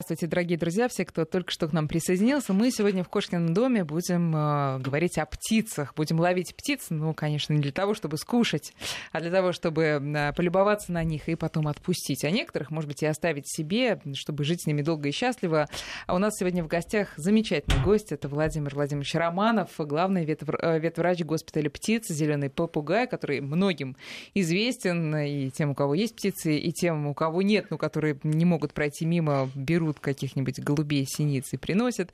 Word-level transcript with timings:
Здравствуйте, 0.00 0.30
дорогие 0.30 0.56
друзья, 0.56 0.86
все, 0.86 1.04
кто 1.04 1.24
только 1.24 1.50
что 1.50 1.66
к 1.66 1.72
нам 1.72 1.88
присоединился. 1.88 2.52
Мы 2.52 2.70
сегодня 2.70 3.02
в 3.02 3.08
Кошкином 3.08 3.52
доме 3.52 3.82
будем 3.82 4.32
э, 4.32 4.78
говорить 4.78 5.18
о 5.18 5.26
птицах. 5.26 5.92
Будем 5.96 6.20
ловить 6.20 6.54
птиц, 6.54 6.86
ну, 6.90 7.12
конечно, 7.14 7.52
не 7.52 7.58
для 7.58 7.72
того, 7.72 7.94
чтобы 7.94 8.16
скушать, 8.16 8.74
а 9.10 9.20
для 9.20 9.32
того, 9.32 9.50
чтобы 9.50 9.82
э, 9.82 10.32
полюбоваться 10.34 10.92
на 10.92 11.02
них 11.02 11.28
и 11.28 11.34
потом 11.34 11.66
отпустить. 11.66 12.24
А 12.24 12.30
некоторых, 12.30 12.70
может 12.70 12.86
быть, 12.86 13.02
и 13.02 13.06
оставить 13.06 13.48
себе, 13.48 14.00
чтобы 14.14 14.44
жить 14.44 14.62
с 14.62 14.66
ними 14.66 14.82
долго 14.82 15.08
и 15.08 15.10
счастливо. 15.10 15.66
А 16.06 16.14
у 16.14 16.18
нас 16.18 16.36
сегодня 16.38 16.62
в 16.62 16.68
гостях 16.68 17.14
замечательный 17.16 17.82
гость. 17.82 18.12
Это 18.12 18.28
Владимир 18.28 18.76
Владимирович 18.76 19.12
Романов, 19.16 19.70
главный 19.78 20.24
ветврач, 20.24 20.60
э, 20.62 20.78
ветврач 20.78 21.24
госпиталя 21.24 21.70
птиц 21.70 22.06
«Зеленый 22.06 22.50
попугай», 22.50 23.08
который 23.08 23.40
многим 23.40 23.96
известен, 24.32 25.16
и 25.16 25.50
тем, 25.50 25.70
у 25.70 25.74
кого 25.74 25.94
есть 25.94 26.14
птицы, 26.14 26.56
и 26.56 26.70
тем, 26.70 27.08
у 27.08 27.14
кого 27.14 27.42
нет, 27.42 27.66
но 27.70 27.78
которые 27.78 28.20
не 28.22 28.44
могут 28.44 28.74
пройти 28.74 29.04
мимо, 29.04 29.50
берут 29.56 29.87
берут 29.88 30.00
каких-нибудь 30.00 30.60
голубей, 30.60 31.06
синиц 31.06 31.52
и 31.52 31.56
приносят. 31.56 32.12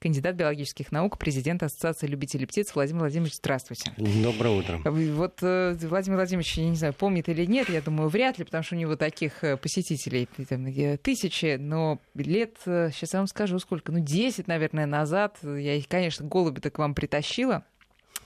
Кандидат 0.00 0.34
биологических 0.34 0.92
наук, 0.92 1.18
президент 1.18 1.62
Ассоциации 1.62 2.06
любителей 2.06 2.46
птиц 2.46 2.74
Владимир 2.74 3.00
Владимирович, 3.00 3.34
здравствуйте. 3.34 3.92
Доброе 3.98 4.58
утро. 4.58 4.80
Вот 4.82 5.40
э, 5.42 5.76
Владимир 5.82 6.16
Владимирович, 6.16 6.56
я 6.56 6.70
не 6.70 6.76
знаю, 6.76 6.94
помнит 6.94 7.28
или 7.28 7.44
нет, 7.44 7.68
я 7.68 7.82
думаю, 7.82 8.08
вряд 8.08 8.38
ли, 8.38 8.46
потому 8.46 8.64
что 8.64 8.76
у 8.76 8.78
него 8.78 8.96
таких 8.96 9.44
э, 9.44 9.58
посетителей 9.58 10.26
там, 10.48 10.72
тысячи, 11.02 11.56
но 11.56 12.00
лет, 12.14 12.56
сейчас 12.64 13.10
э, 13.12 13.16
я 13.16 13.18
вам 13.18 13.26
скажу, 13.26 13.58
сколько, 13.58 13.92
ну, 13.92 13.98
10, 13.98 14.48
наверное, 14.48 14.86
назад 14.86 15.36
я 15.42 15.74
их, 15.74 15.86
конечно, 15.86 16.26
голуби-то 16.26 16.70
к 16.70 16.78
вам 16.78 16.94
притащила. 16.94 17.66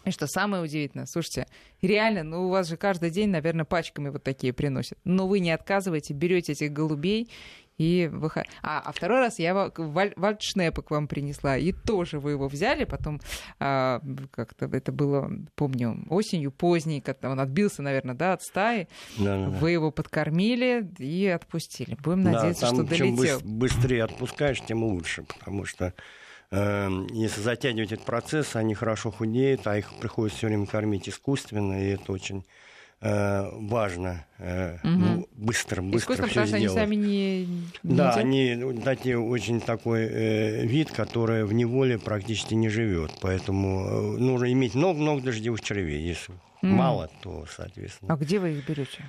И 0.04 0.10
что 0.10 0.26
самое 0.26 0.62
удивительное, 0.62 1.06
слушайте, 1.06 1.46
реально, 1.80 2.24
ну 2.24 2.46
у 2.46 2.50
вас 2.50 2.68
же 2.68 2.76
каждый 2.76 3.10
день, 3.10 3.30
наверное, 3.30 3.64
пачками 3.64 4.10
вот 4.10 4.22
такие 4.22 4.52
приносят. 4.52 4.98
Но 5.04 5.26
вы 5.26 5.40
не 5.40 5.50
отказываете, 5.50 6.12
берете 6.12 6.52
этих 6.52 6.72
голубей 6.72 7.30
и 7.78 8.09
выход... 8.12 8.46
а, 8.62 8.80
а 8.80 8.92
второй 8.92 9.19
раз 9.19 9.38
я 9.38 9.55
валь... 9.55 10.12
вальдшнепа 10.16 10.83
к 10.83 10.91
вам 10.91 11.09
принесла, 11.09 11.56
и 11.56 11.73
тоже 11.73 12.20
вы 12.20 12.33
его 12.33 12.48
взяли, 12.48 12.84
потом 12.84 13.20
а, 13.58 14.00
как-то 14.31 14.66
это 14.66 14.92
было, 14.92 15.31
помню, 15.55 16.05
осенью 16.08 16.53
поздней, 16.53 17.00
когда 17.00 17.31
он 17.31 17.41
отбился, 17.41 17.83
наверное, 17.83 18.14
да, 18.14 18.34
от 18.34 18.42
стаи, 18.42 18.89
да, 19.19 19.44
да, 19.44 19.50
вы 19.50 19.72
его 19.72 19.91
подкормили 19.91 20.89
и 20.98 21.27
отпустили. 21.27 21.97
Будем 21.97 22.22
надеяться, 22.22 22.62
да, 22.62 22.66
там, 22.69 22.77
что 22.77 22.84
долетел. 22.84 23.41
Чем 23.41 23.58
быстрее 23.58 24.05
отпускаешь, 24.05 24.61
тем 24.61 24.84
лучше, 24.84 25.25
потому 25.25 25.64
что 25.64 25.94
э, 26.50 26.88
если 27.11 27.41
затягивать 27.41 27.92
этот 27.92 28.06
процесс, 28.06 28.56
они 28.56 28.75
хорошо 28.75 29.11
худеют, 29.11 29.66
а 29.66 29.77
их 29.77 29.92
приходится 30.00 30.38
все 30.38 30.47
время 30.47 30.66
кормить 30.66 31.09
искусственно, 31.09 31.83
и 31.83 31.94
это 31.94 32.12
очень 32.12 32.44
важно 33.05 34.24
угу. 34.38 34.78
ну, 34.83 35.28
быстро, 35.36 35.83
быстро 35.83 36.14
все 36.14 36.22
потому 36.22 36.47
сделать. 36.47 36.55
они 36.55 36.69
сами 36.69 36.94
не, 36.94 37.47
не 37.47 37.70
Да, 37.83 38.14
они, 38.14 38.74
кстати, 38.78 39.14
очень 39.14 39.60
такой 39.60 40.05
э, 40.05 40.66
вид, 40.66 40.91
который 40.91 41.44
в 41.44 41.52
неволе 41.52 41.98
практически 41.98 42.55
не 42.55 42.69
живет, 42.69 43.12
поэтому 43.20 44.16
э, 44.16 44.19
нужно 44.19 44.50
иметь 44.52 44.75
много-много 44.75 45.22
дождевых 45.22 45.60
червей. 45.60 46.02
Если 46.02 46.34
mm. 46.62 46.69
мало, 46.69 47.10
то, 47.22 47.44
соответственно. 47.55 48.14
А 48.14 48.16
где 48.16 48.38
вы 48.38 48.52
их 48.52 48.66
берете? 48.66 49.05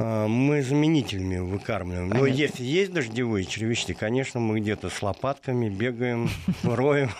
А, 0.00 0.28
мы 0.28 0.62
заменителями 0.62 1.38
выкармливаем. 1.38 2.10
Понятно. 2.10 2.28
Но 2.28 2.32
если 2.32 2.62
есть 2.62 2.92
дождевые 2.92 3.44
червячки, 3.44 3.94
конечно, 3.94 4.38
мы 4.38 4.60
где-то 4.60 4.90
с 4.90 5.02
лопатками 5.02 5.68
бегаем, 5.68 6.30
роем. 6.62 7.10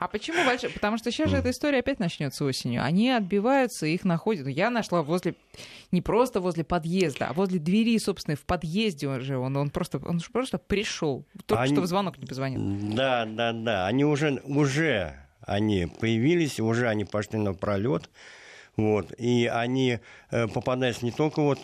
А 0.00 0.08
почему 0.08 0.44
большие? 0.44 0.70
Потому 0.70 0.98
что 0.98 1.12
сейчас 1.12 1.30
же 1.30 1.36
эта 1.36 1.50
история 1.50 1.78
опять 1.78 2.00
начнется 2.00 2.44
осенью. 2.44 2.82
Они 2.84 3.10
отбиваются, 3.10 3.86
их 3.86 4.04
находят. 4.04 4.48
Я 4.48 4.70
нашла 4.70 5.02
возле, 5.02 5.36
не 5.92 6.02
просто 6.02 6.40
возле 6.40 6.64
подъезда, 6.64 7.28
а 7.28 7.32
возле 7.32 7.60
двери, 7.60 7.96
собственно, 7.98 8.36
в 8.36 8.44
подъезде 8.44 9.06
уже. 9.06 9.38
Он, 9.38 9.56
он 9.56 9.70
просто, 9.70 9.98
он 9.98 10.20
просто 10.32 10.58
пришел. 10.58 11.24
Только 11.46 11.62
они... 11.62 11.74
что 11.74 11.82
в 11.82 11.86
звонок 11.86 12.18
не 12.18 12.26
позвонил. 12.26 12.60
Да, 12.94 13.24
да, 13.24 13.52
да. 13.52 13.86
Они 13.86 14.04
уже, 14.04 14.42
уже 14.44 15.14
они 15.42 15.86
появились, 15.86 16.58
уже 16.58 16.88
они 16.88 17.04
пошли 17.04 17.38
на 17.38 17.54
пролет. 17.54 18.10
Вот. 18.76 19.12
И 19.18 19.46
они 19.46 20.00
э, 20.30 20.48
попадались 20.48 21.00
не 21.00 21.10
только 21.10 21.40
вот, 21.40 21.60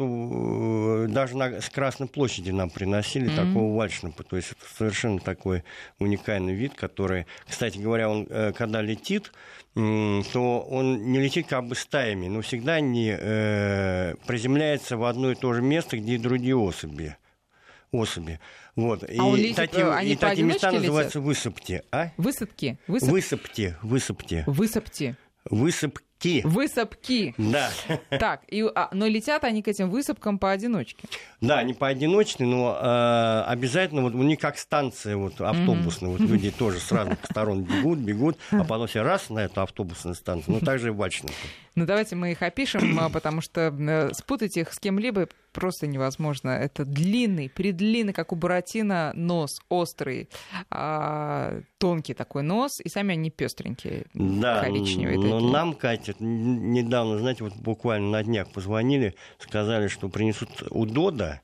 даже 1.13 1.37
на, 1.37 1.61
с 1.61 1.69
Красной 1.69 2.09
площади 2.09 2.51
нам 2.51 2.71
приносили 2.71 3.31
mm-hmm. 3.31 3.37
такого 3.37 3.77
вальшнапа. 3.77 4.23
То 4.23 4.37
есть 4.37 4.53
это 4.53 4.65
совершенно 4.77 5.19
такой 5.19 5.63
уникальный 5.99 6.55
вид, 6.55 6.73
который, 6.75 7.27
кстати 7.47 7.79
говоря, 7.79 8.09
он 8.09 8.27
э, 8.31 8.53
когда 8.57 8.81
летит, 8.81 9.33
то 9.75 10.67
он 10.71 11.13
не 11.13 11.19
летит 11.19 11.47
как 11.47 11.67
бы 11.67 11.75
стаями, 11.75 12.29
но 12.29 12.43
всегда 12.43 12.81
не 12.81 13.17
э, 13.19 14.15
приземляется 14.27 14.97
в 14.97 15.05
одно 15.05 15.33
и 15.33 15.35
то 15.35 15.53
же 15.55 15.63
место, 15.63 15.97
где 15.97 16.15
и 16.15 16.19
другие 16.19 16.57
особи 16.57 17.17
особи. 17.91 18.41
Вот. 18.75 19.03
А 19.03 19.07
и 19.07 19.19
летит, 19.19 19.57
такие, 19.57 19.93
они 19.93 20.13
и 20.13 20.17
такие 20.17 20.47
места 20.47 20.69
летят? 20.69 20.81
называются 20.81 21.21
высыпки. 21.21 21.83
А? 21.93 22.09
Высыпки. 22.17 22.79
Высып... 22.87 23.11
Высыпки. 23.11 23.77
Высыпки. 23.83 24.45
Высыпки. 24.47 24.47
Высыпки 24.47 25.17
Высыпки. 25.51 26.12
Высыпки. 26.45 27.35
Да. 27.39 27.71
Так, 28.11 28.43
и, 28.49 28.63
а, 28.63 28.89
но 28.93 29.07
летят 29.07 29.45
они 29.45 29.63
к 29.63 29.69
этим 29.69 29.91
высыпкам 29.91 30.39
поодиночке. 30.39 31.09
Да, 31.41 31.59
они 31.59 31.75
поодиночке, 31.75 32.45
но 32.45 32.79
э, 32.81 33.43
обязательно 33.49 34.03
вот 34.03 34.15
у 34.15 34.23
них 34.23 34.39
как 34.39 34.59
станция 34.59 35.17
вот 35.17 35.41
автобусная, 35.41 36.11
mm-hmm. 36.11 36.19
вот 36.19 36.29
люди 36.29 36.51
тоже 36.59 36.79
с 36.79 36.93
разных 36.93 37.19
сторон 37.25 37.63
бегут, 37.63 37.99
бегут, 37.99 38.39
а 38.51 38.65
потом 38.65 38.87
все 38.87 39.03
раз 39.03 39.31
на 39.31 39.41
эту 39.41 39.61
автобусную 39.63 40.15
станцию, 40.15 40.55
ну 40.55 40.61
также 40.61 40.89
и 40.89 40.91
в 40.91 40.97
Вальчиково. 40.97 41.33
Ну 41.75 41.87
давайте 41.87 42.17
мы 42.17 42.33
их 42.33 42.43
опишем, 42.43 42.99
а, 43.01 43.09
потому 43.09 43.41
что 43.41 43.61
э, 43.61 44.13
спутать 44.13 44.57
их 44.57 44.73
с 44.73 44.79
кем-либо 44.79 45.29
просто 45.53 45.87
невозможно. 45.87 46.51
Это 46.51 46.85
длинный, 46.85 47.49
предлинный, 47.49 48.13
как 48.13 48.33
у 48.33 48.37
Буратино, 48.37 49.13
нос, 49.15 49.61
острый, 49.69 50.29
а, 50.71 51.61
тонкий 51.79 52.15
такой 52.15 52.43
нос, 52.43 52.81
и 52.81 52.89
сами 52.89 53.15
они 53.15 53.31
пестренькие, 53.31 54.07
да, 54.15 54.63
коричневые 54.63 55.19
но 55.19 55.39
такие. 55.39 55.53
нам, 55.53 55.75
Катя, 55.75 56.12
недавно, 56.21 57.19
знаете, 57.19 57.45
вот 57.45 57.55
буквально 57.55 58.11
на 58.11 58.23
днях 58.23 58.49
позвонили, 58.51 59.15
сказали, 59.39 59.89
что 59.89 60.09
принесут 60.09 60.51
у 60.71 60.87
Дода 60.87 61.41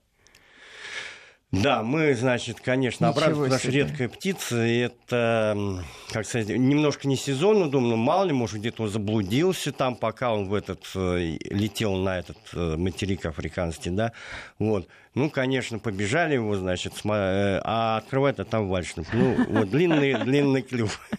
да, 1.51 1.83
мы, 1.83 2.15
значит, 2.15 2.61
конечно, 2.61 3.09
обрадовались, 3.09 3.55
потому 3.55 3.59
что 3.59 3.71
редкая 3.71 4.09
птица, 4.11 4.57
это, 4.57 5.83
как 6.13 6.27
сказать, 6.27 6.49
немножко 6.49 7.09
не 7.09 7.17
сезонно, 7.17 7.71
думаю, 7.71 7.97
ну, 7.97 7.97
мало 7.97 8.25
ли, 8.25 8.35
может, 8.35 8.61
где-то 8.61 8.83
он 8.83 8.91
заблудился 8.91 9.73
там, 9.73 9.97
пока 9.97 10.35
он 10.35 10.49
в 10.49 10.53
этот, 10.53 10.85
э, 10.95 11.39
летел 11.49 11.95
на 11.97 12.19
этот 12.19 12.37
э, 12.53 12.77
материк 12.77 13.25
африканский, 13.25 13.89
да, 13.89 14.13
вот. 14.59 14.89
Ну, 15.19 15.31
конечно, 15.31 15.81
побежали 15.81 16.35
его, 16.35 16.55
значит, 16.55 16.93
э, 17.05 17.61
а 17.65 17.97
открывать, 17.97 18.39
а 18.39 18.45
там 18.45 18.69
вальшнап. 18.69 19.05
Ну, 19.13 19.35
вот 19.49 19.69
длинный, 19.69 20.15
длинный 20.15 20.63
клюв. 20.63 21.01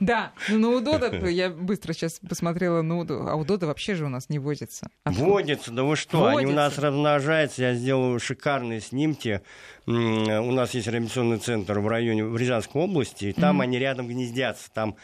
Да, 0.00 0.32
ну 0.48 0.58
на 0.58 0.68
Удода, 0.76 1.08
я 1.28 1.48
быстро 1.48 1.92
сейчас 1.92 2.20
посмотрела 2.28 2.82
Удода, 2.82 3.30
а 3.30 3.36
Удода 3.36 3.66
вообще 3.66 3.94
же 3.94 4.04
у 4.04 4.08
нас 4.08 4.28
не 4.28 4.38
водится. 4.38 4.90
Водится, 5.04 5.70
да 5.70 5.84
вы 5.84 5.94
что, 5.96 6.26
они 6.26 6.46
у 6.46 6.54
нас 6.54 6.76
размножаются, 6.78 7.62
я 7.62 7.74
сделал 7.74 8.18
шикарные 8.18 8.80
снимки. 8.80 9.42
У 9.86 9.92
нас 9.92 10.74
есть 10.74 10.88
реабилитационный 10.88 11.38
центр 11.38 11.78
в 11.78 11.86
районе, 11.86 12.24
в 12.24 12.36
Рязанской 12.36 12.82
области, 12.82 13.26
и 13.26 13.32
там 13.32 13.60
они 13.60 13.78
рядом 13.78 14.08
гнездятся, 14.08 14.70
там 14.72 14.96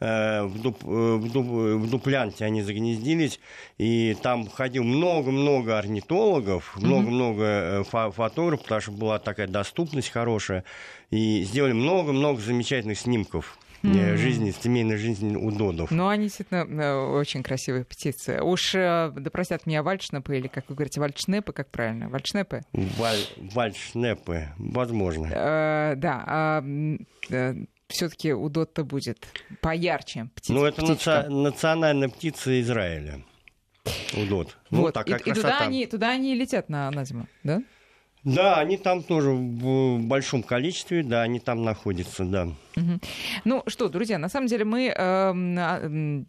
в, 0.00 0.62
дуп, 0.62 0.84
э, 0.84 1.16
в, 1.16 1.32
дуп, 1.32 1.46
в 1.46 1.90
дуплянте 1.90 2.44
они 2.44 2.62
загнездились, 2.62 3.40
и 3.78 4.16
там 4.22 4.48
ходил 4.48 4.84
много-много 4.84 5.78
орнитологов, 5.78 6.76
много-много. 6.76 7.84
Фо 7.90 8.10
фотографов, 8.10 8.62
потому 8.64 8.80
что 8.80 8.92
была 8.92 9.18
такая 9.18 9.46
доступность 9.46 10.10
хорошая, 10.10 10.64
и 11.10 11.42
сделали 11.42 11.72
много-много 11.72 12.40
замечательных 12.40 12.98
снимков 12.98 13.58
жизни, 13.82 14.50
семейной 14.50 14.96
жизни 14.96 15.36
у 15.36 15.50
додов. 15.50 15.90
Ну, 15.90 16.08
они 16.08 16.24
действительно 16.24 17.10
очень 17.12 17.42
красивые 17.42 17.84
птицы. 17.84 18.42
Уж 18.42 18.72
да 18.72 19.12
простят 19.32 19.66
меня 19.66 19.82
вальшнепы, 19.82 20.36
или, 20.36 20.48
как 20.48 20.68
вы 20.68 20.74
говорите, 20.74 21.00
вальшнепы, 21.00 21.52
как 21.52 21.70
правильно? 21.70 22.08
Вальшнепы? 22.08 22.62
Валь, 22.72 23.20
вальшнепы, 23.36 24.48
возможно. 24.58 25.28
Э, 25.32 25.94
да. 25.96 26.24
А, 26.26 26.64
все-таки 27.88 28.32
у 28.32 28.48
Дотта 28.48 28.84
будет 28.84 29.26
поярче 29.60 30.28
птица. 30.34 30.52
Ну, 30.52 30.64
это 30.64 30.82
птичка. 30.82 31.26
национальная 31.28 32.08
птица 32.08 32.60
Израиля. 32.60 33.24
Удот. 34.14 34.56
Ну, 34.70 34.82
вот. 34.82 34.94
такая 34.94 35.18
и, 35.18 35.30
и 35.30 35.32
туда, 35.32 35.58
они, 35.60 35.86
туда 35.86 36.10
они 36.10 36.34
летят 36.34 36.68
на, 36.68 36.90
на 36.90 37.04
зиму, 37.04 37.26
да? 37.42 37.62
Да, 38.24 38.56
они 38.56 38.76
там 38.76 39.02
тоже 39.02 39.30
в 39.30 40.00
большом 40.00 40.42
количестве, 40.42 41.02
да, 41.02 41.22
они 41.22 41.40
там 41.40 41.64
находятся, 41.64 42.24
да. 42.24 42.48
Ну 43.44 43.62
что, 43.66 43.88
друзья, 43.88 44.18
на 44.18 44.28
самом 44.28 44.46
деле 44.46 44.64
мы 44.64 44.92
э, 44.94 46.24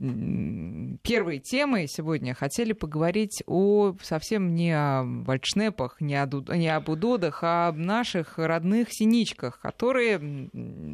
первой 1.04 1.40
темой 1.40 1.88
сегодня 1.88 2.34
хотели 2.34 2.74
поговорить 2.74 3.44
о 3.48 3.96
совсем 4.02 4.54
не 4.56 4.72
о 4.72 5.04
вальшнепах, 5.04 6.02
не, 6.02 6.16
о, 6.16 6.28
не 6.56 6.70
об 6.70 6.90
удодах, 6.90 7.40
а 7.44 7.70
об 7.70 7.78
наших 7.78 8.38
родных 8.38 8.92
синичках, 8.92 9.60
которые 9.60 10.50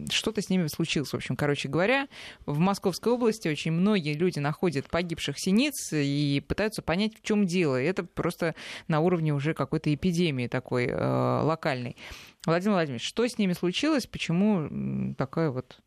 что-то 0.09 0.41
с 0.41 0.49
ними 0.49 0.67
случилось. 0.67 1.09
В 1.09 1.15
общем, 1.15 1.35
короче 1.35 1.69
говоря, 1.69 2.07
в 2.45 2.59
Московской 2.59 3.13
области 3.13 3.47
очень 3.47 3.71
многие 3.71 4.13
люди 4.13 4.39
находят 4.39 4.89
погибших 4.89 5.39
синиц 5.39 5.91
и 5.93 6.43
пытаются 6.47 6.81
понять, 6.81 7.13
в 7.17 7.21
чем 7.21 7.45
дело. 7.45 7.81
И 7.81 7.85
это 7.85 8.03
просто 8.03 8.55
на 8.87 8.99
уровне 8.99 9.33
уже 9.33 9.53
какой-то 9.53 9.93
эпидемии 9.93 10.47
такой 10.47 10.87
э, 10.87 11.41
локальной. 11.43 11.95
Владимир 12.45 12.73
Владимирович, 12.73 13.07
что 13.07 13.27
с 13.27 13.37
ними 13.37 13.53
случилось, 13.53 14.07
почему 14.07 15.13
такая 15.17 15.49
вот 15.51 15.79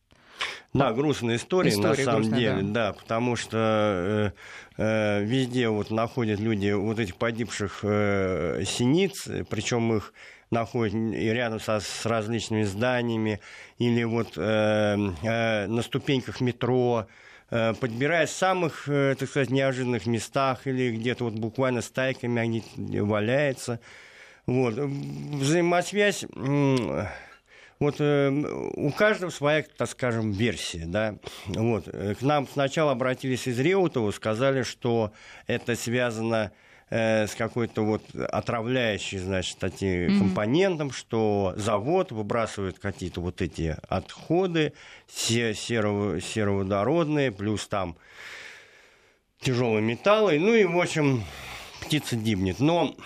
да, 0.72 0.93
грустная 0.93 1.37
история, 1.37 1.70
история 1.70 2.05
на 2.05 2.05
самом 2.05 2.22
грустная, 2.22 2.38
деле, 2.38 2.62
да. 2.62 2.88
да, 2.88 2.93
потому 2.93 3.37
что 3.37 4.32
э, 4.76 4.82
э, 4.82 5.25
везде 5.25 5.69
вот 5.69 5.90
находят 5.90 6.38
люди 6.38 6.70
вот 6.70 6.99
этих 6.99 7.16
погибших 7.16 7.81
э, 7.82 8.62
синиц, 8.64 9.28
причем 9.49 9.96
их 9.96 10.12
находят 10.50 10.94
и 10.94 11.28
рядом 11.31 11.60
со, 11.60 11.81
с 11.81 12.06
различными 12.06 12.62
зданиями, 12.62 13.40
или 13.78 14.04
вот 14.04 14.34
э, 14.37 14.96
э, 15.22 15.66
на 15.66 15.82
ступеньках 15.82 16.40
метро, 16.40 17.06
э, 17.50 17.75
подбирая 17.75 18.26
в 18.26 18.31
самых, 18.31 18.88
э, 18.88 19.16
так 19.19 19.28
сказать, 19.28 19.50
неожиданных 19.50 20.06
местах, 20.06 20.66
или 20.66 20.96
где-то 20.96 21.25
вот 21.25 21.34
буквально 21.34 21.81
стайками 21.82 22.40
они 22.40 22.62
валяются. 22.76 23.81
Вот. 24.49 24.77
Взаимосвязь 24.77 26.25
вот 27.79 27.97
э, 27.99 28.31
у 28.77 28.91
каждого 28.93 29.29
своя, 29.29 29.62
так 29.77 29.91
скажем, 29.91 30.33
версия, 30.33 30.85
да. 30.87 31.17
Вот. 31.49 31.85
К 31.85 32.23
нам 32.23 32.49
сначала 32.49 32.93
обратились 32.93 33.47
из 33.47 33.61
Реутова, 33.61 34.11
сказали, 34.11 34.62
что 34.62 35.12
это 35.47 35.77
связано 35.77 36.50
э, 36.89 37.27
с 37.27 37.35
какой-то 37.35 37.83
вот 37.83 38.03
отравляющей, 38.15 39.19
значит, 39.19 39.62
этим 39.62 39.87
mm-hmm. 39.87 40.19
компонентом, 40.19 40.93
что 40.93 41.53
завод 41.56 42.11
выбрасывает 42.11 42.79
какие-то 42.79 43.21
вот 43.21 43.43
эти 43.43 43.77
отходы 43.87 44.73
серо- 45.09 46.21
сероводородные, 46.23 47.33
плюс 47.33 47.69
там 47.69 47.99
тяжелые 49.41 49.83
металлы, 49.83 50.39
ну 50.41 50.55
и, 50.55 50.65
в 50.65 50.81
общем, 50.81 51.23
птица 51.83 52.17
гибнет. 52.17 52.61
Но 52.61 52.97
э, 52.97 53.03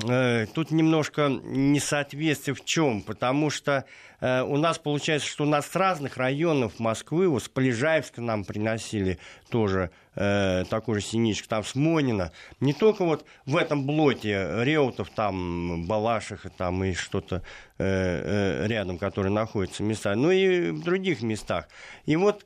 тут 0.00 0.70
немножко 0.70 1.28
несоответствие 1.28 2.54
в 2.54 2.64
чем, 2.64 3.02
потому 3.02 3.50
что 3.50 3.84
э, 4.20 4.42
у 4.42 4.56
нас 4.56 4.78
получается, 4.78 5.28
что 5.28 5.44
у 5.44 5.46
нас 5.46 5.66
с 5.66 5.76
разных 5.76 6.16
районов 6.16 6.78
Москвы, 6.78 7.28
вот 7.28 7.44
с 7.44 7.48
Полежаевска 7.48 8.20
нам 8.20 8.44
приносили 8.44 9.18
тоже 9.50 9.90
э, 10.14 10.64
такой 10.68 10.96
же 10.96 11.06
синичек, 11.06 11.46
там 11.46 11.64
с 11.64 11.74
Монина, 11.74 12.32
не 12.60 12.72
только 12.72 13.04
вот 13.04 13.24
в 13.44 13.56
этом 13.56 13.86
блоте 13.86 14.48
Реутов, 14.62 15.10
там 15.10 15.86
Балашиха, 15.86 16.50
там 16.50 16.84
и 16.84 16.94
что-то 16.94 17.42
э, 17.78 18.62
э, 18.64 18.66
рядом, 18.66 18.98
которые 18.98 19.32
находятся 19.32 19.82
места, 19.82 20.14
но 20.14 20.30
и 20.30 20.70
в 20.70 20.82
других 20.82 21.22
местах. 21.22 21.68
И 22.04 22.16
вот 22.16 22.44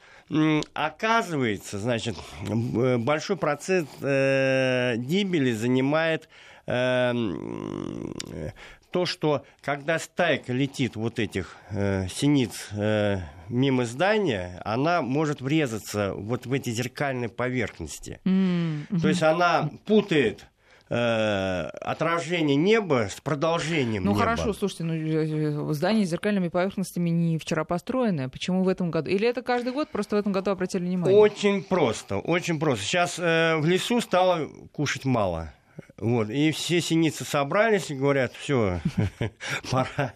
оказывается, 0.74 1.78
значит, 1.78 2.16
большой 2.48 3.36
процент 3.36 3.88
э, 4.00 4.94
гибели 4.96 5.52
занимает 5.52 6.28
то, 8.90 9.06
что 9.06 9.44
когда 9.62 9.98
стайка 9.98 10.52
летит 10.52 10.96
вот 10.96 11.18
этих 11.18 11.56
э, 11.70 12.08
синиц 12.08 12.68
э, 12.72 13.18
мимо 13.48 13.84
здания, 13.84 14.60
она 14.64 15.02
может 15.02 15.40
врезаться 15.40 16.12
вот 16.14 16.46
в 16.46 16.52
эти 16.52 16.70
зеркальные 16.70 17.28
поверхности. 17.28 18.20
Mm-hmm. 18.24 19.00
То 19.00 19.08
есть 19.08 19.22
она 19.22 19.70
путает 19.86 20.46
э, 20.88 21.70
отражение 21.80 22.56
неба 22.56 23.08
с 23.10 23.20
продолжением 23.20 24.04
ну, 24.04 24.10
неба. 24.10 24.20
Хорошо, 24.20 24.52
слушайте, 24.52 24.84
ну, 24.84 25.72
здание 25.72 26.04
с 26.04 26.10
зеркальными 26.10 26.48
поверхностями 26.48 27.10
не 27.10 27.38
вчера 27.38 27.64
построенное. 27.64 28.28
Почему 28.28 28.64
в 28.64 28.68
этом 28.68 28.90
году? 28.90 29.08
Или 29.08 29.28
это 29.28 29.42
каждый 29.42 29.72
год, 29.72 29.88
просто 29.88 30.16
в 30.16 30.18
этом 30.18 30.32
году 30.32 30.50
обратили 30.50 30.82
внимание? 30.84 31.16
Очень 31.16 31.62
просто, 31.62 32.18
очень 32.18 32.58
просто. 32.58 32.84
Сейчас 32.84 33.18
э, 33.18 33.56
в 33.58 33.66
лесу 33.66 34.00
стало 34.00 34.48
кушать 34.72 35.04
мало. 35.04 35.52
Вот. 36.00 36.30
И 36.30 36.50
все 36.50 36.80
синицы 36.80 37.24
собрались 37.24 37.90
и 37.90 37.94
говорят, 37.94 38.32
все, 38.32 38.80
пора, 39.70 40.14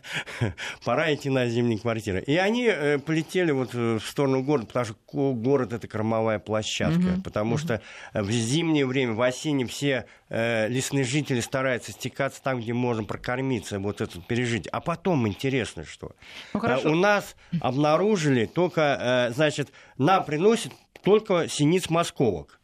пора 0.82 1.14
идти 1.14 1.28
на 1.28 1.46
зимние 1.46 1.78
квартиры. 1.78 2.22
И 2.22 2.36
они 2.36 2.64
э, 2.66 2.98
полетели 2.98 3.50
вот 3.50 3.74
в 3.74 4.00
сторону 4.00 4.42
города, 4.42 4.66
потому 4.66 4.86
что 4.86 4.96
город 5.34 5.74
это 5.74 5.86
кормовая 5.86 6.38
площадка. 6.38 7.00
Mm-hmm. 7.00 7.22
Потому 7.22 7.56
mm-hmm. 7.56 7.58
что 7.58 7.82
в 8.14 8.30
зимнее 8.30 8.86
время, 8.86 9.12
в 9.12 9.20
осеннее 9.20 9.66
все 9.66 10.06
э, 10.30 10.68
лесные 10.68 11.04
жители 11.04 11.40
стараются 11.40 11.92
стекаться 11.92 12.42
там, 12.42 12.60
где 12.60 12.72
можно 12.72 13.04
прокормиться, 13.04 13.78
вот 13.78 14.00
это 14.00 14.20
пережить. 14.22 14.66
А 14.68 14.80
потом 14.80 15.28
интересно, 15.28 15.84
что 15.84 16.12
ну, 16.54 16.62
э, 16.62 16.88
у 16.88 16.94
нас 16.94 17.36
обнаружили 17.60 18.46
только, 18.46 19.28
э, 19.28 19.34
значит, 19.34 19.70
нам 19.98 20.24
приносят 20.24 20.72
только 21.02 21.46
синиц 21.48 21.90
московок. 21.90 22.58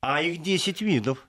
А 0.00 0.20
их 0.22 0.42
10 0.42 0.82
видов 0.82 1.26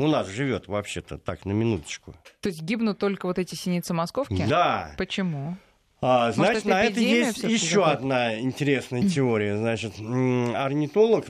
у 0.00 0.08
нас 0.08 0.28
живет 0.28 0.68
вообще-то 0.68 1.18
так, 1.18 1.44
на 1.44 1.52
минуточку. 1.52 2.14
То 2.40 2.48
есть 2.48 2.62
гибнут 2.62 2.98
только 2.98 3.26
вот 3.26 3.38
эти 3.38 3.54
синицы 3.54 3.94
московки? 3.94 4.44
Да. 4.48 4.92
Почему? 4.96 5.56
А, 6.02 6.32
значит, 6.32 6.38
Может, 6.38 6.58
это 6.58 6.68
на 6.68 6.82
это 6.84 7.00
есть 7.00 7.42
еще 7.42 7.84
одна 7.84 8.40
интересная 8.40 9.08
теория. 9.08 9.56
Значит, 9.56 9.94
орнитолог 9.98 11.26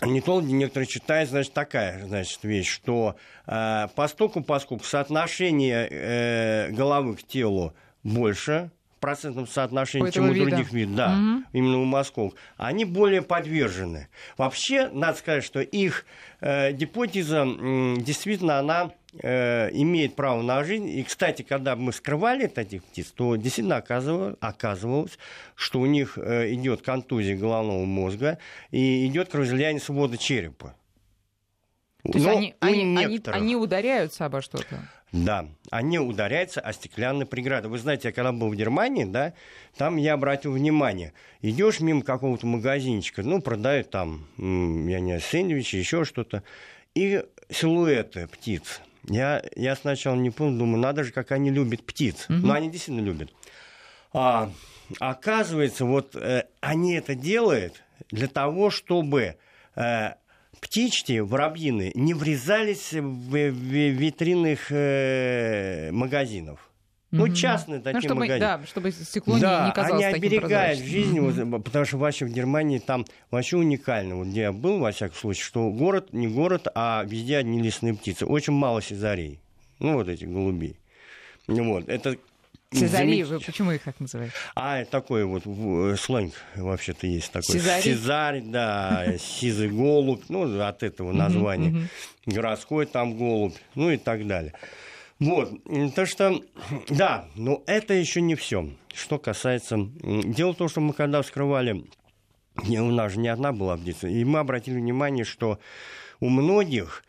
Орнитологи 0.00 0.52
некоторые 0.52 0.88
считают, 0.88 1.28
значит, 1.28 1.52
такая 1.54 2.06
значит, 2.06 2.38
вещь, 2.44 2.68
что 2.68 3.16
э, 3.46 3.88
постоку, 3.96 4.42
поскольку 4.42 4.84
соотношение 4.84 5.88
э, 5.90 6.70
головы 6.70 7.16
к 7.16 7.24
телу 7.24 7.74
больше, 8.04 8.70
процентном 8.98 9.46
соотношении, 9.46 10.10
чем 10.10 10.28
у 10.28 10.32
вида. 10.32 10.50
других 10.50 10.72
видов, 10.72 10.96
да, 10.96 11.12
угу. 11.12 11.44
именно 11.52 11.78
у 11.80 11.84
московых, 11.84 12.34
они 12.56 12.84
более 12.84 13.22
подвержены. 13.22 14.08
Вообще, 14.36 14.88
надо 14.88 15.18
сказать, 15.18 15.44
что 15.44 15.60
их 15.60 16.04
э, 16.40 16.72
гипотеза 16.72 17.44
э, 17.46 17.96
действительно 17.98 18.58
она 18.58 18.92
э, 19.22 19.70
имеет 19.72 20.14
право 20.16 20.42
на 20.42 20.64
жизнь. 20.64 20.88
И, 20.88 21.02
кстати, 21.02 21.42
когда 21.42 21.76
мы 21.76 21.92
скрывали 21.92 22.50
этих 22.58 22.84
птиц, 22.84 23.12
то 23.14 23.36
действительно 23.36 23.76
оказывалось, 23.76 24.36
оказывалось 24.40 25.18
что 25.54 25.80
у 25.80 25.86
них 25.86 26.18
э, 26.18 26.52
идет 26.54 26.82
контузия 26.82 27.36
головного 27.36 27.84
мозга 27.84 28.38
и 28.70 29.06
идет 29.06 29.30
кровоизлияние 29.30 29.80
свода 29.80 30.16
черепа. 30.16 30.74
То 32.04 32.12
есть 32.14 32.26
они, 32.26 32.54
они, 32.60 32.96
они, 32.96 33.20
они 33.26 33.56
ударяются 33.56 34.24
обо 34.24 34.40
что-то? 34.40 34.88
Да, 35.12 35.46
они 35.70 35.98
ударяются 35.98 36.60
о 36.60 36.72
стеклянные 36.72 37.26
преграды. 37.26 37.68
Вы 37.68 37.78
знаете, 37.78 38.08
я 38.08 38.12
когда 38.12 38.30
был 38.30 38.48
в 38.50 38.54
Германии, 38.54 39.04
да, 39.04 39.32
там 39.76 39.96
я 39.96 40.12
обратил 40.12 40.52
внимание, 40.52 41.14
идешь 41.40 41.80
мимо 41.80 42.02
какого-то 42.02 42.46
магазинчика, 42.46 43.22
ну, 43.22 43.40
продают 43.40 43.90
там, 43.90 44.26
я 44.36 45.00
не 45.00 45.06
знаю, 45.06 45.20
сэндвичи, 45.20 45.76
еще 45.76 46.04
что-то, 46.04 46.42
и 46.94 47.24
силуэты 47.50 48.26
птиц. 48.26 48.82
Я, 49.08 49.42
я 49.56 49.76
сначала 49.76 50.16
не 50.16 50.30
понял, 50.30 50.58
думаю, 50.58 50.78
надо 50.78 51.04
же, 51.04 51.12
как 51.12 51.32
они 51.32 51.50
любят 51.50 51.84
птиц. 51.84 52.26
Угу. 52.28 52.46
Но 52.46 52.52
они 52.52 52.70
действительно 52.70 53.04
любят. 53.04 53.32
А, 54.12 54.50
оказывается, 54.98 55.86
вот 55.86 56.14
э, 56.16 56.44
они 56.60 56.94
это 56.94 57.14
делают 57.14 57.82
для 58.10 58.28
того, 58.28 58.70
чтобы 58.70 59.36
э, 59.76 60.10
птички, 60.60 61.20
воробьины, 61.20 61.92
не 61.94 62.14
врезались 62.14 62.92
в, 62.92 63.36
витринных 63.36 64.70
э, 64.70 65.90
магазинов. 65.92 66.68
Ну, 67.10 67.26
mm-hmm. 67.26 67.34
частные 67.34 67.80
такие 67.80 67.94
ну, 67.94 68.00
чтобы, 68.02 68.20
магазины. 68.20 68.40
Да, 68.40 68.60
чтобы 68.66 68.90
стекло 68.90 69.38
да, 69.38 69.60
не, 69.62 69.66
не 69.68 69.72
казалось 69.72 70.04
они 70.04 70.14
оберегают 70.14 70.78
жизнь, 70.78 71.18
mm-hmm. 71.18 71.62
потому 71.62 71.84
что 71.86 71.96
вообще 71.96 72.26
в 72.26 72.28
Германии 72.28 72.78
там 72.78 73.06
вообще 73.30 73.56
уникально. 73.56 74.16
Вот 74.16 74.26
где 74.26 74.42
я 74.42 74.52
был, 74.52 74.78
во 74.78 74.92
всяком 74.92 75.16
случае, 75.16 75.44
что 75.44 75.70
город 75.70 76.12
не 76.12 76.28
город, 76.28 76.68
а 76.74 77.04
везде 77.06 77.38
одни 77.38 77.62
лесные 77.62 77.94
птицы. 77.94 78.26
Очень 78.26 78.52
мало 78.52 78.82
сизарей. 78.82 79.40
Ну, 79.78 79.94
вот 79.94 80.08
эти 80.08 80.24
голубей. 80.24 80.76
Вот. 81.46 81.88
Это 81.88 82.16
Цезари, 82.70 83.22
вы 83.22 83.40
почему 83.40 83.72
их 83.72 83.82
так 83.82 83.98
называете? 83.98 84.34
А, 84.54 84.84
такой 84.84 85.24
вот 85.24 85.44
сленг 85.98 86.34
вообще-то 86.54 87.06
есть 87.06 87.32
такой. 87.32 87.54
Цезарь? 87.54 87.82
Цезарь, 87.82 88.42
да, 88.42 89.16
сизый 89.18 89.70
голубь, 89.70 90.22
ну, 90.28 90.60
от 90.60 90.82
этого 90.82 91.12
названия. 91.12 91.88
Городской 92.26 92.84
там 92.84 93.16
голубь, 93.16 93.56
ну 93.74 93.90
и 93.90 93.96
так 93.96 94.26
далее. 94.26 94.52
Вот, 95.18 95.50
то 95.94 96.06
что, 96.06 96.42
да, 96.88 97.28
но 97.34 97.62
это 97.66 97.94
еще 97.94 98.20
не 98.20 98.34
все. 98.34 98.70
Что 98.94 99.18
касается... 99.18 99.78
Дело 100.02 100.52
в 100.52 100.56
том, 100.56 100.68
что 100.68 100.80
мы 100.80 100.92
когда 100.92 101.22
вскрывали, 101.22 101.86
у 102.56 102.90
нас 102.90 103.12
же 103.12 103.18
не 103.18 103.28
одна 103.28 103.52
была 103.52 103.76
птица, 103.76 104.08
и 104.08 104.24
мы 104.24 104.40
обратили 104.40 104.76
внимание, 104.76 105.24
что 105.24 105.58
у 106.20 106.28
многих 106.28 107.02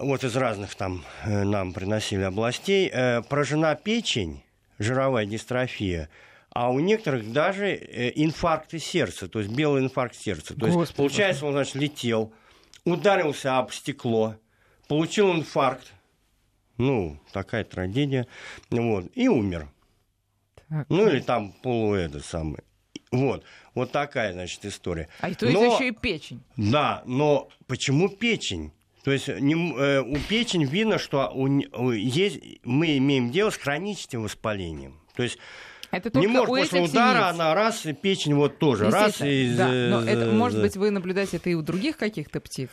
вот 0.00 0.24
из 0.24 0.36
разных 0.36 0.74
там 0.74 1.04
э, 1.24 1.44
нам 1.44 1.72
приносили 1.72 2.22
областей, 2.22 2.90
э, 2.92 3.22
поражена 3.22 3.74
печень, 3.74 4.42
жировая 4.78 5.26
дистрофия, 5.26 6.08
а 6.50 6.70
у 6.70 6.78
некоторых 6.78 7.32
даже 7.32 7.74
э, 7.74 8.12
инфаркты 8.14 8.78
сердца, 8.78 9.28
то 9.28 9.40
есть 9.40 9.50
белый 9.50 9.82
инфаркт 9.82 10.14
сердца. 10.14 10.54
То 10.54 10.66
есть, 10.66 10.94
получается, 10.94 11.46
он, 11.46 11.52
значит, 11.52 11.74
летел, 11.74 12.32
ударился 12.84 13.58
об 13.58 13.72
стекло, 13.72 14.36
получил 14.88 15.32
инфаркт, 15.32 15.92
ну, 16.76 17.18
такая 17.32 17.64
трагедия, 17.64 18.26
вот, 18.70 19.10
и 19.14 19.28
умер. 19.28 19.68
Так. 20.68 20.86
Ну, 20.88 21.08
или 21.08 21.20
там 21.20 21.52
полуэда 21.52 22.20
самый. 22.20 22.60
Вот, 23.10 23.44
вот 23.74 23.92
такая, 23.92 24.32
значит, 24.32 24.64
история. 24.64 25.08
А 25.20 25.32
то 25.34 25.48
но, 25.48 25.74
еще 25.74 25.88
и 25.88 25.92
печень. 25.92 26.42
Да, 26.56 27.02
но 27.06 27.48
почему 27.66 28.08
печень? 28.08 28.72
То 29.04 29.10
есть 29.10 29.28
не, 29.28 29.54
э, 29.54 30.00
у 30.00 30.16
печень 30.16 30.64
видно, 30.64 30.98
что 30.98 31.30
у, 31.34 31.44
у, 31.44 31.90
есть, 31.92 32.40
мы 32.64 32.96
имеем 32.96 33.30
дело 33.30 33.50
с 33.50 33.56
хроническим 33.56 34.22
воспалением. 34.22 34.98
То 35.14 35.22
есть 35.22 35.38
это 35.90 36.18
не 36.18 36.26
может 36.26 36.48
после 36.48 36.80
удара 36.80 37.28
синиц. 37.28 37.34
она 37.34 37.54
раз, 37.54 37.84
и 37.84 37.92
печень 37.92 38.34
вот 38.34 38.58
тоже 38.58 38.90
раз. 38.90 39.20
И... 39.20 39.54
Да, 39.56 39.68
но 39.68 40.00
это, 40.00 40.32
может 40.32 40.60
быть, 40.60 40.76
вы 40.76 40.90
наблюдаете 40.90 41.36
это 41.36 41.50
и 41.50 41.54
у 41.54 41.60
других 41.60 41.98
каких-то 41.98 42.40
птиц? 42.40 42.70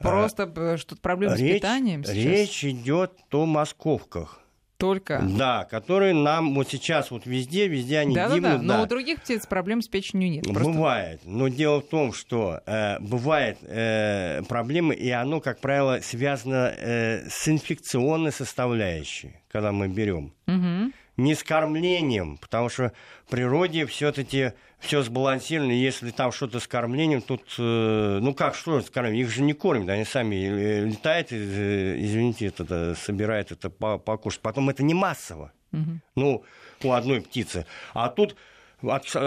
Просто 0.00 0.50
а, 0.54 0.76
что-то 0.76 1.00
проблемы 1.00 1.36
речь, 1.36 1.50
с 1.50 1.54
питанием 1.56 2.04
сейчас? 2.04 2.14
Речь 2.14 2.64
идет 2.64 3.12
о 3.32 3.46
московках 3.46 4.40
только. 4.80 5.22
Да, 5.22 5.64
которые 5.64 6.14
нам 6.14 6.54
вот 6.54 6.68
сейчас 6.68 7.10
вот 7.10 7.26
везде, 7.26 7.68
везде 7.68 7.98
они 7.98 8.14
да, 8.14 8.26
гибнут. 8.28 8.42
Да, 8.42 8.56
да. 8.56 8.62
Но 8.62 8.82
у 8.82 8.86
других 8.86 9.20
птиц 9.20 9.46
проблем 9.46 9.82
с 9.82 9.88
печенью 9.88 10.30
нет. 10.30 10.44
Просто... 10.44 10.64
Бывает. 10.64 11.20
Но 11.24 11.48
дело 11.48 11.80
в 11.80 11.86
том, 11.86 12.12
что 12.12 12.60
э, 12.66 12.98
бывает 12.98 13.58
э, 13.62 14.42
проблемы, 14.48 14.94
и 14.94 15.10
оно, 15.10 15.40
как 15.40 15.60
правило, 15.60 16.00
связано 16.02 16.74
э, 16.76 17.28
с 17.28 17.46
инфекционной 17.46 18.32
составляющей, 18.32 19.36
когда 19.52 19.70
мы 19.70 19.88
берем. 19.88 20.32
Угу 20.46 20.92
не 21.22 21.34
с 21.34 21.42
кормлением, 21.42 22.38
потому 22.38 22.68
что 22.68 22.92
в 23.26 23.30
природе 23.30 23.86
все-таки 23.86 24.52
все 24.78 25.02
сбалансировано. 25.02 25.72
Если 25.72 26.10
там 26.10 26.32
что-то 26.32 26.58
с 26.58 26.66
кормлением, 26.66 27.20
тут, 27.22 27.42
э, 27.58 28.18
ну 28.20 28.34
как, 28.34 28.54
что 28.54 28.80
с 28.80 28.90
кормлением? 28.90 29.26
Их 29.26 29.32
же 29.32 29.42
не 29.42 29.52
кормят, 29.52 29.88
они 29.88 30.04
сами 30.04 30.34
э, 30.36 30.84
летают, 30.86 31.28
э, 31.30 31.96
извините, 31.98 32.46
это, 32.46 32.94
собирают 32.94 33.52
это 33.52 33.70
покушать. 33.70 34.40
Потом 34.40 34.70
это 34.70 34.82
не 34.82 34.94
массово. 34.94 35.52
Угу. 35.72 36.00
Ну, 36.16 36.44
у 36.82 36.92
одной 36.92 37.20
птицы. 37.20 37.66
А 37.92 38.08
тут 38.08 38.36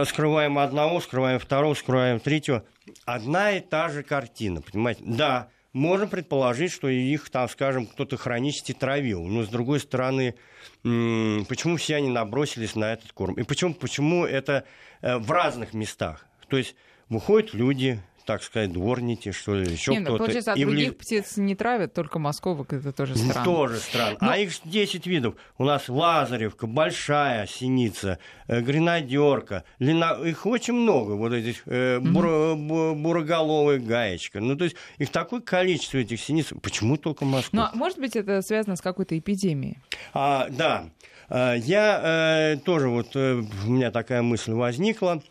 скрываем 0.05 0.57
одного, 0.57 0.99
скрываем 0.99 1.39
второго, 1.39 1.75
скрываем 1.75 2.19
третьего. 2.19 2.65
Одна 3.05 3.51
и 3.51 3.61
та 3.61 3.89
же 3.89 4.03
картина, 4.03 4.61
понимаете? 4.61 5.03
Да, 5.05 5.49
можно 5.73 6.07
предположить, 6.07 6.71
что 6.71 6.87
их, 6.87 7.29
там, 7.29 7.49
скажем, 7.49 7.87
кто-то 7.87 8.15
хронически 8.15 8.73
травил. 8.73 9.25
Но, 9.25 9.43
с 9.43 9.49
другой 9.49 9.79
стороны, 9.79 10.35
почему 10.83 11.77
все 11.77 11.95
они 11.95 12.09
набросились 12.09 12.75
на 12.75 12.93
этот 12.93 13.11
корм? 13.11 13.33
И 13.33 13.43
почему, 13.43 13.73
почему 13.73 14.25
это 14.25 14.65
э, 15.01 15.17
в 15.17 15.29
разных 15.31 15.73
местах? 15.73 16.25
То 16.47 16.57
есть 16.57 16.75
выходят 17.09 17.53
люди, 17.53 17.99
так 18.25 18.43
сказать, 18.43 18.71
дворники, 18.71 19.31
что 19.31 19.55
ли, 19.55 19.71
еще 19.71 19.91
ну, 19.91 20.03
кто-то. 20.03 20.17
Получается, 20.19 20.53
от 20.53 20.57
и 20.57 20.65
других 20.65 20.93
в... 20.93 20.97
птиц 20.97 21.37
не 21.37 21.55
травят, 21.55 21.93
только 21.93 22.19
московок, 22.19 22.73
это 22.73 22.91
тоже 22.91 23.15
странно. 23.15 23.43
Тоже 23.43 23.77
странно. 23.77 24.17
Но... 24.21 24.31
А 24.31 24.37
их 24.37 24.51
10 24.63 25.05
видов. 25.07 25.35
У 25.57 25.65
нас 25.65 25.89
лазаревка, 25.89 26.67
большая 26.67 27.47
синица, 27.47 28.19
э, 28.47 28.61
гренадерка, 28.61 29.63
лина... 29.79 30.17
их 30.23 30.45
очень 30.45 30.73
много, 30.73 31.13
вот 31.13 31.33
этих 31.33 31.63
э, 31.65 31.99
буро... 31.99 32.55
mm 32.55 32.93
буроголовая 32.93 33.79
гаечка. 33.79 34.39
Ну, 34.39 34.55
то 34.55 34.65
есть 34.65 34.75
их 34.97 35.09
такое 35.09 35.41
количество 35.41 35.97
этих 35.97 36.19
синиц. 36.21 36.47
Почему 36.61 36.97
только 36.97 37.25
Москва? 37.25 37.71
Но, 37.73 37.77
может 37.77 37.99
быть, 37.99 38.15
это 38.15 38.41
связано 38.41 38.75
с 38.75 38.81
какой-то 38.81 39.17
эпидемией? 39.17 39.79
А, 40.13 40.47
да. 40.49 40.89
А, 41.29 41.55
я 41.55 42.53
э, 42.53 42.57
тоже 42.57 42.89
вот, 42.89 43.15
э, 43.15 43.43
у 43.65 43.69
меня 43.69 43.91
такая 43.91 44.21
мысль 44.21 44.51
возникла 44.51 45.21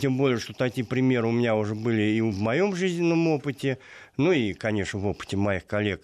тем 0.00 0.16
более, 0.16 0.38
что 0.38 0.54
такие 0.54 0.86
примеры 0.86 1.26
у 1.26 1.32
меня 1.32 1.56
уже 1.56 1.74
были 1.74 2.02
и 2.02 2.20
в 2.20 2.38
моем 2.38 2.74
жизненном 2.76 3.26
опыте, 3.28 3.78
ну 4.16 4.30
и, 4.30 4.52
конечно, 4.52 4.98
в 5.00 5.06
опыте 5.06 5.36
моих 5.36 5.66
коллег, 5.66 6.02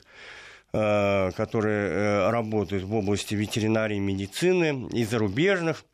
э, 0.73 1.31
которые 1.37 1.89
э, 1.89 2.31
работают 2.31 2.83
в 2.83 2.95
области 2.95 3.35
ветеринарии 3.35 3.97
и 3.97 4.01
медицины, 4.01 4.89
и 4.93 5.05
зарубежных. 5.05 5.85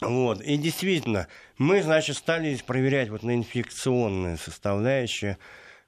Вот. 0.00 0.40
И 0.42 0.56
действительно, 0.56 1.28
мы, 1.56 1.82
значит, 1.82 2.16
стали 2.16 2.56
проверять 2.66 3.10
вот 3.10 3.22
на 3.22 3.34
инфекционные 3.34 4.36
составляющие. 4.36 5.38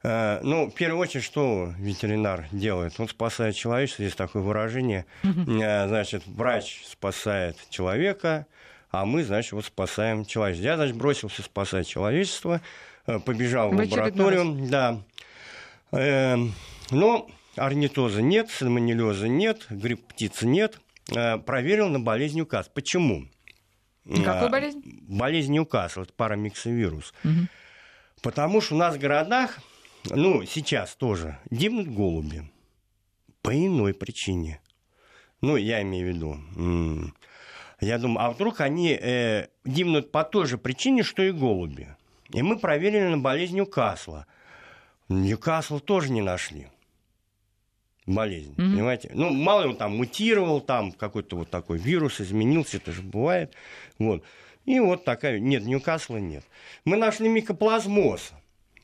Э, 0.04 0.38
ну, 0.44 0.70
в 0.70 0.74
первую 0.74 1.00
очередь, 1.00 1.24
что 1.24 1.74
ветеринар 1.76 2.46
делает? 2.52 3.00
Он 3.00 3.08
спасает 3.08 3.56
человечество, 3.56 4.04
есть 4.04 4.16
такое 4.16 4.42
выражение. 4.42 5.06
Значит, 5.24 6.22
врач 6.26 6.84
спасает 6.86 7.56
человека, 7.68 8.46
а 8.90 9.04
мы, 9.04 9.23
значит, 9.23 9.52
вот 9.52 9.64
спасаем 9.64 10.25
человечество. 10.25 10.66
Я, 10.68 10.76
значит, 10.76 10.97
бросился 10.97 11.42
спасать 11.42 11.87
человечество, 11.87 12.61
э, 13.06 13.18
побежал 13.20 13.70
в, 13.70 13.75
в 13.75 13.78
лабораторию. 13.78 14.68
Да. 14.68 15.02
Э, 15.92 16.37
но 16.90 17.30
орнитоза 17.56 18.20
нет, 18.20 18.50
сальмонеллеза 18.50 19.28
нет, 19.28 19.66
грипп 19.70 20.06
птицы 20.09 20.47
нет. 20.47 20.80
Э, 21.14 21.38
проверил 21.38 21.88
на 21.88 22.00
болезнь 22.00 22.37
Ньюкас. 22.37 22.68
Почему? 22.68 23.26
Какую 24.04 24.50
болезнь? 24.50 24.82
Болезнь 25.02 25.52
Ньюкасл, 25.52 26.02
это 26.02 26.12
парамиксовирус. 26.14 27.14
Угу. 27.25 27.47
Потому 28.23 28.61
что 28.61 28.75
у 28.75 28.78
нас 28.78 28.97
в 28.97 28.99
городах, 28.99 29.59
ну, 30.04 30.44
сейчас 30.44 30.97
тоже, 30.97 31.38
гибнут 31.50 31.88
голуби. 31.88 32.50
По 33.42 33.54
иной 33.54 33.94
причине. 33.94 34.61
Ну, 35.40 35.56
я 35.56 35.80
имею 35.82 36.12
в 36.12 36.14
виду. 36.14 37.14
Я 37.80 37.99
думаю, 37.99 38.26
а 38.26 38.30
вдруг 38.30 38.60
они 38.60 38.99
э, 39.00 39.46
гибнут 39.64 40.12
по 40.12 40.25
той 40.25 40.46
же 40.46 40.58
причине, 40.58 41.02
что 41.02 41.22
и 41.22 41.30
голуби. 41.30 41.88
И 42.32 42.42
мы 42.42 42.58
проверили 42.58 43.08
на 43.08 43.18
болезнь 43.18 43.56
Ньюкасла. 43.56 44.26
Ньюкасл 45.08 45.80
тоже 45.80 46.10
не 46.12 46.20
нашли 46.20 46.68
болезнь, 48.06 48.52
mm-hmm. 48.52 48.75
понимаете? 48.75 49.10
Ну, 49.14 49.30
мало 49.30 49.62
ли 49.62 49.68
он 49.68 49.76
там 49.76 49.96
мутировал, 49.96 50.60
там 50.60 50.92
какой-то 50.92 51.37
вот 51.37 51.50
такой 51.50 51.78
вирус 51.78 52.20
изменился, 52.20 52.78
это 52.78 52.92
же 52.92 53.02
бывает. 53.02 53.54
Вот. 53.99 54.25
И 54.66 54.78
вот 54.80 55.04
такая, 55.04 55.38
нет, 55.38 55.64
Ньюкасла 55.64 56.18
нет. 56.18 56.44
Мы 56.84 56.96
нашли 56.96 57.28
микоплазмоз. 57.28 58.32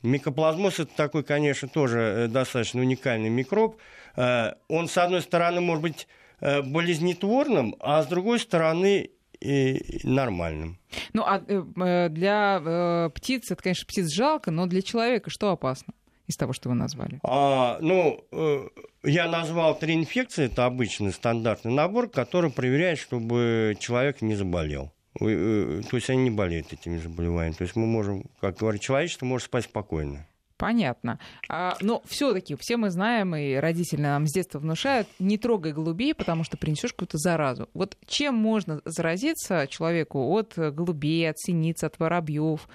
Микоплазмоз 0.03 0.79
это 0.79 0.95
такой, 0.95 1.23
конечно, 1.23 1.67
тоже 1.67 1.99
э, 1.99 2.27
достаточно 2.27 2.81
уникальный 2.81 3.29
микроб. 3.29 3.77
Э, 4.15 4.53
он, 4.67 4.87
с 4.87 4.97
одной 4.97 5.21
стороны, 5.21 5.61
может 5.61 5.81
быть 5.81 6.07
болезнетворным, 6.39 7.75
а 7.79 8.03
с 8.03 8.07
другой 8.07 8.39
стороны 8.39 9.11
и 9.39 9.99
нормальным. 10.03 10.77
Ну, 11.13 11.23
а 11.23 11.41
э, 11.47 11.63
э, 11.75 12.09
для 12.09 12.61
э, 12.63 13.09
птиц, 13.13 13.51
это, 13.51 13.61
конечно, 13.61 13.85
птиц 13.85 14.11
жалко, 14.11 14.51
но 14.51 14.65
для 14.65 14.81
человека 14.81 15.29
что 15.29 15.51
опасно? 15.51 15.93
из 16.27 16.35
того, 16.35 16.51
что 16.51 16.67
вы 16.67 16.75
назвали? 16.75 17.21
А, 17.23 17.77
ну, 17.79 18.21
э, 18.33 18.67
я 19.03 19.29
назвал 19.29 19.79
три 19.79 19.93
инфекции. 19.93 20.47
Это 20.47 20.65
обычный 20.65 21.13
стандартный 21.13 21.71
набор, 21.71 22.09
который 22.09 22.51
проверяет, 22.51 22.99
чтобы 22.99 23.77
человек 23.79 24.21
не 24.21 24.35
заболел. 24.35 24.91
То 25.17 25.25
есть 25.25 26.09
они 26.09 26.23
не 26.23 26.29
болеют 26.29 26.73
этими 26.73 26.97
заболеваниями. 26.97 27.55
То 27.55 27.63
есть 27.63 27.77
мы 27.77 27.85
можем, 27.85 28.25
как 28.41 28.57
говорит 28.57 28.81
человечество, 28.81 29.25
может 29.25 29.45
спать 29.45 29.63
спокойно. 29.63 30.27
Понятно. 30.57 31.19
А, 31.49 31.77
но 31.81 32.01
все-таки 32.05 32.55
все 32.59 32.77
мы 32.77 32.89
знаем, 32.89 33.35
и 33.35 33.53
родители 33.55 34.01
нам 34.01 34.25
с 34.25 34.33
детства 34.33 34.59
внушают, 34.59 35.07
не 35.19 35.37
трогай 35.37 35.71
голубей, 35.71 36.15
потому 36.15 36.43
что 36.43 36.57
принесешь 36.57 36.93
какую-то 36.93 37.17
заразу. 37.19 37.69
Вот 37.73 37.95
чем 38.07 38.35
можно 38.35 38.81
заразиться 38.83 39.67
человеку 39.67 40.19
от 40.31 40.53
голубей, 40.57 41.29
от 41.29 41.39
синиц, 41.39 41.83
от 41.83 41.99
воробьев? 41.99 42.67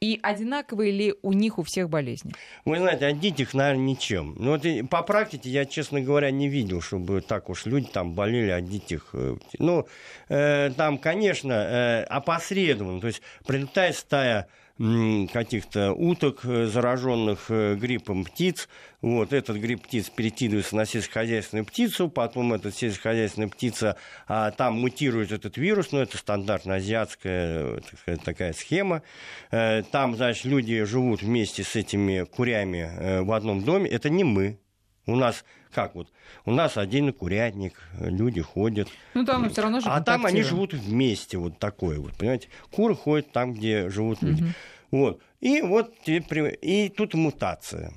И 0.00 0.18
одинаковые 0.20 0.90
ли 0.90 1.14
у 1.22 1.32
них 1.32 1.60
у 1.60 1.62
всех 1.62 1.88
болезни? 1.88 2.32
Вы 2.64 2.78
знаете, 2.78 3.06
от 3.06 3.20
детях, 3.20 3.54
наверное, 3.54 3.84
ничем. 3.84 4.34
Но 4.36 4.50
вот 4.50 4.64
по 4.90 5.02
практике 5.04 5.48
я, 5.48 5.64
честно 5.64 6.00
говоря, 6.00 6.32
не 6.32 6.48
видел, 6.48 6.80
чтобы 6.80 7.20
так 7.20 7.48
уж 7.48 7.66
люди 7.66 7.86
там 7.86 8.14
болели 8.14 8.50
от 8.50 8.68
детях. 8.68 9.10
Э, 9.12 9.36
ну, 9.60 9.86
э, 10.28 10.72
там, 10.76 10.98
конечно, 10.98 11.52
э, 11.52 12.02
опосредованно. 12.02 13.00
То 13.00 13.06
есть 13.06 13.22
прилетает 13.46 13.94
стая 13.94 14.48
каких-то 14.78 15.92
уток, 15.92 16.40
э, 16.44 16.66
зараженных 16.66 17.50
э, 17.50 17.74
гриппом 17.76 18.24
птиц. 18.24 18.68
Вот 19.00 19.32
этот 19.32 19.56
грипп 19.58 19.82
птиц 19.82 20.08
перекидывается 20.08 20.76
на 20.76 20.86
сельскохозяйственную 20.86 21.64
птицу, 21.64 22.08
потом 22.08 22.52
эта 22.52 22.72
сельскохозяйственная 22.72 23.48
птица, 23.48 23.96
а 24.26 24.50
там 24.50 24.80
мутирует 24.80 25.32
этот 25.32 25.56
вирус, 25.56 25.92
ну, 25.92 25.98
это 25.98 26.16
стандартная 26.16 26.76
азиатская 26.76 27.80
сказать, 28.00 28.22
такая 28.22 28.52
схема. 28.52 29.02
Э, 29.50 29.82
там, 29.82 30.16
значит, 30.16 30.44
люди 30.46 30.82
живут 30.84 31.22
вместе 31.22 31.64
с 31.64 31.76
этими 31.76 32.24
курями 32.24 33.22
в 33.22 33.32
одном 33.32 33.62
доме. 33.62 33.90
Это 33.90 34.08
не 34.08 34.24
мы, 34.24 34.58
у 35.06 35.16
нас 35.16 35.44
как 35.72 35.94
вот, 35.94 36.08
у 36.44 36.52
нас 36.52 36.76
отдельный 36.76 37.12
курятник, 37.12 37.80
люди 37.98 38.42
ходят. 38.42 38.88
Ну 39.14 39.24
там 39.24 39.48
все 39.50 39.62
равно 39.62 39.80
же 39.80 39.88
А 39.88 40.02
там 40.02 40.26
они 40.26 40.42
живут 40.42 40.74
вместе, 40.74 41.38
вот 41.38 41.58
такое 41.58 41.98
вот, 41.98 42.14
понимаете. 42.14 42.48
Куры 42.70 42.94
ходят 42.94 43.32
там, 43.32 43.54
где 43.54 43.88
живут 43.88 44.22
люди. 44.22 44.42
Угу. 44.42 44.52
Вот. 44.92 45.22
И 45.40 45.62
вот 45.62 45.94
и 46.06 46.88
тут 46.90 47.14
мутация. 47.14 47.92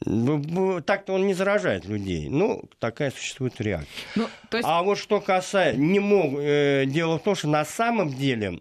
Так-то 0.00 1.14
он 1.14 1.26
не 1.26 1.34
заражает 1.34 1.86
людей. 1.86 2.28
Ну, 2.28 2.62
такая 2.78 3.10
существует 3.10 3.60
реакция. 3.60 3.88
Ну, 4.14 4.28
есть... 4.52 4.64
А 4.64 4.82
вот 4.82 4.98
что 4.98 5.20
касается... 5.20 5.80
Не 5.80 5.98
мог, 5.98 6.34
э, 6.38 6.84
дело 6.86 7.18
в 7.18 7.22
том, 7.22 7.34
что 7.34 7.48
на 7.48 7.64
самом 7.64 8.10
деле, 8.10 8.52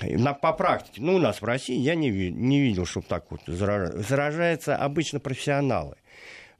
на, 0.00 0.34
по 0.34 0.52
практике, 0.54 1.02
ну, 1.02 1.14
у 1.16 1.18
нас 1.18 1.40
в 1.40 1.44
России 1.44 1.78
я 1.78 1.94
не, 1.94 2.10
не 2.10 2.60
видел, 2.60 2.84
чтобы 2.84 3.06
так 3.08 3.26
вот 3.30 3.42
заражается. 3.46 4.02
Заражаются 4.02 4.76
обычно 4.76 5.20
профессионалы 5.20 5.96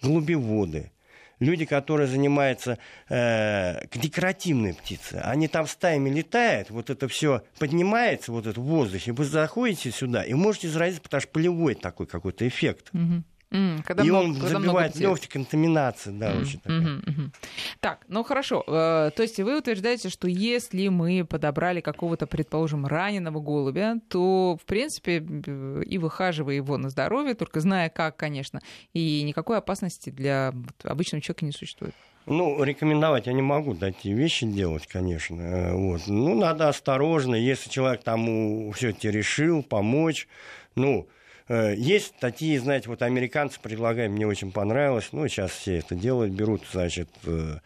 голубеводы, 0.02 0.92
люди, 1.38 1.64
которые 1.64 2.06
занимаются 2.06 2.78
э, 3.08 3.86
декоративной 3.94 4.74
птицей, 4.74 5.20
они 5.20 5.48
там 5.48 5.66
стаями 5.66 6.10
летают, 6.10 6.70
вот 6.70 6.90
это 6.90 7.08
все 7.08 7.42
поднимается, 7.58 8.32
вот 8.32 8.46
это 8.46 8.60
в 8.60 8.64
воздухе, 8.64 9.12
вы 9.12 9.24
заходите 9.24 9.90
сюда 9.90 10.22
и 10.22 10.34
можете 10.34 10.68
заразиться, 10.68 11.02
потому 11.02 11.20
что 11.20 11.30
полевой 11.30 11.74
такой 11.74 12.06
какой-то 12.06 12.46
эффект. 12.46 12.90
Угу. 12.92 13.22
Mm, 13.52 13.82
когда 13.84 14.02
и 14.02 14.08
много, 14.08 14.24
он 14.24 14.34
когда 14.34 14.48
забивает 14.48 14.96
легкие 14.96 15.30
контаминации, 15.30 16.10
да, 16.10 16.32
mm, 16.32 16.42
очень 16.42 16.60
такая. 16.60 16.80
Mm-hmm, 16.80 17.04
mm-hmm. 17.04 17.34
Так, 17.78 18.04
ну 18.08 18.24
хорошо. 18.24 18.64
Э, 18.66 19.10
то 19.14 19.22
есть 19.22 19.38
вы 19.38 19.58
утверждаете, 19.58 20.08
что 20.08 20.26
если 20.26 20.88
мы 20.88 21.24
подобрали 21.24 21.80
какого-то, 21.80 22.26
предположим, 22.26 22.86
раненого 22.86 23.40
голубя, 23.40 23.96
то, 24.08 24.58
в 24.60 24.66
принципе, 24.66 25.18
и 25.18 25.98
выхаживая 25.98 26.56
его 26.56 26.76
на 26.76 26.90
здоровье, 26.90 27.34
только 27.34 27.60
зная 27.60 27.88
как, 27.88 28.16
конечно, 28.16 28.60
и 28.92 29.22
никакой 29.22 29.58
опасности 29.58 30.10
для 30.10 30.52
обычного 30.82 31.22
человека 31.22 31.44
не 31.44 31.52
существует. 31.52 31.94
Ну, 32.26 32.60
рекомендовать 32.64 33.28
я 33.28 33.32
не 33.32 33.42
могу 33.42 33.74
такие 33.74 34.16
вещи 34.16 34.44
делать, 34.44 34.88
конечно. 34.88 35.40
Э, 35.40 35.72
вот. 35.72 36.02
Ну, 36.08 36.34
надо 36.34 36.68
осторожно, 36.68 37.36
если 37.36 37.70
человек 37.70 38.02
тому 38.02 38.72
все-таки 38.72 39.08
решил 39.08 39.62
помочь, 39.62 40.26
ну, 40.74 41.08
есть 41.48 42.14
такие, 42.18 42.58
знаете, 42.58 42.88
вот 42.88 43.02
американцы 43.02 43.60
предлагают, 43.60 44.12
мне 44.12 44.26
очень 44.26 44.50
понравилось, 44.50 45.08
ну, 45.12 45.28
сейчас 45.28 45.52
все 45.52 45.78
это 45.78 45.94
делают, 45.94 46.32
берут, 46.32 46.64
значит, 46.72 47.08
э, 47.24 47.58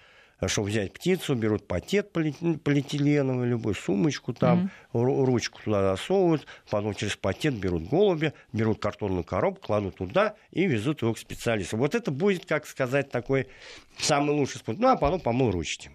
чтобы 0.47 0.69
взять 0.69 0.93
птицу, 0.93 1.35
берут 1.35 1.67
пакет 1.67 2.13
полиэтиленовый, 2.13 3.49
любую 3.49 3.75
сумочку 3.75 4.33
там, 4.33 4.71
mm-hmm. 4.93 5.25
ручку 5.25 5.61
туда 5.63 5.97
засовывают, 5.97 6.47
потом 6.71 6.95
через 6.95 7.17
пакет 7.17 7.55
берут 7.55 7.89
голубя, 7.89 8.33
берут 8.53 8.81
картонную 8.81 9.25
коробку, 9.25 9.67
кладут 9.67 9.97
туда 9.97 10.35
и 10.51 10.67
везут 10.67 11.03
его 11.03 11.15
к 11.15 11.19
специалисту. 11.19 11.77
Вот 11.77 11.95
это 11.95 12.11
будет, 12.11 12.47
как 12.47 12.67
сказать, 12.67 13.11
такой 13.11 13.49
самый 13.99 14.35
лучший 14.35 14.59
способ. 14.59 14.81
Ну, 14.81 14.89
а 14.89 14.97
потом 14.97 15.21
помыл 15.21 15.51
ручки. 15.51 15.91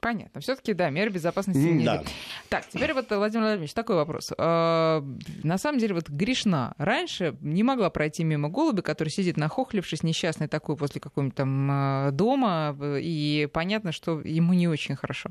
Понятно. 0.00 0.40
Все-таки, 0.40 0.74
да, 0.74 0.90
меры 0.90 1.10
безопасности 1.10 1.58
ниже. 1.58 1.84
Да. 1.86 2.02
Так, 2.48 2.66
теперь 2.68 2.92
вот, 2.92 3.08
Владимир 3.08 3.44
Владимирович, 3.44 3.72
такой 3.72 3.96
вопрос. 3.96 4.32
А, 4.36 5.02
на 5.42 5.58
самом 5.58 5.78
деле, 5.78 5.94
вот 5.94 6.08
грешна 6.08 6.74
раньше 6.76 7.36
не 7.40 7.62
могла 7.62 7.88
пройти 7.88 8.24
мимо 8.24 8.48
голуби, 8.48 8.80
который 8.80 9.08
сидит 9.08 9.36
нахохлившись, 9.36 10.02
несчастный 10.02 10.48
такой 10.48 10.76
после 10.76 11.00
какого-нибудь 11.00 11.36
там 11.36 11.68
а, 11.70 12.10
дома, 12.10 12.76
и 13.00 13.48
понятно, 13.52 13.92
что 13.92 14.20
ему 14.20 14.52
не 14.54 14.68
очень 14.68 14.96
хорошо. 14.96 15.30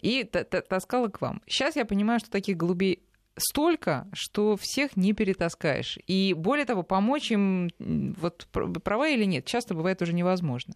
И 0.00 0.24
таскала 0.24 1.08
к 1.08 1.20
вам. 1.20 1.42
Сейчас 1.46 1.74
я 1.74 1.84
понимаю, 1.84 2.20
что 2.20 2.30
таких 2.30 2.56
голубей 2.56 3.02
столько, 3.36 4.06
что 4.12 4.56
всех 4.56 4.96
не 4.96 5.12
перетаскаешь. 5.12 5.98
И 6.06 6.34
более 6.34 6.66
того, 6.66 6.82
помочь 6.82 7.32
им, 7.32 7.70
вот 7.78 8.46
права 8.52 9.08
или 9.08 9.24
нет, 9.24 9.44
часто 9.44 9.74
бывает 9.74 10.02
уже 10.02 10.12
невозможно. 10.12 10.74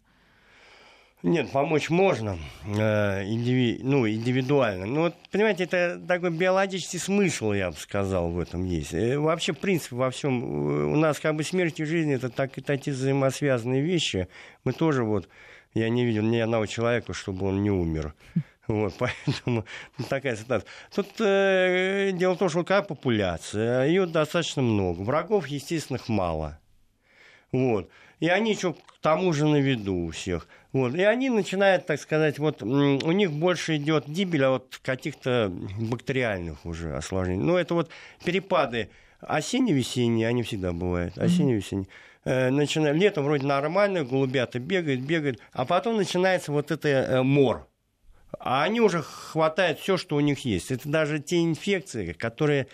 Нет, 1.24 1.50
помочь 1.50 1.90
можно, 1.90 2.38
э, 2.64 3.24
индиви, 3.24 3.80
ну, 3.82 4.08
индивидуально. 4.08 4.86
Но 4.86 5.00
вот, 5.02 5.16
понимаете, 5.32 5.64
это 5.64 6.00
такой 6.06 6.30
биологический 6.30 6.98
смысл, 6.98 7.52
я 7.52 7.72
бы 7.72 7.76
сказал, 7.76 8.30
в 8.30 8.38
этом 8.38 8.64
есть. 8.64 8.94
Э, 8.94 9.18
вообще, 9.18 9.52
принцип 9.52 9.92
во 9.92 10.12
всем, 10.12 10.40
э, 10.44 10.84
у 10.84 10.94
нас 10.94 11.18
как 11.18 11.34
бы 11.34 11.42
смерть 11.42 11.80
и 11.80 11.84
жизнь, 11.84 12.12
это 12.12 12.28
так, 12.28 12.52
такие 12.64 12.94
взаимосвязанные 12.94 13.82
вещи. 13.82 14.28
Мы 14.62 14.72
тоже 14.72 15.02
вот, 15.02 15.28
я 15.74 15.88
не 15.88 16.04
видел 16.04 16.22
ни 16.22 16.38
одного 16.38 16.66
человека, 16.66 17.12
чтобы 17.14 17.48
он 17.48 17.64
не 17.64 17.70
умер. 17.72 18.14
Вот, 18.68 18.94
поэтому 18.98 19.64
ну, 19.98 20.04
такая 20.08 20.36
ситуация. 20.36 20.68
Тут 20.94 21.08
э, 21.18 22.12
дело 22.14 22.34
в 22.34 22.38
том, 22.38 22.48
что 22.48 22.60
какая 22.60 22.82
популяция, 22.82 23.86
ее 23.86 24.06
достаточно 24.06 24.62
много. 24.62 25.02
Врагов, 25.02 25.48
естественных, 25.48 26.08
мало. 26.08 26.60
Вот. 27.50 27.90
И 28.20 28.28
они 28.28 28.52
еще 28.52 28.72
к 28.72 28.98
тому 29.00 29.32
же 29.32 29.46
на 29.46 29.60
виду 29.60 29.94
у 29.94 30.10
всех. 30.10 30.48
Вот. 30.72 30.94
И 30.94 31.02
они 31.02 31.30
начинают, 31.30 31.86
так 31.86 32.00
сказать, 32.00 32.38
вот 32.38 32.62
у 32.62 33.12
них 33.12 33.32
больше 33.32 33.76
идет 33.76 34.08
гибель 34.08 34.44
от 34.44 34.80
каких-то 34.82 35.52
бактериальных 35.78 36.64
уже 36.66 36.94
осложнений. 36.94 37.44
Ну, 37.44 37.56
это 37.56 37.74
вот 37.74 37.90
перепады 38.24 38.90
осенне-весенние, 39.20 40.28
они 40.28 40.42
всегда 40.42 40.72
бывают, 40.72 41.16
осенне-весенние. 41.18 41.88
Э, 42.24 42.50
начинают, 42.50 42.98
летом 42.98 43.24
вроде 43.24 43.46
нормально, 43.46 44.04
голубята 44.04 44.58
бегают, 44.58 45.00
бегают, 45.00 45.40
а 45.52 45.64
потом 45.64 45.96
начинается 45.96 46.52
вот 46.52 46.70
это 46.70 46.88
э, 46.88 47.22
мор. 47.22 47.66
А 48.38 48.62
они 48.64 48.80
уже 48.80 49.02
хватают 49.02 49.78
все, 49.78 49.96
что 49.96 50.16
у 50.16 50.20
них 50.20 50.40
есть. 50.40 50.70
Это 50.70 50.88
даже 50.88 51.18
те 51.18 51.42
инфекции, 51.42 52.12
которые 52.12 52.68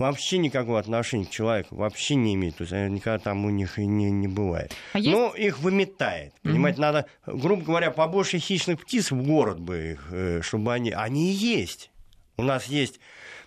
вообще 0.00 0.38
никакого 0.38 0.78
отношения 0.78 1.26
к 1.26 1.30
человеку 1.30 1.76
вообще 1.76 2.14
не 2.14 2.34
имеет. 2.34 2.56
То 2.56 2.62
есть 2.62 2.72
э, 2.72 2.88
никогда 2.88 3.18
там 3.18 3.44
у 3.44 3.50
них 3.50 3.78
и 3.78 3.86
не, 3.86 4.10
не 4.10 4.28
бывает. 4.28 4.74
А 4.94 4.98
есть... 4.98 5.10
Но 5.10 5.34
их 5.34 5.58
выметает. 5.60 6.32
Понимаете, 6.42 6.78
mm-hmm. 6.78 6.80
надо, 6.80 7.06
грубо 7.26 7.62
говоря, 7.62 7.90
побольше 7.90 8.38
хищных 8.38 8.80
птиц 8.80 9.10
в 9.10 9.22
город 9.22 9.60
бы 9.60 9.92
их, 9.92 10.08
э, 10.10 10.40
чтобы 10.42 10.72
они... 10.72 10.90
Они 10.90 11.30
и 11.30 11.34
есть. 11.34 11.90
У 12.38 12.42
нас 12.42 12.64
есть, 12.66 12.98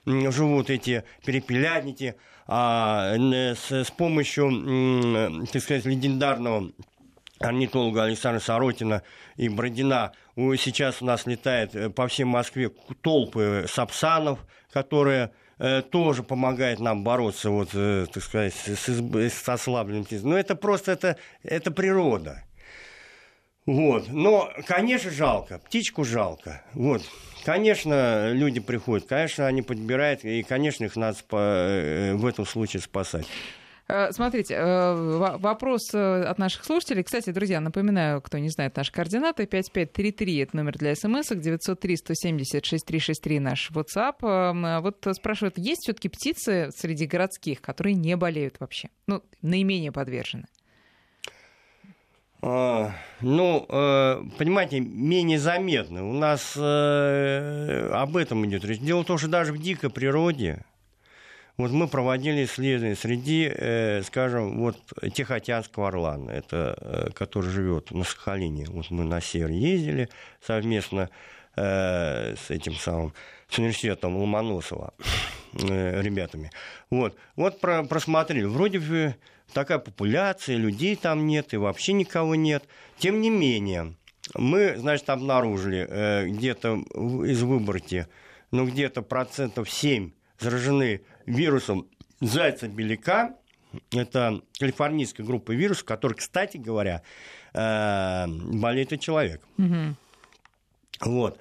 живут 0.06 0.69
эти 0.69 1.04
перепелятники, 1.25 2.15
а 2.45 3.15
с, 3.17 3.71
с 3.71 3.89
помощью, 3.89 5.47
так 5.51 5.63
сказать, 5.63 5.86
легендарного 5.86 6.71
орнитолога 7.39 8.04
Александра 8.04 8.39
Соротина 8.39 9.01
и 9.38 9.49
Бродина 9.49 10.12
сейчас 10.36 11.01
у 11.01 11.06
нас 11.06 11.25
летает 11.25 11.75
э, 11.75 11.89
по 11.89 12.08
всей 12.08 12.25
Москве 12.25 12.69
толпы 13.01 13.65
сапсанов, 13.67 14.39
которые 14.71 15.32
тоже 15.91 16.23
помогает 16.23 16.79
нам 16.79 17.03
бороться, 17.03 17.49
вот, 17.49 17.69
э, 17.73 18.07
так 18.11 18.23
сказать, 18.23 18.53
с, 18.53 18.89
с 18.89 19.49
ослабленным 19.49 20.05
птицей. 20.05 20.27
Но 20.27 20.37
это 20.37 20.55
просто 20.55 20.91
это, 20.91 21.17
это 21.43 21.71
природа. 21.71 22.43
Вот. 23.65 24.09
Но, 24.09 24.51
конечно, 24.67 25.09
жалко, 25.11 25.59
птичку 25.59 26.03
жалко. 26.03 26.63
Вот. 26.73 27.01
Конечно, 27.45 28.31
люди 28.31 28.59
приходят, 28.59 29.07
конечно, 29.07 29.47
они 29.47 29.61
подбирают, 29.61 30.23
и, 30.23 30.43
конечно, 30.43 30.85
их 30.85 30.95
надо 30.95 31.17
э, 31.31 32.13
в 32.13 32.25
этом 32.25 32.45
случае 32.45 32.81
спасать. 32.81 33.27
Э, 33.88 34.12
смотрите, 34.12 34.56
э, 34.56 35.38
вопрос 35.38 35.93
э, 35.93 36.24
от 36.24 36.38
наших 36.38 36.63
слушателей. 36.63 37.04
Кстати, 37.04 37.32
друзья, 37.32 37.60
напоминаю, 37.60 38.22
кто 38.22 38.38
не 38.38 38.50
знает 38.50 38.78
наши 38.78 38.91
координаты, 38.91 39.46
5533 39.46 40.38
это 40.38 40.56
номер 40.56 40.78
для 40.78 40.96
смс, 40.96 41.30
903 41.30 41.98
170 41.98 42.65
6363 42.65 43.39
наш 43.39 43.72
WhatsApp. 43.72 44.82
Вот 44.82 45.06
спрашивают, 45.15 45.58
есть 45.58 45.82
все 45.84 45.93
таки 45.93 46.08
птицы 46.08 46.69
среди 46.76 47.06
городских, 47.06 47.62
которые 47.62 47.96
не 47.96 48.15
болеют 48.15 48.56
вообще? 48.60 48.89
Ну, 49.08 49.22
наименее 49.41 49.91
подвержены. 49.91 50.46
А, 52.41 52.91
ну, 53.22 53.65
понимаете, 54.38 54.80
менее 54.80 55.39
заметно. 55.39 56.08
У 56.10 56.13
нас 56.13 56.56
об 56.56 58.17
этом 58.17 58.46
идет 58.46 58.63
речь. 58.65 58.80
Дело 58.80 59.04
в 59.04 59.06
том, 59.06 59.17
что 59.17 59.28
даже 59.28 59.52
в 59.54 59.62
дикой 59.62 59.89
природе 59.89 60.63
вот 61.57 61.71
мы 61.71 61.87
проводили 61.87 62.45
исследования 62.45 62.95
среди, 62.95 63.51
э, 63.53 64.01
скажем, 64.03 64.59
вот 64.59 64.77
Тихоокеанского 65.13 65.89
орлана, 65.89 66.31
это, 66.31 66.77
э, 66.79 67.09
который 67.11 67.49
живет 67.51 67.91
на 67.91 68.03
Сахалине. 68.03 68.65
Вот 68.69 68.89
мы 68.89 69.03
на 69.03 69.21
север 69.21 69.49
ездили 69.49 70.09
совместно 70.41 71.09
э, 71.55 72.35
с 72.35 72.49
этим 72.49 72.73
самым, 72.73 73.13
с 73.49 73.59
университетом 73.59 74.17
Ломоносова, 74.17 74.93
ребятами. 75.53 76.49
Вот, 76.89 77.15
вот 77.35 77.59
про, 77.59 77.83
просмотрели. 77.83 78.45
Вроде 78.45 78.79
бы 78.79 79.15
такая 79.53 79.77
популяция, 79.77 80.57
людей 80.57 80.95
там 80.95 81.27
нет 81.27 81.53
и 81.53 81.57
вообще 81.57 81.93
никого 81.93 82.33
нет. 82.33 82.63
Тем 82.97 83.21
не 83.21 83.29
менее, 83.29 83.93
мы, 84.33 84.75
значит, 84.77 85.09
обнаружили 85.09 85.85
э, 85.87 86.27
где-то 86.29 86.77
из 87.25 87.43
Выборти, 87.43 88.07
ну, 88.49 88.65
где-то 88.65 89.03
процентов 89.03 89.69
7 89.69 90.11
заражены 90.39 91.01
вирусом 91.25 91.88
зайца-беляка. 92.21 93.36
Это 93.91 94.41
калифорнийская 94.59 95.25
группа 95.25 95.51
вирусов, 95.51 95.86
который, 95.86 96.13
кстати 96.13 96.57
говоря, 96.57 97.01
э, 97.53 98.27
болеет 98.27 98.93
и 98.93 98.99
человек. 98.99 99.41
Угу. 99.57 99.95
Вот. 101.12 101.39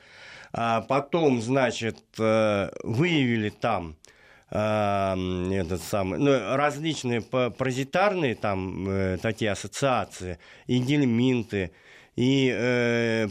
А 0.53 0.81
потом, 0.83 1.42
значит, 1.42 1.99
э, 2.18 2.71
выявили 2.85 3.51
там 3.51 3.97
э, 4.51 5.53
этот 5.53 5.83
самый, 5.83 6.18
ну, 6.18 6.57
различные 6.57 7.21
паразитарные 7.21 8.35
там 8.35 9.18
такие 9.21 9.51
ассоциации, 9.51 10.38
и 10.66 10.79
гельминты, 10.79 11.73
и 12.16 12.51
э, 12.55 13.29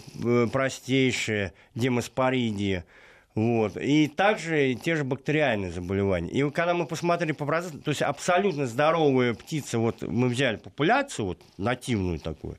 простейшие 0.52 1.54
демоспоридии– 1.74 2.84
вот. 3.34 3.78
И 3.78 4.08
также 4.08 4.76
те 4.76 4.96
же 4.96 5.04
бактериальные 5.04 5.72
заболевания. 5.72 6.30
И 6.30 6.50
когда 6.52 6.74
мы 6.74 6.86
посмотрели 6.86 7.32
по 7.32 7.46
процессу, 7.46 7.80
то 7.80 7.90
есть 7.90 8.02
абсолютно 8.02 8.68
здоровая 8.68 9.34
птица, 9.34 9.80
вот 9.80 10.02
мы 10.02 10.28
взяли 10.28 10.58
популяцию, 10.58 11.28
вот 11.28 11.42
нативную 11.58 12.20
такую, 12.20 12.58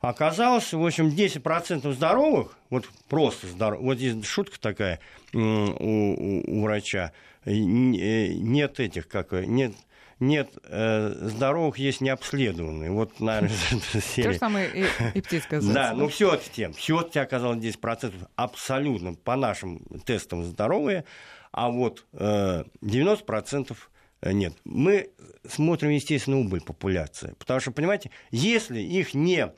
оказалось, 0.00 0.72
в 0.72 0.84
общем, 0.84 1.08
10% 1.08 1.92
здоровых, 1.92 2.56
вот 2.70 2.88
просто 3.08 3.48
здоровых, 3.48 3.84
вот 3.84 3.98
здесь 3.98 4.24
шутка 4.24 4.60
такая 4.60 5.00
у, 5.32 5.38
у, 5.38 6.42
у 6.46 6.62
врача, 6.62 7.12
э, 7.44 7.52
нет 7.54 8.78
этих, 8.78 9.08
как, 9.08 9.32
нет 9.32 9.72
нет 10.20 10.50
э, 10.64 11.14
здоровых, 11.20 11.78
есть 11.78 12.00
необследованные. 12.00 12.90
Вот, 12.90 13.20
наверное, 13.20 13.50
То 14.16 14.32
же 14.32 14.38
самое 14.38 14.70
и, 14.70 14.86
и 15.14 15.20
птиц 15.20 15.44
Да, 15.50 15.92
ну 15.94 16.08
все-таки, 16.08 16.68
все-таки 16.76 17.18
оказалось 17.18 17.58
10% 17.58 18.12
абсолютно 18.36 19.14
по 19.14 19.36
нашим 19.36 19.80
тестам 20.04 20.44
здоровые, 20.44 21.04
а 21.52 21.70
вот 21.70 22.06
э, 22.12 22.64
90% 22.82 23.76
нет. 24.22 24.54
Мы 24.64 25.10
смотрим, 25.48 25.90
естественно, 25.90 26.38
убыль 26.38 26.60
популяции. 26.60 27.34
Потому 27.38 27.60
что, 27.60 27.70
понимаете, 27.70 28.10
если 28.30 28.80
их 28.80 29.14
не 29.14 29.52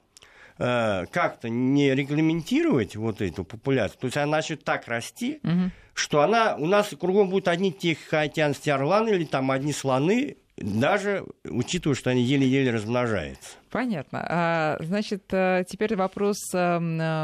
Э, 0.63 1.07
как-то 1.11 1.49
не 1.49 1.95
регламентировать 1.95 2.95
вот 2.95 3.23
эту 3.23 3.45
популяцию, 3.45 3.99
то 3.99 4.07
есть 4.09 4.19
она 4.19 4.27
начнет 4.27 4.63
так 4.63 4.87
расти, 4.89 5.41
угу. 5.43 5.71
что 5.95 6.21
она 6.21 6.55
у 6.57 6.67
нас 6.67 6.95
кругом 7.01 7.31
будут 7.31 7.49
одни 7.49 7.73
тихоокеанские 7.73 8.75
орланы 8.75 9.09
или 9.09 9.25
там 9.25 9.51
одни 9.51 9.73
слоны, 9.73 10.37
даже 10.61 11.25
учитывая, 11.45 11.97
что 11.97 12.11
они 12.11 12.23
еле-еле 12.23 12.71
размножаются. 12.71 13.57
Понятно. 13.71 14.25
А, 14.29 14.77
значит, 14.81 15.25
э, 15.33 15.65
теперь 15.67 15.97
вопрос, 15.97 16.37
э, 16.55 16.79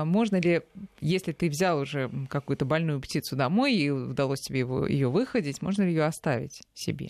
можно 0.04 0.36
ли, 0.36 0.62
если 1.00 1.32
ты 1.32 1.48
взял 1.48 1.78
уже 1.78 2.10
какую-то 2.28 2.64
больную 2.64 3.00
птицу 3.00 3.36
домой 3.36 3.74
и 3.74 3.90
удалось 3.90 4.40
тебе 4.40 4.60
его, 4.60 4.86
ее 4.86 5.10
выходить, 5.10 5.60
можно 5.60 5.82
ли 5.82 5.90
ее 5.90 6.04
оставить 6.04 6.62
себе? 6.74 7.08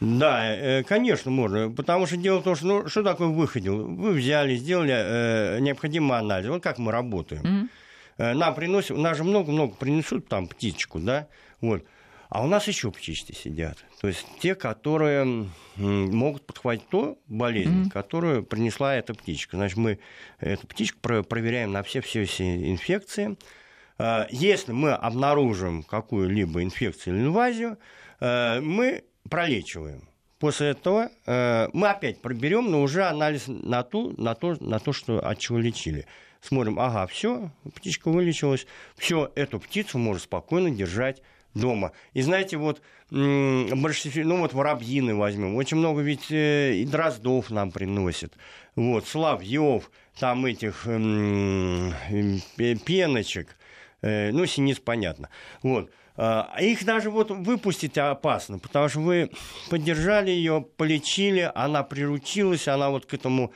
Да, 0.00 0.54
э, 0.54 0.84
конечно, 0.84 1.30
можно. 1.30 1.70
Потому 1.70 2.06
что 2.06 2.16
дело 2.16 2.38
в 2.38 2.44
том, 2.44 2.54
что 2.54 2.66
ну, 2.66 2.88
что 2.88 3.02
такое 3.02 3.28
выходил? 3.28 3.84
Вы 3.84 4.12
взяли, 4.12 4.54
сделали 4.54 4.94
э, 4.94 5.58
необходимый 5.60 6.18
анализ. 6.18 6.48
Вот 6.50 6.62
как 6.62 6.78
мы 6.78 6.92
работаем. 6.92 7.42
Mm-hmm. 7.42 8.34
Нам 8.34 8.54
приносят, 8.56 8.96
нас 8.96 9.16
же 9.16 9.22
много-много 9.22 9.76
принесут 9.76 10.26
там 10.26 10.48
птичку, 10.48 10.98
да, 10.98 11.28
вот. 11.60 11.84
А 12.28 12.44
у 12.44 12.46
нас 12.46 12.68
еще 12.68 12.90
птички 12.90 13.32
сидят. 13.32 13.78
То 14.00 14.08
есть 14.08 14.26
те, 14.40 14.54
которые 14.54 15.48
могут 15.76 16.46
подхватить 16.46 16.88
ту 16.88 17.18
болезнь, 17.26 17.86
mm-hmm. 17.86 17.90
которую 17.90 18.44
принесла 18.44 18.94
эта 18.94 19.14
птичка. 19.14 19.56
Значит, 19.56 19.78
мы 19.78 19.98
эту 20.38 20.66
птичку 20.66 21.00
проверяем 21.00 21.72
на 21.72 21.82
все-все 21.82 22.24
все 22.24 22.70
инфекции. 22.70 23.36
Если 24.30 24.72
мы 24.72 24.92
обнаружим 24.92 25.82
какую-либо 25.82 26.62
инфекцию 26.62 27.16
или 27.16 27.24
инвазию, 27.24 27.78
мы 28.20 29.04
пролечиваем. 29.28 30.08
После 30.38 30.68
этого 30.68 31.10
э, 31.26 31.68
мы 31.72 31.88
опять 31.88 32.20
проберем, 32.20 32.70
но 32.70 32.82
уже 32.82 33.04
анализ 33.04 33.44
на, 33.48 33.82
ту, 33.82 34.14
на, 34.22 34.36
то, 34.36 34.56
на 34.60 34.78
то, 34.78 34.92
что 34.92 35.18
от 35.18 35.38
чего 35.38 35.58
лечили. 35.58 36.06
Смотрим, 36.40 36.78
ага, 36.78 37.08
все, 37.08 37.50
птичка 37.74 38.08
вылечилась, 38.08 38.66
все, 38.96 39.32
эту 39.34 39.58
птицу 39.58 39.98
можно 39.98 40.20
спокойно 40.20 40.70
держать 40.70 41.22
дома. 41.54 41.92
И 42.12 42.22
знаете, 42.22 42.56
вот, 42.56 42.80
ну 43.10 44.38
вот 44.38 44.52
воробьины 44.52 45.14
возьмем, 45.14 45.56
очень 45.56 45.76
много 45.76 46.00
ведь 46.00 46.30
э, 46.30 46.74
и 46.74 46.84
дроздов 46.84 47.50
нам 47.50 47.70
приносят, 47.70 48.34
вот, 48.76 49.06
соловьев, 49.06 49.90
там 50.18 50.46
этих 50.46 50.82
э, 50.86 51.90
пеночек, 52.84 53.56
э, 54.02 54.30
ну, 54.32 54.46
синиц 54.46 54.78
понятно, 54.78 55.30
вот. 55.62 55.90
А, 56.20 56.56
их 56.58 56.84
даже 56.84 57.10
вот 57.10 57.30
выпустить 57.30 57.96
опасно, 57.96 58.58
потому 58.58 58.88
что 58.88 58.98
вы 58.98 59.30
поддержали 59.70 60.32
ее, 60.32 60.66
полечили, 60.76 61.48
она 61.54 61.84
приручилась, 61.84 62.66
она 62.66 62.90
вот 62.90 63.06
к 63.06 63.14
этому 63.14 63.52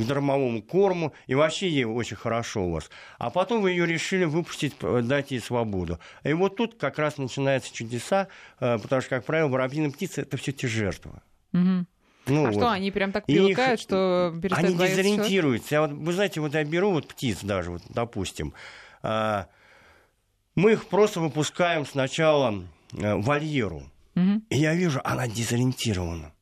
к 0.00 0.06
дармовому 0.06 0.62
корму, 0.62 1.12
и 1.26 1.34
вообще 1.34 1.68
ей 1.68 1.84
очень 1.84 2.16
хорошо 2.16 2.66
у 2.66 2.72
вас. 2.72 2.90
А 3.18 3.30
потом 3.30 3.62
вы 3.62 3.70
ее 3.70 3.86
решили 3.86 4.24
выпустить, 4.24 4.74
дать 4.80 5.30
ей 5.30 5.40
свободу. 5.40 5.98
И 6.22 6.32
вот 6.32 6.56
тут 6.56 6.76
как 6.78 6.98
раз 6.98 7.18
начинаются 7.18 7.74
чудеса, 7.74 8.28
э, 8.60 8.78
потому 8.78 9.00
что, 9.00 9.10
как 9.10 9.24
правило, 9.24 9.48
воробьиные 9.48 9.90
птицы– 9.90 10.20
это 10.22 10.36
все 10.36 10.52
те 10.52 10.68
жертвы. 10.68 11.20
Угу. 11.52 11.86
Ну, 12.28 12.44
а 12.44 12.50
вот. 12.50 12.54
что, 12.54 12.70
они 12.70 12.90
прям 12.90 13.12
так 13.12 13.26
привыкают, 13.26 13.80
их... 13.80 13.84
что 13.84 14.34
перестают 14.42 14.80
Они 14.80 14.88
дезориентируются. 14.88 15.74
Я 15.76 15.80
вот, 15.82 15.92
вы 15.92 16.12
знаете, 16.12 16.40
вот 16.40 16.54
я 16.54 16.64
беру 16.64 16.90
вот 16.90 17.06
птиц 17.06 17.38
даже, 17.42 17.70
вот, 17.70 17.82
допустим, 17.88 18.52
а, 19.02 19.46
мы 20.56 20.72
их 20.72 20.86
просто 20.86 21.20
выпускаем 21.20 21.86
сначала 21.86 22.64
э, 22.92 23.14
в 23.14 23.22
вольеру. 23.22 23.84
Угу. 24.16 24.42
И 24.50 24.56
я 24.56 24.74
вижу, 24.74 25.00
она 25.04 25.28
дезориентирована. 25.28 26.32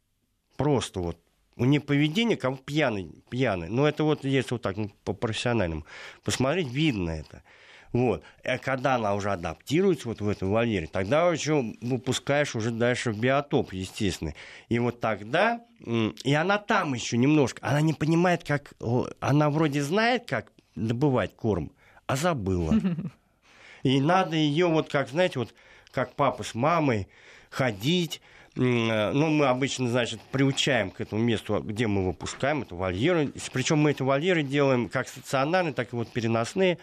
Просто 0.56 1.00
вот. 1.00 1.18
У 1.56 1.64
нее 1.64 1.80
поведение 1.80 2.36
как 2.36 2.60
пьяный, 2.62 3.10
пьяный. 3.30 3.68
Но 3.68 3.86
это 3.88 4.04
вот 4.04 4.24
если 4.24 4.54
вот 4.54 4.62
так 4.62 4.76
ну, 4.76 4.90
по 5.04 5.12
профессиональному 5.12 5.84
посмотреть, 6.24 6.68
видно 6.68 7.10
это. 7.10 7.42
Вот. 7.92 8.24
А 8.42 8.58
когда 8.58 8.96
она 8.96 9.14
уже 9.14 9.30
адаптируется 9.30 10.08
вот 10.08 10.20
в 10.20 10.28
этом 10.28 10.50
вольере, 10.50 10.88
тогда 10.88 11.30
еще 11.30 11.74
выпускаешь 11.80 12.56
уже 12.56 12.72
дальше 12.72 13.12
в 13.12 13.20
биотоп, 13.20 13.72
естественно. 13.72 14.34
И 14.68 14.80
вот 14.80 15.00
тогда, 15.00 15.60
и 16.24 16.34
она 16.34 16.58
там 16.58 16.94
еще 16.94 17.16
немножко, 17.16 17.60
она 17.62 17.80
не 17.80 17.92
понимает, 17.92 18.42
как, 18.42 18.72
она 19.20 19.48
вроде 19.48 19.80
знает, 19.80 20.26
как 20.26 20.50
добывать 20.74 21.36
корм, 21.36 21.70
а 22.06 22.16
забыла. 22.16 22.74
И 23.84 24.00
надо 24.00 24.34
ее 24.34 24.66
вот 24.66 24.90
как, 24.90 25.08
знаете, 25.10 25.38
вот 25.38 25.54
как 25.92 26.14
папа 26.14 26.42
с 26.42 26.54
мамой 26.54 27.06
ходить, 27.50 28.20
ну, 28.56 29.30
мы 29.30 29.46
обычно, 29.46 29.88
значит, 29.88 30.20
приучаем 30.30 30.90
к 30.90 31.00
этому 31.00 31.20
месту, 31.20 31.60
где 31.60 31.86
мы 31.86 32.06
выпускаем, 32.06 32.62
это 32.62 32.74
вольеры. 32.76 33.32
Причем 33.52 33.78
мы 33.78 33.90
эти 33.90 34.02
вольеры 34.02 34.42
делаем 34.42 34.88
как 34.88 35.08
стационарные, 35.08 35.74
так 35.74 35.92
и 35.92 35.96
вот 35.96 36.08
переносные. 36.12 36.78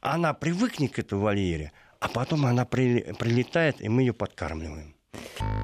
Она 0.00 0.32
привыкнет 0.32 0.92
к 0.92 0.98
этой 0.98 1.18
вольере, 1.18 1.72
а 2.00 2.08
потом 2.08 2.46
она 2.46 2.64
прилетает, 2.64 3.80
и 3.80 3.88
мы 3.88 4.02
ее 4.02 4.12
подкармливаем. 4.14 4.93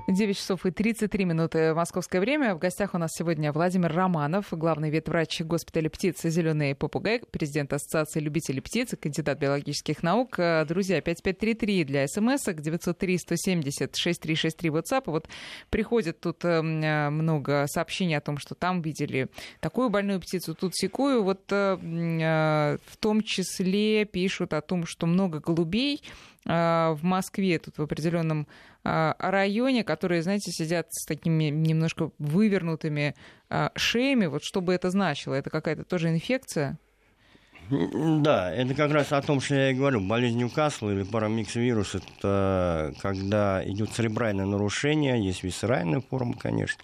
9 0.08 0.36
часов 0.36 0.66
и 0.66 0.70
33 0.70 1.24
минуты 1.24 1.74
московское 1.74 2.20
время. 2.20 2.54
В 2.54 2.58
гостях 2.58 2.94
у 2.94 2.98
нас 2.98 3.10
сегодня 3.12 3.52
Владимир 3.52 3.92
Романов, 3.92 4.46
главный 4.50 4.90
ветврач 4.90 5.40
госпиталя 5.42 5.88
птиц 5.88 6.22
«Зеленый 6.22 6.74
попугай», 6.74 7.22
президент 7.30 7.72
Ассоциации 7.72 8.20
любителей 8.20 8.60
птиц, 8.60 8.94
кандидат 9.00 9.38
биологических 9.38 10.02
наук. 10.02 10.36
Друзья, 10.66 11.00
5533 11.00 11.84
для 11.84 12.08
смс 12.08 12.44
903 12.44 13.18
170 13.18 13.96
6363 13.96 14.70
WhatsApp. 14.70 15.02
Вот 15.06 15.28
приходит 15.70 16.20
тут 16.20 16.44
эм, 16.44 16.80
много 17.14 17.66
сообщений 17.68 18.16
о 18.16 18.20
том, 18.20 18.38
что 18.38 18.54
там 18.54 18.82
видели 18.82 19.28
такую 19.60 19.90
больную 19.90 20.20
птицу, 20.20 20.54
тут 20.54 20.74
секую. 20.74 21.22
Вот 21.22 21.40
э, 21.50 21.76
э, 21.80 22.78
в 22.86 22.96
том 22.96 23.22
числе 23.22 24.04
пишут 24.04 24.52
о 24.54 24.60
том, 24.60 24.86
что 24.86 25.06
много 25.06 25.40
голубей 25.40 26.02
э, 26.39 26.39
в 26.44 26.98
Москве, 27.02 27.58
тут 27.58 27.76
в 27.76 27.82
определенном 27.82 28.46
а, 28.82 29.14
районе, 29.18 29.84
которые, 29.84 30.22
знаете, 30.22 30.50
сидят 30.52 30.86
с 30.90 31.04
такими 31.04 31.44
немножко 31.44 32.12
вывернутыми 32.18 33.14
а, 33.50 33.72
шеями. 33.76 34.26
Вот 34.26 34.42
что 34.42 34.60
бы 34.60 34.72
это 34.72 34.90
значило? 34.90 35.34
Это 35.34 35.50
какая-то 35.50 35.84
тоже 35.84 36.08
инфекция? 36.08 36.78
Да, 37.70 38.52
это 38.52 38.74
как 38.74 38.90
раз 38.90 39.12
о 39.12 39.22
том, 39.22 39.40
что 39.40 39.54
я 39.54 39.70
и 39.70 39.74
говорю. 39.74 40.00
Болезнь 40.00 40.38
Ньюкасла 40.38 40.90
или 40.90 41.04
парамикс-вирус– 41.04 41.94
это 41.94 42.92
когда 43.00 43.62
идет 43.64 43.90
церебральное 43.90 44.46
нарушение, 44.46 45.24
есть 45.24 45.44
висцеральная 45.44 46.00
форма, 46.00 46.34
конечно. 46.36 46.82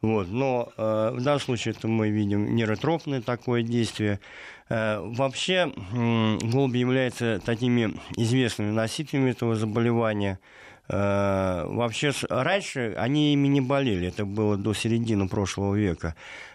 Вот. 0.00 0.28
Но 0.28 0.72
э, 0.76 1.10
в 1.14 1.22
данном 1.22 1.40
случае 1.40 1.74
это 1.76 1.88
мы 1.88 2.10
видим 2.10 2.54
нейротропное 2.54 3.20
такое 3.20 3.62
действие. 3.62 4.20
Э, 4.68 5.00
вообще 5.00 5.72
голуби 5.92 6.78
являются 6.78 7.40
такими 7.44 7.94
известными 8.16 8.70
носителями 8.70 9.30
этого 9.30 9.54
заболевания– 9.54 10.38
Э, 10.90 11.64
вообще, 11.66 12.12
раньше 12.30 12.94
они 12.96 13.34
ими 13.34 13.48
не 13.48 13.60
болели, 13.60 14.08
это 14.08 14.24
было 14.24 14.56
до 14.56 14.72
середины 14.72 15.28
прошлого 15.28 15.74
века. 15.74 16.14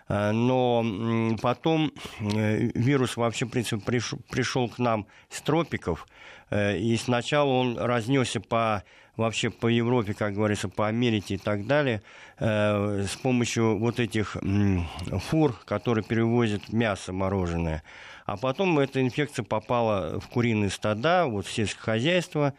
Э, 0.10 0.32
но 0.32 1.36
потом 1.42 1.92
вирус 2.20 3.16
вообще, 3.16 3.46
в 3.46 3.50
принципе, 3.50 3.82
пришел 4.30 4.70
к 4.70 4.80
нам 4.80 5.08
с 5.30 5.42
тропиков, 5.42 6.08
и 6.52 7.00
сначала 7.02 7.50
он 7.50 7.78
разнесся 7.78 8.40
по 8.40 8.84
вообще 9.18 9.50
по 9.50 9.68
Европе, 9.68 10.14
как 10.14 10.34
говорится, 10.34 10.70
по 10.70 10.88
Америке 10.88 11.36
и 11.36 11.38
так 11.38 11.68
далее, 11.68 12.02
с 12.40 13.16
помощью 13.22 13.78
вот 13.78 14.00
этих 14.00 14.38
фур, 15.30 15.54
которые 15.66 16.04
перевозят 16.04 16.74
мясо 16.74 17.14
мороженое. 17.14 17.84
А 18.26 18.38
потом 18.38 18.80
эта 18.80 19.02
инфекция 19.02 19.44
попала 19.44 20.20
в 20.20 20.28
куриные 20.30 20.70
стада, 20.70 21.26
вот 21.26 21.46
в 21.46 21.52
сельское 21.52 21.82
хозяйство, 21.82 22.54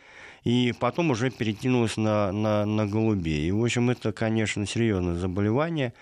и 0.44 0.74
потом 0.78 1.10
уже 1.10 1.30
перекинулась 1.30 1.96
на, 1.96 2.30
на, 2.30 2.66
на 2.66 2.86
голубей. 2.86 3.48
И, 3.48 3.50
в 3.50 3.64
общем, 3.64 3.88
это, 3.90 4.12
конечно, 4.12 4.66
серьезное 4.66 5.14
заболевание 5.14 5.88
э, 5.88 5.92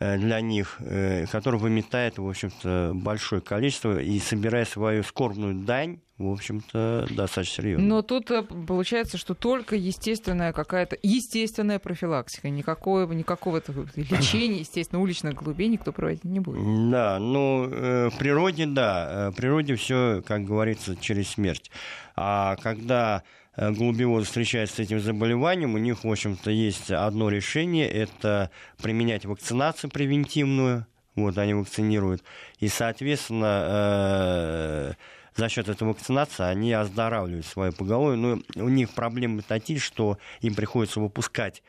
для 0.00 0.40
них, 0.40 0.76
э, 0.80 1.26
которое 1.30 1.58
выметает, 1.58 2.16
в 2.16 2.26
общем-то, 2.26 2.92
большое 2.94 3.42
количество 3.42 4.00
и 4.00 4.18
собирая 4.18 4.64
свою 4.64 5.02
скорбную 5.02 5.54
дань, 5.54 6.00
в 6.16 6.32
общем-то, 6.32 7.06
достаточно 7.10 7.62
серьезно. 7.62 7.86
Но 7.86 8.02
тут 8.02 8.30
э, 8.30 8.42
получается, 8.42 9.18
что 9.18 9.34
только 9.34 9.76
естественная 9.76 10.54
какая-то 10.54 10.96
естественная 11.02 11.78
профилактика, 11.78 12.48
никакого, 12.48 13.12
никакого 13.12 13.62
лечения, 13.94 14.58
естественно, 14.60 15.02
уличных 15.02 15.34
голубей 15.34 15.68
никто 15.68 15.92
проводить 15.92 16.24
не 16.24 16.40
будет. 16.40 16.90
Да, 16.90 17.18
ну, 17.18 17.66
в 17.66 18.18
природе, 18.18 18.64
да, 18.64 19.30
в 19.30 19.36
природе 19.36 19.74
все, 19.74 20.22
как 20.26 20.44
говорится, 20.44 20.96
через 20.96 21.28
смерть. 21.28 21.70
А 22.16 22.56
когда 22.56 23.22
Э, 23.60 23.72
голубеводы 23.72 24.24
встречаются 24.24 24.76
с 24.76 24.78
этим 24.78 25.00
заболеванием, 25.00 25.74
у 25.74 25.78
них, 25.78 26.02
в 26.02 26.10
общем-то, 26.10 26.50
есть 26.50 26.90
одно 26.90 27.28
решение, 27.28 27.86
это 27.86 28.50
применять 28.82 29.26
вакцинацию 29.26 29.90
превентивную, 29.90 30.86
вот, 31.14 31.36
они 31.36 31.52
вакцинируют, 31.52 32.24
и, 32.58 32.68
соответственно, 32.68 33.66
э, 33.68 34.92
за 35.36 35.48
счет 35.50 35.68
этой 35.68 35.86
вакцинации 35.86 36.42
они 36.42 36.72
оздоравливают 36.72 37.44
свое 37.44 37.70
поголовье. 37.70 38.16
Но 38.16 38.62
у 38.62 38.68
них 38.68 38.90
проблемы 38.90 39.42
такие, 39.42 39.78
что 39.78 40.18
им 40.40 40.54
приходится 40.54 40.98
выпускать 40.98 41.62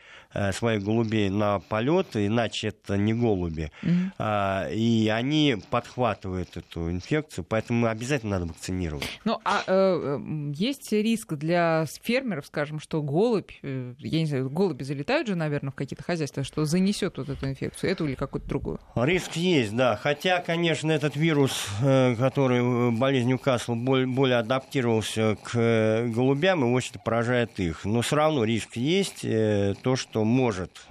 своих 0.54 0.84
голубей 0.84 1.30
на 1.30 1.60
полет, 1.60 2.08
иначе 2.16 2.70
это 2.70 2.98
не 2.98 3.14
голуби. 3.14 3.72
Mm-hmm. 3.84 4.74
И 4.74 5.10
они 5.14 5.58
подхватывают 5.70 6.56
эту 6.58 6.90
инфекцию, 6.90 7.46
поэтому 7.48 7.88
обязательно 7.88 8.40
надо 8.40 8.52
вакцинировать. 8.52 9.08
Ну, 9.26 9.40
а 9.44 9.64
э, 9.68 10.20
есть 10.56 10.92
риск 10.92 11.34
для 11.34 11.86
фермеров, 12.02 12.46
скажем, 12.46 12.80
что 12.80 13.02
голубь, 13.02 13.52
э, 13.62 13.94
я 13.98 14.20
не 14.20 14.26
знаю, 14.26 14.50
голуби 14.50 14.84
залетают 14.84 15.28
же, 15.28 15.36
наверное, 15.36 15.72
в 15.72 15.76
какие-то 15.76 16.04
хозяйства, 16.04 16.44
что 16.44 16.66
занесет 16.66 17.18
вот 17.18 17.30
эту 17.30 17.48
инфекцию, 17.48 17.92
эту 17.92 18.08
или 18.08 18.16
какую-то 18.16 18.48
другую? 18.48 18.80
Риск 18.96 19.36
есть, 19.36 19.76
да. 19.76 19.96
Хотя, 19.96 20.40
конечно, 20.40 20.92
этот 20.92 21.16
вирус, 21.16 21.68
э, 21.82 22.16
который 22.16 22.60
э, 22.60 22.92
болезнь 22.92 23.30
Ньюкасла, 23.30 23.76
более 23.76 24.38
адаптировался 24.38 25.38
к 25.44 25.52
э, 25.56 26.08
голубям 26.08 26.64
и 26.64 26.74
очень 26.74 27.00
поражает 27.04 27.60
их. 27.60 27.86
Но 27.86 28.02
все 28.02 28.16
равно 28.16 28.44
риск 28.44 28.76
есть, 28.76 29.22
то, 29.22 29.96
что 29.96 30.21
может 30.24 30.88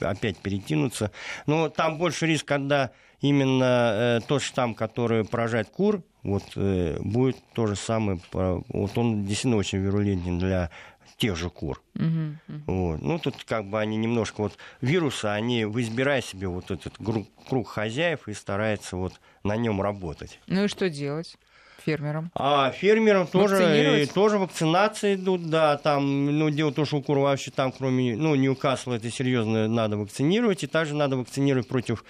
опять 0.00 0.38
перекинуться. 0.38 1.10
Но 1.46 1.68
там 1.68 1.98
больше 1.98 2.26
риск, 2.26 2.46
когда 2.46 2.90
именно 3.20 4.20
тот 4.26 4.42
штамм, 4.42 4.74
который 4.74 5.24
поражает 5.24 5.68
кур, 5.68 6.02
вот 6.22 6.42
будет 6.56 7.36
то 7.54 7.66
же 7.66 7.76
самое. 7.76 8.20
Вот 8.32 8.98
он 8.98 9.24
действительно 9.24 9.56
очень 9.56 9.78
вирулентен 9.78 10.38
для 10.38 10.70
тех 11.16 11.34
же 11.34 11.48
кур. 11.48 11.80
Uh-huh, 11.94 12.34
uh-huh. 12.46 12.60
Вот. 12.66 13.00
Ну, 13.00 13.18
тут 13.18 13.42
как 13.44 13.64
бы 13.70 13.80
они 13.80 13.96
немножко 13.96 14.42
вот 14.42 14.58
вируса, 14.82 15.32
они 15.32 15.62
избирая 15.62 16.20
себе 16.20 16.46
вот 16.46 16.70
этот 16.70 16.98
круг, 16.98 17.26
круг 17.48 17.68
хозяев 17.68 18.28
и 18.28 18.34
стараются 18.34 18.96
вот 18.98 19.14
на 19.42 19.56
нем 19.56 19.80
работать. 19.80 20.38
Ну 20.46 20.64
и 20.64 20.68
что 20.68 20.90
делать? 20.90 21.38
Фермерам? 21.86 22.30
А 22.34 22.70
фермерам 22.72 23.26
тоже, 23.26 24.08
тоже 24.12 24.38
вакцинации 24.38 25.14
идут, 25.14 25.48
да, 25.48 25.76
там, 25.78 26.26
ну, 26.38 26.50
дело 26.50 26.70
в 26.70 26.74
том, 26.74 26.84
что 26.84 26.96
у 26.96 27.02
кур 27.02 27.18
вообще 27.18 27.50
там, 27.50 27.72
кроме, 27.72 28.16
ну, 28.16 28.34
Ньюкасла, 28.34 28.94
это 28.94 29.10
серьезно 29.10 29.68
надо 29.68 29.96
вакцинировать, 29.96 30.64
и 30.64 30.66
также 30.66 30.94
надо 30.94 31.16
вакцинировать 31.16 31.68
против 31.68 32.04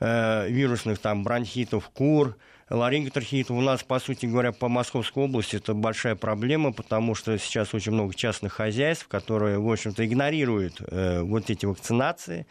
э, 0.00 0.48
вирусных 0.48 0.98
там 0.98 1.24
бронхитов 1.24 1.88
кур, 1.88 2.36
Ларинготрахеит 2.70 3.50
у 3.50 3.60
нас, 3.60 3.82
по 3.82 3.98
сути 3.98 4.26
говоря, 4.26 4.52
по 4.52 4.68
Московской 4.68 5.24
области 5.24 5.56
это 5.56 5.74
большая 5.74 6.14
проблема, 6.14 6.72
потому 6.72 7.14
что 7.14 7.38
сейчас 7.38 7.74
очень 7.74 7.92
много 7.92 8.14
частных 8.14 8.54
хозяйств, 8.54 9.06
которые, 9.06 9.58
в 9.58 9.70
общем-то, 9.70 10.04
игнорируют 10.04 10.80
э, 10.80 11.20
вот 11.22 11.50
эти 11.50 11.66
вакцинации. 11.66 12.46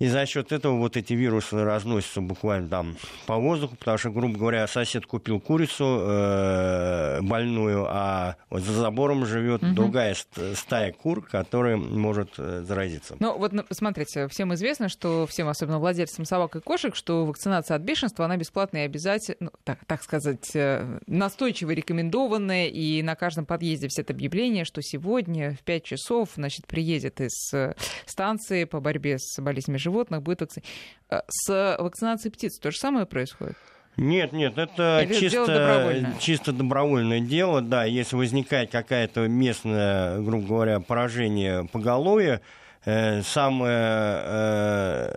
И 0.00 0.08
за 0.08 0.24
счет 0.24 0.50
этого 0.50 0.78
вот 0.78 0.96
эти 0.96 1.12
вирусы 1.12 1.62
разносятся 1.62 2.22
буквально 2.22 2.68
там 2.70 2.96
по 3.26 3.36
воздуху, 3.36 3.76
потому 3.76 3.98
что, 3.98 4.08
грубо 4.08 4.38
говоря, 4.38 4.66
сосед 4.66 5.04
купил 5.04 5.40
курицу 5.40 6.00
э, 6.00 7.20
больную, 7.20 7.84
а 7.86 8.36
вот 8.48 8.62
за 8.62 8.72
забором 8.72 9.26
живет 9.26 9.62
угу. 9.62 9.74
другая 9.74 10.16
стая 10.54 10.92
кур, 10.92 11.22
которая 11.22 11.76
может 11.76 12.30
э, 12.38 12.62
заразиться. 12.66 13.16
Ну 13.20 13.36
вот 13.36 13.52
смотрите, 13.72 14.26
всем 14.28 14.54
известно, 14.54 14.88
что 14.88 15.26
всем, 15.26 15.48
особенно 15.48 15.78
владельцам 15.78 16.24
собак 16.24 16.56
и 16.56 16.60
кошек, 16.60 16.96
что 16.96 17.26
вакцинация 17.26 17.76
от 17.76 17.82
бешенства, 17.82 18.24
она 18.24 18.38
бесплатная 18.38 18.84
и 18.84 18.86
обязательно, 18.86 19.36
ну, 19.40 19.50
так, 19.64 19.84
так 19.84 20.02
сказать, 20.02 20.50
э, 20.54 20.98
настойчиво 21.08 21.72
рекомендованная, 21.72 22.68
и 22.68 23.02
на 23.02 23.16
каждом 23.16 23.44
подъезде 23.44 23.88
все 23.88 24.00
это 24.00 24.14
объявление, 24.14 24.64
что 24.64 24.80
сегодня 24.80 25.54
в 25.60 25.62
5 25.62 25.84
часов, 25.84 26.30
значит, 26.36 26.66
приедет 26.66 27.20
из 27.20 27.52
э, 27.52 27.74
станции 28.06 28.64
по 28.64 28.80
борьбе 28.80 29.18
с 29.18 29.38
болезнями 29.42 29.76
животных 29.76 29.89
животных 29.90 30.22
будет 30.22 30.40
вакцинировать. 30.40 30.72
Э, 31.10 31.20
с 31.28 31.76
вакцинацией 31.78 32.32
птиц 32.32 32.58
то 32.58 32.70
же 32.70 32.76
самое 32.78 33.06
происходит? 33.06 33.56
Нет, 33.96 34.32
нет, 34.32 34.56
это 34.56 35.00
Или 35.04 35.14
чисто, 35.14 35.46
добровольное? 35.46 36.14
чисто 36.18 36.52
добровольное 36.52 37.20
дело, 37.20 37.60
да, 37.60 37.84
если 37.84 38.16
возникает 38.16 38.70
какая-то 38.70 39.28
местное, 39.28 40.20
грубо 40.20 40.46
говоря, 40.46 40.80
поражение 40.80 41.64
поголовья, 41.70 42.40
э, 42.84 43.20
самое, 43.22 44.22
э, 44.22 45.12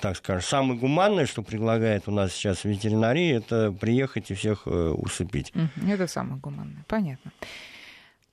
так 0.00 0.16
скажем, 0.16 0.42
самое 0.42 0.80
гуманное, 0.80 1.26
что 1.26 1.42
предлагает 1.42 2.08
у 2.08 2.10
нас 2.10 2.32
сейчас 2.32 2.64
ветеринария, 2.64 3.36
это 3.36 3.70
приехать 3.70 4.30
и 4.30 4.34
всех 4.34 4.62
э, 4.66 4.70
усыпить. 4.70 5.52
Это 5.86 6.06
самое 6.06 6.40
гуманное, 6.40 6.84
понятно. 6.88 7.30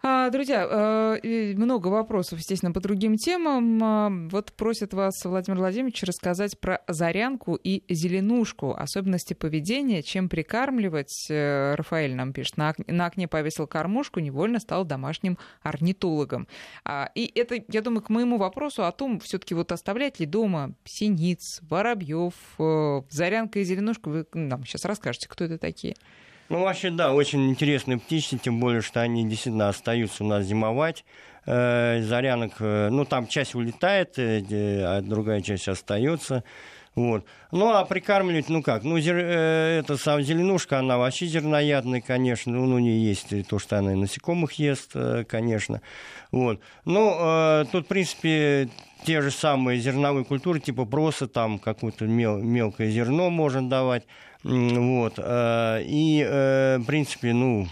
А, 0.02 0.30
друзья, 0.30 0.66
э, 1.22 1.54
много 1.58 1.90
вопросов, 1.90 2.40
естественно, 2.40 2.72
по 2.72 2.80
другим 2.80 3.18
темам. 3.18 3.84
А, 3.84 4.10
вот 4.32 4.54
просят 4.54 4.94
вас, 4.94 5.26
Владимир 5.26 5.60
Владимирович, 5.60 6.04
рассказать 6.04 6.58
про 6.58 6.82
зарянку 6.88 7.56
и 7.56 7.84
зеленушку, 7.94 8.74
особенности 8.74 9.34
поведения, 9.34 10.02
чем 10.02 10.30
прикармливать. 10.30 11.28
Э, 11.30 11.76
Рафаэль 11.76 12.16
нам 12.16 12.32
пишет, 12.32 12.56
на 12.56 13.06
окне 13.06 13.28
повесил 13.28 13.68
кормушку, 13.68 14.22
невольно 14.22 14.60
стал 14.60 14.86
домашним 14.86 15.38
орнитологом. 15.64 16.48
А, 16.86 17.12
и 17.14 17.30
это, 17.36 17.62
я 17.68 17.82
думаю, 17.82 18.02
к 18.02 18.10
моему 18.10 18.38
вопросу 18.38 18.86
о 18.86 18.94
том, 18.94 19.20
все 19.20 19.38
таки 19.38 19.54
вот 19.54 19.74
оставлять 19.74 20.18
ли 20.18 20.26
дома 20.26 20.76
синиц, 20.86 21.60
воробьев, 21.64 22.36
э, 22.58 23.02
зарянка 23.10 23.60
и 23.60 23.66
зеленушка, 23.66 24.08
вы 24.08 24.26
нам 24.34 24.64
сейчас 24.64 24.86
расскажете, 24.86 25.28
кто 25.28 25.44
это 25.44 25.58
такие. 25.58 25.96
Ну, 26.50 26.64
вообще, 26.64 26.90
да, 26.90 27.14
очень 27.14 27.48
интересные 27.50 28.00
птички, 28.00 28.38
тем 28.38 28.60
более, 28.60 28.82
что 28.82 29.02
они 29.02 29.24
действительно 29.28 29.70
остаются 29.70 30.24
у 30.24 30.28
нас 30.28 30.46
зимовать. 30.46 31.06
Э, 31.46 32.02
зарянок, 32.02 32.54
э, 32.60 32.90
ну, 32.90 33.06
там 33.06 33.28
часть 33.28 33.56
улетает, 33.56 34.18
э, 34.18 34.84
а 34.84 35.02
другая 35.02 35.42
часть 35.42 35.68
остается. 35.68 36.44
Вот. 36.96 37.26
Ну, 37.52 37.70
а 37.70 37.86
прикармливать, 37.86 38.50
ну 38.50 38.62
как, 38.62 38.84
ну, 38.84 39.00
зер... 39.00 39.16
это 39.16 39.96
сам 39.96 40.22
зеленушка, 40.22 40.80
она 40.80 40.98
вообще 40.98 41.28
зерноядная, 41.28 42.02
конечно, 42.02 42.52
ну, 42.52 42.76
у 42.76 42.80
нее 42.80 43.02
есть 43.04 43.48
то, 43.48 43.58
что 43.58 43.78
она 43.78 43.94
и 43.94 43.96
насекомых 43.96 44.54
ест, 44.54 44.94
конечно. 45.28 45.82
Вот. 46.32 46.60
Ну, 46.86 47.66
тут, 47.72 47.86
в 47.86 47.88
принципе, 47.88 48.70
те 49.06 49.22
же 49.22 49.32
самые 49.32 49.80
зерновые 49.80 50.26
культуры, 50.26 50.60
типа 50.60 50.86
проса, 50.86 51.28
там 51.28 51.58
какое-то 51.58 52.06
мел... 52.06 52.38
мелкое 52.38 52.90
зерно 52.90 53.30
можно 53.30 53.68
давать. 53.68 54.04
Вот. 54.44 55.16
Э, 55.18 55.82
и, 55.84 56.26
э, 56.26 56.78
в 56.78 56.86
принципе, 56.86 57.34
ну, 57.34 57.68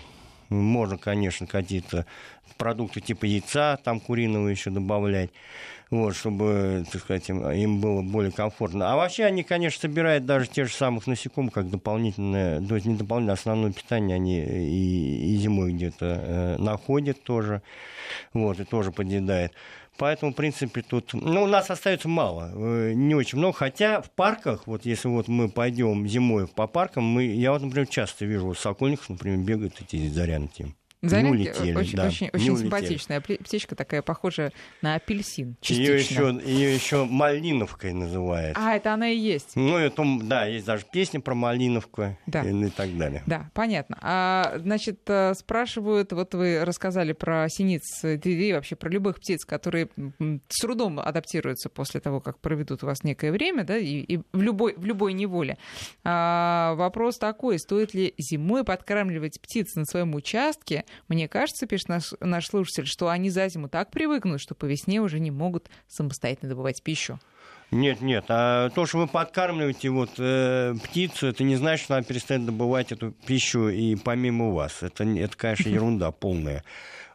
можно, 0.49 0.97
конечно, 0.97 1.47
какие-то 1.47 2.06
продукты 2.58 3.01
типа 3.01 3.25
яйца, 3.25 3.77
там 3.84 3.99
куриного 3.99 4.47
еще 4.47 4.69
добавлять, 4.69 5.30
вот, 5.89 6.15
чтобы, 6.15 6.86
так 6.91 7.01
сказать, 7.01 7.30
им, 7.30 7.49
им 7.49 7.80
было 7.80 8.01
более 8.01 8.32
комфортно. 8.32 8.91
А 8.91 8.95
вообще 8.95 9.25
они, 9.25 9.43
конечно, 9.43 9.80
собирают 9.80 10.25
даже 10.25 10.47
те 10.47 10.65
же 10.65 10.73
самых 10.73 11.08
насекомых, 11.08 11.53
как 11.53 11.69
дополнительное, 11.69 12.60
то 12.62 12.75
есть 12.75 12.88
не 12.88 12.95
дополнительное, 12.95 13.36
а 13.36 13.38
основное 13.38 13.71
питание 13.71 14.15
они 14.15 14.39
и, 14.39 15.16
где-то 15.78 16.06
э, 16.06 16.56
находят 16.58 17.24
тоже, 17.24 17.62
вот, 18.34 18.60
и 18.60 18.66
тоже 18.66 18.92
подъедают. 18.92 19.54
Поэтому, 19.98 20.32
в 20.32 20.36
принципе, 20.36 20.84
тут... 20.84 21.13
Ну, 21.13 21.44
у 21.44 21.48
нас 21.48 21.72
остается 21.72 22.08
мало, 22.08 22.52
э, 22.54 22.94
не 22.94 23.16
очень 23.16 23.40
много. 23.40 23.54
Хотя 23.54 24.02
в 24.02 24.12
парках, 24.12 24.68
вот 24.68 24.86
если 24.86 25.08
вот 25.08 25.28
мы 25.28 25.50
пойдем 25.50 26.08
зимой 26.08 26.48
по 26.48 26.68
паркам, 26.68 27.04
мы, 27.04 27.26
я 27.26 27.52
вот, 27.52 27.62
например, 27.62 27.88
часто 27.88 28.26
вижу, 28.26 28.48
вот 28.48 28.60
сокольников, 28.60 29.10
например, 29.10 29.40
бегают 29.40 29.82
эти 29.82 30.08
зарянки. 30.08 30.76
Зарянки 31.03 31.38
не 31.38 31.49
улетели, 31.49 31.75
очень, 31.75 31.95
да, 31.95 32.07
очень, 32.07 32.29
очень 32.33 32.57
симпатичная 32.57 33.21
птичка, 33.21 33.75
такая 33.75 34.01
похожая 34.01 34.51
на 34.81 34.95
апельсин. 34.95 35.55
Ее 35.62 35.99
еще, 35.99 36.41
ее 36.43 36.73
еще 36.73 37.05
малиновкой 37.05 37.93
называют. 37.93 38.57
А, 38.57 38.75
это 38.75 38.93
она 38.93 39.10
и 39.10 39.15
есть. 39.15 39.55
Ну, 39.55 39.77
это, 39.77 40.03
да, 40.23 40.45
есть 40.45 40.65
даже 40.65 40.86
песня 40.91 41.21
про 41.21 41.36
малиновку 41.36 42.17
да. 42.25 42.41
и, 42.41 42.65
и 42.65 42.69
так 42.71 42.97
далее. 42.97 43.21
Да, 43.27 43.51
понятно. 43.53 43.99
А, 44.01 44.55
значит, 44.57 45.01
э, 45.05 45.36
спрашивают, 45.36 46.13
вот 46.13 46.33
вы 46.33 46.65
рассказали 46.65 47.13
про 47.13 47.47
синиц, 47.47 48.03
и 48.03 48.53
вообще 48.53 48.75
про 48.75 48.89
любых 48.89 49.17
птиц, 49.17 49.45
которые 49.45 49.89
с 50.49 50.60
трудом 50.60 50.99
адаптируются 50.99 51.69
после 51.69 51.99
того, 51.99 52.21
как 52.21 52.39
проведут 52.39 52.81
у 52.81 52.88
вас 52.88 53.03
некое 53.03 53.31
время, 53.31 53.63
да, 53.65 53.77
и, 53.77 53.99
и 53.99 54.17
в, 54.33 54.41
любой, 54.41 54.73
в 54.75 54.83
любой 54.83 55.13
неволе. 55.13 55.60
А, 56.03 56.73
вопрос 56.73 57.19
такой, 57.19 57.60
стоит 57.60 57.93
ли 57.93 58.15
зимой 58.17 58.63
подкармливать 58.63 59.39
птиц 59.39 59.75
на 59.75 59.86
своем 59.86 60.15
участке, 60.15 60.86
мне 61.08 61.28
кажется, 61.28 61.67
пишет 61.67 61.89
наш, 61.89 62.13
наш 62.19 62.47
слушатель, 62.47 62.86
что 62.86 63.10
они 63.10 63.30
за 63.30 63.47
зиму 63.50 63.69
так 63.69 63.91
привыкнут, 63.91 64.41
что 64.41 64.56
по 64.56 64.65
весне 64.65 65.02
уже 65.02 65.19
не 65.19 65.32
могут 65.32 65.69
самостоятельно 65.88 66.50
добывать 66.50 66.82
пищу. 66.82 67.19
Нет, 67.71 68.00
нет. 68.00 68.26
А 68.30 68.69
то, 68.69 68.86
что 68.86 69.00
вы 69.00 69.08
подкармливаете 69.08 69.89
вот, 69.89 70.12
э, 70.19 70.73
птицу, 70.84 71.28
это 71.28 71.43
не 71.43 71.58
значит, 71.58 71.86
что 71.86 71.95
она 71.95 72.04
перестанет 72.04 72.45
добывать 72.45 72.93
эту 72.93 73.12
пищу 73.12 73.67
и 73.67 73.95
помимо 73.95 74.52
вас. 74.52 74.84
Это, 74.84 75.04
это 75.04 75.36
конечно, 75.36 75.69
ерунда 75.69 76.12
полная. 76.12 76.63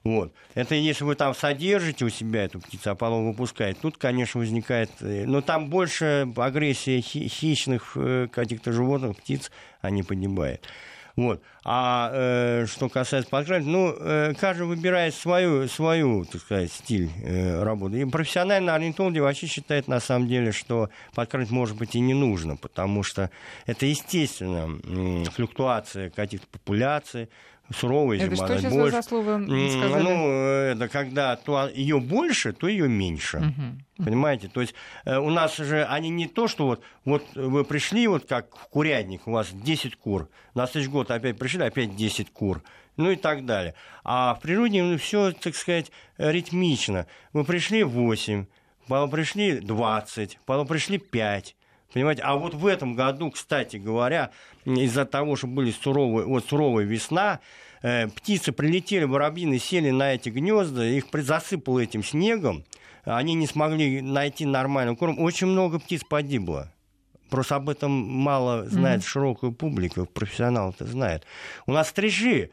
Вот. 0.05 0.33
Это 0.55 0.75
если 0.75 1.05
вы 1.05 1.15
там 1.15 1.35
содержите 1.35 2.05
у 2.05 2.11
себя 2.11 2.45
эту 2.45 2.61
птицу, 2.61 2.91
а 2.91 2.95
потом 2.95 3.29
выпускаете, 3.31 3.79
тут, 3.81 3.97
конечно, 3.97 4.41
возникает... 4.41 4.91
Э, 5.01 5.25
но 5.27 5.41
там 5.41 5.71
больше 5.71 6.29
агрессия 6.37 7.01
хищных 7.01 7.93
э, 7.95 8.29
каких-то 8.31 8.73
животных, 8.73 9.17
птиц, 9.17 9.51
они 9.81 10.03
поднимают. 10.03 10.69
Вот. 11.17 11.43
А 11.65 12.11
э, 12.13 12.67
что 12.67 12.89
касается 12.89 13.31
подкрадки, 13.31 13.67
ну, 13.67 13.95
э, 13.99 14.35
каждый 14.39 14.67
выбирает 14.67 15.15
свою, 15.15 15.69
свою, 15.69 16.25
так 16.25 16.41
сказать, 16.41 16.73
стиль 16.73 17.11
э, 17.23 17.63
работы. 17.63 18.01
И 18.01 18.05
профессиональные 18.05 18.75
орнитологи 18.75 19.19
вообще 19.19 19.47
считают, 19.47 19.89
на 19.89 20.01
самом 20.01 20.29
деле, 20.29 20.53
что 20.53 20.89
подкрадывать, 21.15 21.53
может 21.53 21.77
быть, 21.77 21.95
и 21.95 22.01
не 22.01 22.15
нужно, 22.15 22.57
потому 22.57 23.03
что 23.03 23.31
это, 23.67 23.85
естественно, 23.87 24.81
э, 24.85 25.25
флуктуация 25.31 26.11
каких-то 26.11 26.47
популяций, 26.49 27.29
суровая 27.73 28.19
это 28.19 28.35
зима. 28.35 28.47
что 28.47 28.59
сейчас 28.59 28.73
больше... 28.73 28.97
за 28.97 29.03
слово 29.03 29.39
сказали? 29.39 30.03
Ну, 30.03 30.29
это 30.29 30.89
когда 30.89 31.37
то 31.37 31.69
ее 31.69 32.01
больше, 32.01 32.53
то 32.53 32.69
ее 32.69 32.89
меньше. 32.89 33.39
Угу. 33.39 34.05
Понимаете? 34.05 34.49
То 34.49 34.61
есть 34.61 34.75
э, 35.05 35.17
у 35.19 35.31
нас 35.31 35.57
же 35.57 35.85
они 35.85 36.11
не 36.11 36.27
то, 36.27 36.49
что 36.49 36.67
вот, 36.67 36.83
вот 37.05 37.25
вы 37.35 37.65
пришли, 37.65 38.07
вот 38.07 38.27
как 38.27 38.57
в 38.57 38.69
курятник, 38.69 39.27
у 39.27 39.33
вас 39.33 39.49
10 39.53 39.97
кур, 39.97 40.29
на 40.55 40.67
следующий 40.67 40.93
год 40.93 41.11
опять 41.11 41.39
пришли, 41.39 41.63
опять 41.63 41.97
10 41.97 42.31
кур 42.31 42.63
ну 42.97 43.11
и 43.11 43.17
так 43.17 43.45
далее. 43.45 43.75
А 44.05 44.35
в 44.35 44.41
природе 44.41 44.83
ну, 44.83 44.99
все, 44.99 45.33
так 45.33 45.55
сказать, 45.55 45.91
ритмично. 46.19 47.07
Вы 47.33 47.45
пришли 47.45 47.83
8, 47.85 48.47
потом 48.89 49.11
пришли 49.11 49.61
20, 49.61 50.39
потом 50.45 50.67
пришли 50.67 50.99
5. 50.99 51.57
Понимаете? 51.93 52.23
А 52.23 52.37
вот 52.37 52.55
в 52.55 52.67
этом 52.67 52.95
году, 52.95 53.31
кстати 53.31 53.77
говоря, 53.77 54.31
из-за 54.65 55.05
того, 55.05 55.37
что 55.37 55.47
были 55.47 55.71
суровые, 55.71 56.27
вот 56.27 56.47
суровая 56.47 56.85
весна, 56.85 57.41
э, 57.83 58.09
птицы 58.09 58.53
прилетели, 58.53 59.05
воробьины 59.05 59.59
сели 59.59 59.91
на 59.91 60.15
эти 60.15 60.31
гнезда, 60.31 60.85
их 60.85 61.07
засыпало 61.13 61.81
этим 61.81 62.03
снегом, 62.03 62.65
они 63.05 63.35
не 63.35 63.47
смогли 63.47 64.01
найти 64.01 64.47
нормальный 64.47 64.97
корм. 64.97 65.19
Очень 65.19 65.49
много 65.49 65.79
птиц 65.79 66.03
погибло. 66.09 66.73
Просто 67.31 67.57
об 67.57 67.69
этом 67.71 67.91
мало 67.91 68.69
знает 68.69 69.01
mm-hmm. 69.01 69.07
широкая 69.07 69.51
публика, 69.51 70.05
профессионал 70.05 70.71
это 70.71 70.85
знает. 70.85 71.25
У 71.67 71.73
нас 71.73 71.89
стрижи, 71.89 72.51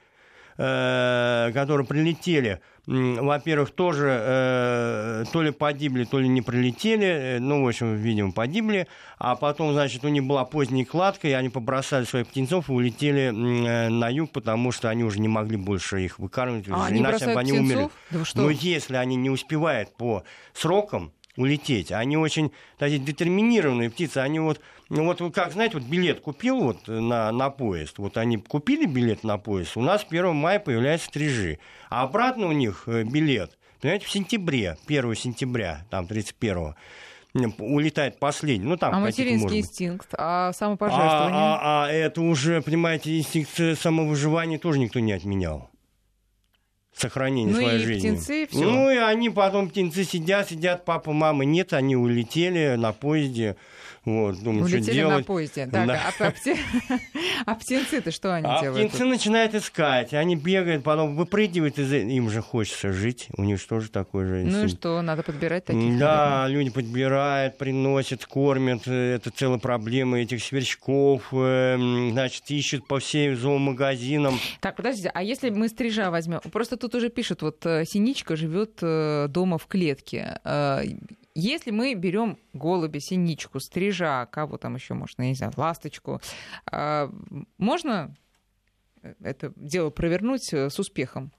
которые 0.60 1.86
прилетели, 1.88 2.60
во-первых, 2.90 3.70
тоже 3.72 4.08
э, 4.10 5.24
то 5.32 5.44
ли 5.44 5.52
погибли, 5.52 6.06
то 6.06 6.18
ли 6.20 6.28
не 6.28 6.42
прилетели, 6.42 7.06
э, 7.06 7.40
ну, 7.40 7.64
в 7.64 7.68
общем, 7.68 7.96
видимо, 7.96 8.32
погибли, 8.32 8.88
а 9.20 9.36
потом, 9.36 9.74
значит, 9.74 10.04
у 10.04 10.08
них 10.08 10.24
была 10.24 10.44
поздняя 10.44 10.86
кладка, 10.86 11.28
и 11.28 11.32
они 11.34 11.50
побросали 11.50 12.06
своих 12.06 12.28
птенцов 12.28 12.68
и 12.68 12.72
улетели 12.72 13.28
э, 13.28 13.90
на 13.90 14.10
юг, 14.10 14.32
потому 14.32 14.72
что 14.72 14.90
они 14.90 15.04
уже 15.04 15.20
не 15.20 15.28
могли 15.28 15.58
больше 15.58 16.04
их 16.04 16.18
выкармливать, 16.18 16.68
а 16.70 16.88
иначе 16.90 17.26
они 17.26 17.52
птенцов? 17.52 17.60
умерли. 17.60 17.90
Да 18.10 18.42
Но 18.42 18.50
если 18.50 18.96
они 18.96 19.16
не 19.18 19.30
успевают 19.30 19.96
по 19.96 20.24
срокам, 20.54 21.12
улететь. 21.40 21.92
Они 21.92 22.18
очень 22.18 22.52
такие 22.78 23.00
детерминированные 23.00 23.90
птицы. 23.90 24.18
Они 24.18 24.40
вот, 24.40 24.60
ну 24.90 25.06
вот 25.06 25.34
как, 25.34 25.54
знаете, 25.54 25.78
вот 25.78 25.88
билет 25.88 26.20
купил 26.20 26.60
вот 26.60 26.88
на, 26.88 27.32
на 27.32 27.50
поезд. 27.50 27.98
Вот 27.98 28.18
они 28.18 28.38
купили 28.38 28.86
билет 28.86 29.24
на 29.24 29.38
поезд. 29.38 29.78
У 29.78 29.82
нас 29.82 30.06
1 30.08 30.36
мая 30.36 30.60
появляются 30.60 31.08
стрижи. 31.08 31.60
А 31.90 32.04
обратно 32.04 32.48
у 32.48 32.52
них 32.52 32.84
э, 32.88 33.04
билет, 33.04 33.58
понимаете, 33.82 34.06
в 34.06 34.12
сентябре, 34.12 34.78
1 34.88 35.16
сентября, 35.16 35.86
там 35.90 36.08
31 36.08 36.76
улетает 37.60 38.20
последний. 38.20 38.68
Ну, 38.68 38.76
там 38.76 38.94
а 38.94 39.00
материнский 39.00 39.60
инстинкт, 39.60 40.10
а 40.18 40.52
самопожертвование? 40.52 41.40
А, 41.40 41.60
а, 41.62 41.86
а 41.86 41.92
это 41.92 42.22
уже, 42.22 42.62
понимаете, 42.62 43.18
инстинкт 43.18 43.80
самовыживания 43.80 44.58
тоже 44.58 44.80
никто 44.80 45.00
не 45.00 45.14
отменял 45.14 45.70
сохранения 47.00 47.52
ну 47.52 47.62
своей 47.62 47.80
и 47.82 47.84
жизни. 47.84 48.10
Птенцы, 48.12 48.48
все. 48.48 48.60
Ну 48.60 48.92
и 48.92 48.98
они 48.98 49.30
потом 49.30 49.70
птенцы 49.70 50.04
сидят, 50.04 50.50
сидят, 50.50 50.86
папа, 50.86 51.12
мама 51.12 51.46
нет, 51.46 51.74
они 51.74 51.96
улетели 51.96 52.76
на 52.76 52.94
поезде. 52.94 53.56
Вот, 54.06 54.42
думаю, 54.42 54.64
Улетели 54.64 54.84
что 54.84 54.94
делать. 54.94 55.18
на 55.18 55.24
поезде. 55.24 55.68
Так, 55.68 55.88
да. 55.88 56.02
а, 56.20 56.24
а, 56.26 56.34
а 57.46 57.56
птенцы-то 57.56 58.12
что 58.12 58.34
они 58.34 58.48
а 58.48 58.62
делают? 58.62 58.88
птенцы 58.88 59.06
начинают 59.06 59.54
искать. 59.56 60.14
Они 60.14 60.36
бегают, 60.36 60.84
потом 60.84 61.16
выпрыгивают, 61.16 61.78
из... 61.78 61.92
им 61.92 62.30
же 62.30 62.42
хочется 62.42 62.94
жить. 62.94 63.28
У 63.38 63.44
них 63.44 63.66
тоже 63.66 63.90
такой 63.90 64.26
же 64.26 64.44
Ну 64.46 64.66
и 64.66 64.68
что, 64.68 65.02
надо 65.02 65.24
подбирать 65.24 65.66
таких? 65.66 65.98
Да, 65.98 66.48
людей? 66.48 66.64
люди 66.64 66.74
подбирают, 66.74 67.58
приносят, 67.58 68.26
кормят. 68.26 68.88
Это 68.88 69.32
целая 69.32 69.60
проблема 69.60 70.20
этих 70.20 70.44
сверчков. 70.44 71.34
Эм, 71.34 72.12
значит, 72.12 72.50
ищут 72.50 72.88
по 72.88 73.00
всем 73.00 73.36
зоомагазинам. 73.36 74.40
Так, 74.62 74.78
подождите, 74.78 75.12
а 75.14 75.22
если 75.24 75.50
мы 75.50 75.68
стрижа 75.68 76.10
возьмем? 76.10 76.40
Просто 76.52 76.78
тут 76.78 76.96
уже 76.96 77.10
пишут, 77.10 77.42
вот 77.42 77.66
э, 77.66 77.84
Синичка 77.86 78.36
живет 78.36 78.80
э, 78.82 79.28
дома 79.30 79.58
в 79.58 79.68
клетке. 79.68 80.40
Э, 81.36 81.40
если 81.40 81.72
мы 81.72 81.94
берем 81.94 82.38
голубя, 82.54 83.00
синичку, 83.00 83.60
стрижа, 83.60 84.26
кого 84.28 84.58
там 84.58 84.76
еще 84.76 84.94
можно, 84.94 85.24
я 85.24 85.30
не 85.30 85.36
знаю, 85.36 85.54
ласточку, 85.56 86.22
а, 86.72 87.12
можно 87.58 88.16
это 89.22 89.54
дело 89.56 89.90
провернуть 89.90 90.54
э, 90.54 90.70
с 90.70 90.80
успехом? 90.80 91.32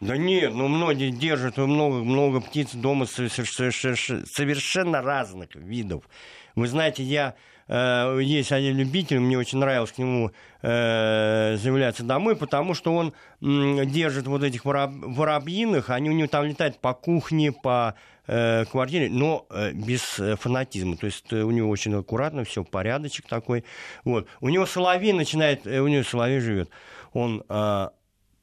Да 0.00 0.16
нет, 0.16 0.52
ну 0.54 0.68
многие 0.68 1.10
держат 1.10 1.56
много, 1.56 2.02
много 2.02 2.40
птиц 2.40 2.74
дома 2.74 3.06
совершенно 3.06 5.02
разных 5.02 5.54
видов. 5.54 6.08
Вы 6.56 6.66
знаете, 6.66 7.04
я 7.04 7.36
э, 7.68 8.18
есть 8.20 8.50
один 8.50 8.76
любитель, 8.76 9.20
мне 9.20 9.38
очень 9.38 9.58
нравилось 9.58 9.92
к 9.92 9.98
нему 9.98 10.32
э, 10.62 11.56
заявляться 11.56 12.02
домой, 12.02 12.34
потому 12.36 12.74
что 12.74 12.92
он 12.92 13.12
э, 13.40 13.86
держит 13.86 14.26
вот 14.26 14.42
этих 14.42 14.64
вороб, 14.64 14.90
воробьиных, 14.94 15.90
они 15.90 16.10
у 16.10 16.12
него 16.12 16.26
там 16.28 16.44
летают 16.44 16.80
по 16.80 16.92
кухне, 16.92 17.52
по 17.52 17.94
э, 18.26 18.64
квартире, 18.66 19.10
но 19.10 19.46
э, 19.50 19.72
без 19.72 20.18
э, 20.18 20.36
фанатизма. 20.36 20.96
То 20.96 21.06
есть 21.06 21.32
у 21.32 21.50
него 21.50 21.70
очень 21.70 21.94
аккуратно, 21.94 22.44
все 22.44 22.64
порядочек 22.64 23.26
такой. 23.28 23.64
Вот. 24.04 24.26
У 24.40 24.48
него 24.48 24.66
соловей 24.66 25.12
начинает, 25.12 25.66
у 25.66 25.86
него 25.86 26.02
соловей 26.02 26.40
живет. 26.40 26.70
Он 27.12 27.44
э, 27.48 27.88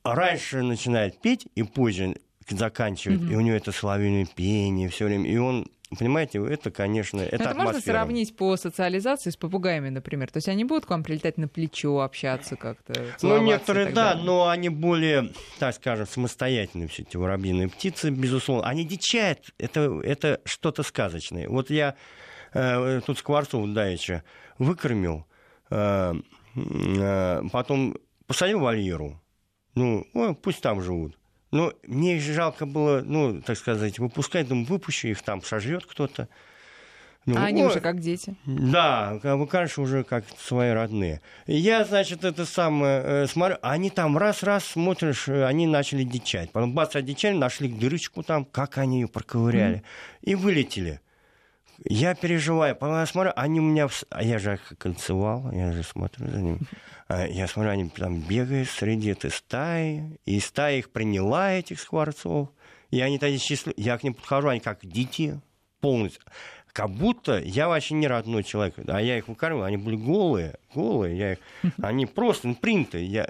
раньше 0.04 0.62
начинает 0.62 1.20
петь 1.22 1.48
и 1.56 1.64
позже 1.64 2.16
заканчивает, 2.50 3.22
mm-hmm. 3.22 3.34
и 3.34 3.36
у 3.36 3.42
него 3.42 3.56
это 3.56 3.72
соловейное 3.72 4.26
пение 4.26 4.90
все 4.90 5.06
время, 5.06 5.30
и 5.30 5.38
он 5.38 5.68
Понимаете, 5.98 6.40
это, 6.46 6.72
конечно, 6.72 7.20
это 7.20 7.44
это 7.44 7.56
можно 7.56 7.82
сравнить 7.82 8.36
по 8.38 8.56
социализации 8.56 9.30
с 9.30 9.36
попугаями, 9.36 9.90
например? 9.90 10.32
То 10.32 10.38
есть 10.38 10.48
они 10.48 10.64
будут 10.64 10.86
к 10.86 10.90
вам 10.90 11.04
прилетать 11.04 11.38
на 11.38 11.50
плечо, 11.50 12.00
общаться 12.00 12.56
как-то, 12.56 12.94
Ну, 13.22 13.42
некоторые, 13.42 13.88
да, 13.88 14.16
но 14.16 14.48
они 14.48 14.70
более, 14.70 15.32
так 15.60 15.76
скажем, 15.76 16.08
самостоятельные 16.08 16.88
все 16.88 17.04
эти 17.04 17.18
воробьиные 17.18 17.68
птицы, 17.68 18.10
безусловно. 18.10 18.68
Они 18.68 18.86
дичают, 18.86 19.54
это, 19.58 20.00
это 20.04 20.40
что-то 20.46 20.84
сказочное. 20.84 21.50
Вот 21.50 21.70
я 21.70 21.96
э, 22.54 23.02
тут 23.06 23.18
Скворцов 23.18 23.68
давеча 23.74 24.24
выкормил, 24.60 25.26
э, 25.72 26.14
э, 26.56 27.42
потом 27.52 27.98
посадил 28.28 28.60
вольеру, 28.60 29.22
ну, 29.76 30.06
ой, 30.14 30.36
пусть 30.36 30.62
там 30.62 30.82
живут. 30.82 31.18
Но 31.52 31.74
мне 31.84 32.18
их 32.18 32.24
жалко 32.24 32.66
было, 32.66 33.02
ну, 33.02 33.42
так 33.42 33.58
сказать, 33.58 34.00
выпускать. 34.00 34.48
Думаю, 34.48 34.66
выпущу 34.66 35.10
их, 35.10 35.22
там 35.22 35.44
сожрет 35.44 35.86
кто-то. 35.86 36.30
Ну, 37.26 37.38
а 37.38 37.46
они 37.46 37.64
уже 37.64 37.82
как 37.82 38.00
дети. 38.00 38.36
Да, 38.46 39.20
конечно, 39.22 39.84
уже 39.84 40.04
как 40.04 40.26
свои 40.40 40.72
родные. 40.72 41.22
Я, 41.46 41.86
значит, 41.86 42.24
это 42.24 42.46
самое 42.46 43.04
э, 43.04 43.28
смотрю, 43.28 43.58
они 43.62 43.92
там 43.92 44.18
раз-раз 44.18 44.66
смотришь, 44.66 45.28
э, 45.28 45.46
они 45.46 45.68
начали 45.68 46.04
дичать. 46.04 46.52
Потом 46.52 46.74
бац, 46.74 46.96
одичали, 46.96 47.38
нашли 47.38 47.70
дырочку 47.70 48.24
там, 48.24 48.44
как 48.44 48.80
они 48.80 49.02
ее 49.02 49.08
проковыряли, 49.08 49.78
mm. 49.78 49.84
и 50.22 50.36
вылетели. 50.36 51.00
Я 51.84 52.14
переживаю, 52.14 52.78
я 52.80 53.06
смотрю, 53.06 53.34
они 53.36 53.60
у 53.60 53.64
меня... 53.64 53.88
А 54.10 54.24
я 54.24 54.38
же 54.38 54.60
кольцевал, 54.78 55.52
я 55.52 55.72
же 55.72 55.84
смотрю 55.84 56.28
за 56.28 56.40
ними. 56.40 56.60
А 57.08 57.26
я 57.26 57.48
смотрю, 57.48 57.72
они 57.72 57.90
там 57.90 58.22
бегают 58.22 58.70
среди 58.70 59.10
этой 59.10 59.32
стаи, 59.32 60.20
и 60.26 60.40
стая 60.40 60.78
их 60.78 60.92
приняла, 60.92 61.52
этих 61.52 61.80
скворцов. 61.80 62.50
И 62.92 63.02
они 63.02 63.18
тогда 63.18 63.38
счастливы. 63.38 63.74
Я 63.78 63.98
к 63.98 64.04
ним 64.04 64.14
подхожу, 64.14 64.50
они 64.50 64.60
как 64.60 64.80
дети 64.84 65.40
полностью 65.80 66.22
как 66.74 66.90
будто 66.90 67.40
я 67.40 67.68
вообще 67.68 67.96
не 67.96 68.08
родной 68.08 68.44
человек. 68.44 68.76
А 68.88 69.02
я 69.02 69.18
их 69.18 69.28
выкармливал, 69.28 69.66
они 69.66 69.78
были 69.78 69.96
голые, 69.96 70.56
голые. 70.74 71.18
Я 71.18 71.32
их, 71.34 71.40
они 71.82 72.06
просто 72.06 72.48
импринты. 72.48 73.04
Я, 73.04 73.28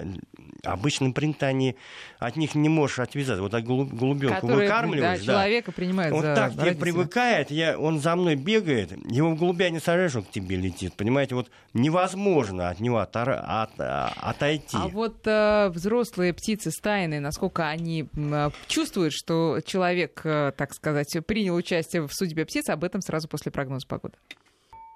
обычно 0.63 1.11
принты, 1.11 1.45
они, 1.45 1.75
от 2.19 2.35
них 2.35 2.55
не 2.55 2.69
можешь 2.69 2.99
отвязаться. 2.99 3.41
Вот 3.41 3.51
так 3.51 3.63
голубенку 3.63 4.47
выкармливаешь. 4.47 5.21
Да, 5.21 5.25
да, 5.25 5.33
человека 5.33 5.71
принимает 5.71 6.13
Он 6.13 6.21
за 6.21 6.35
так 6.35 6.53
тебе 6.53 6.73
привыкает, 6.73 7.51
я, 7.51 7.77
он 7.77 7.99
за 7.99 8.15
мной 8.15 8.35
бегает, 8.35 8.91
его 9.09 9.31
в 9.31 9.39
голубя 9.39 9.69
не 9.69 9.79
сажаешь, 9.79 10.15
он 10.15 10.23
к 10.23 10.29
тебе 10.29 10.55
летит. 10.55 10.93
Понимаете, 10.93 11.35
вот 11.35 11.49
невозможно 11.73 12.69
от 12.69 12.79
него 12.79 12.99
от, 12.99 13.15
от, 13.15 13.71
отойти. 13.77 14.77
А 14.77 14.87
вот 14.87 15.25
э, 15.25 15.69
взрослые 15.69 16.33
птицы 16.33 16.71
стайные, 16.71 17.19
насколько 17.19 17.67
они 17.67 18.07
э, 18.15 18.49
чувствуют, 18.67 19.13
что 19.13 19.59
человек, 19.65 20.21
э, 20.23 20.51
так 20.55 20.73
сказать, 20.73 21.15
принял 21.25 21.55
участие 21.55 22.07
в 22.07 22.13
судьбе 22.13 22.45
птиц, 22.45 22.69
об 22.69 22.83
этом 22.83 23.01
сразу 23.01 23.27
после 23.31 23.51
прогноза 23.51 23.87
погоды. 23.87 24.17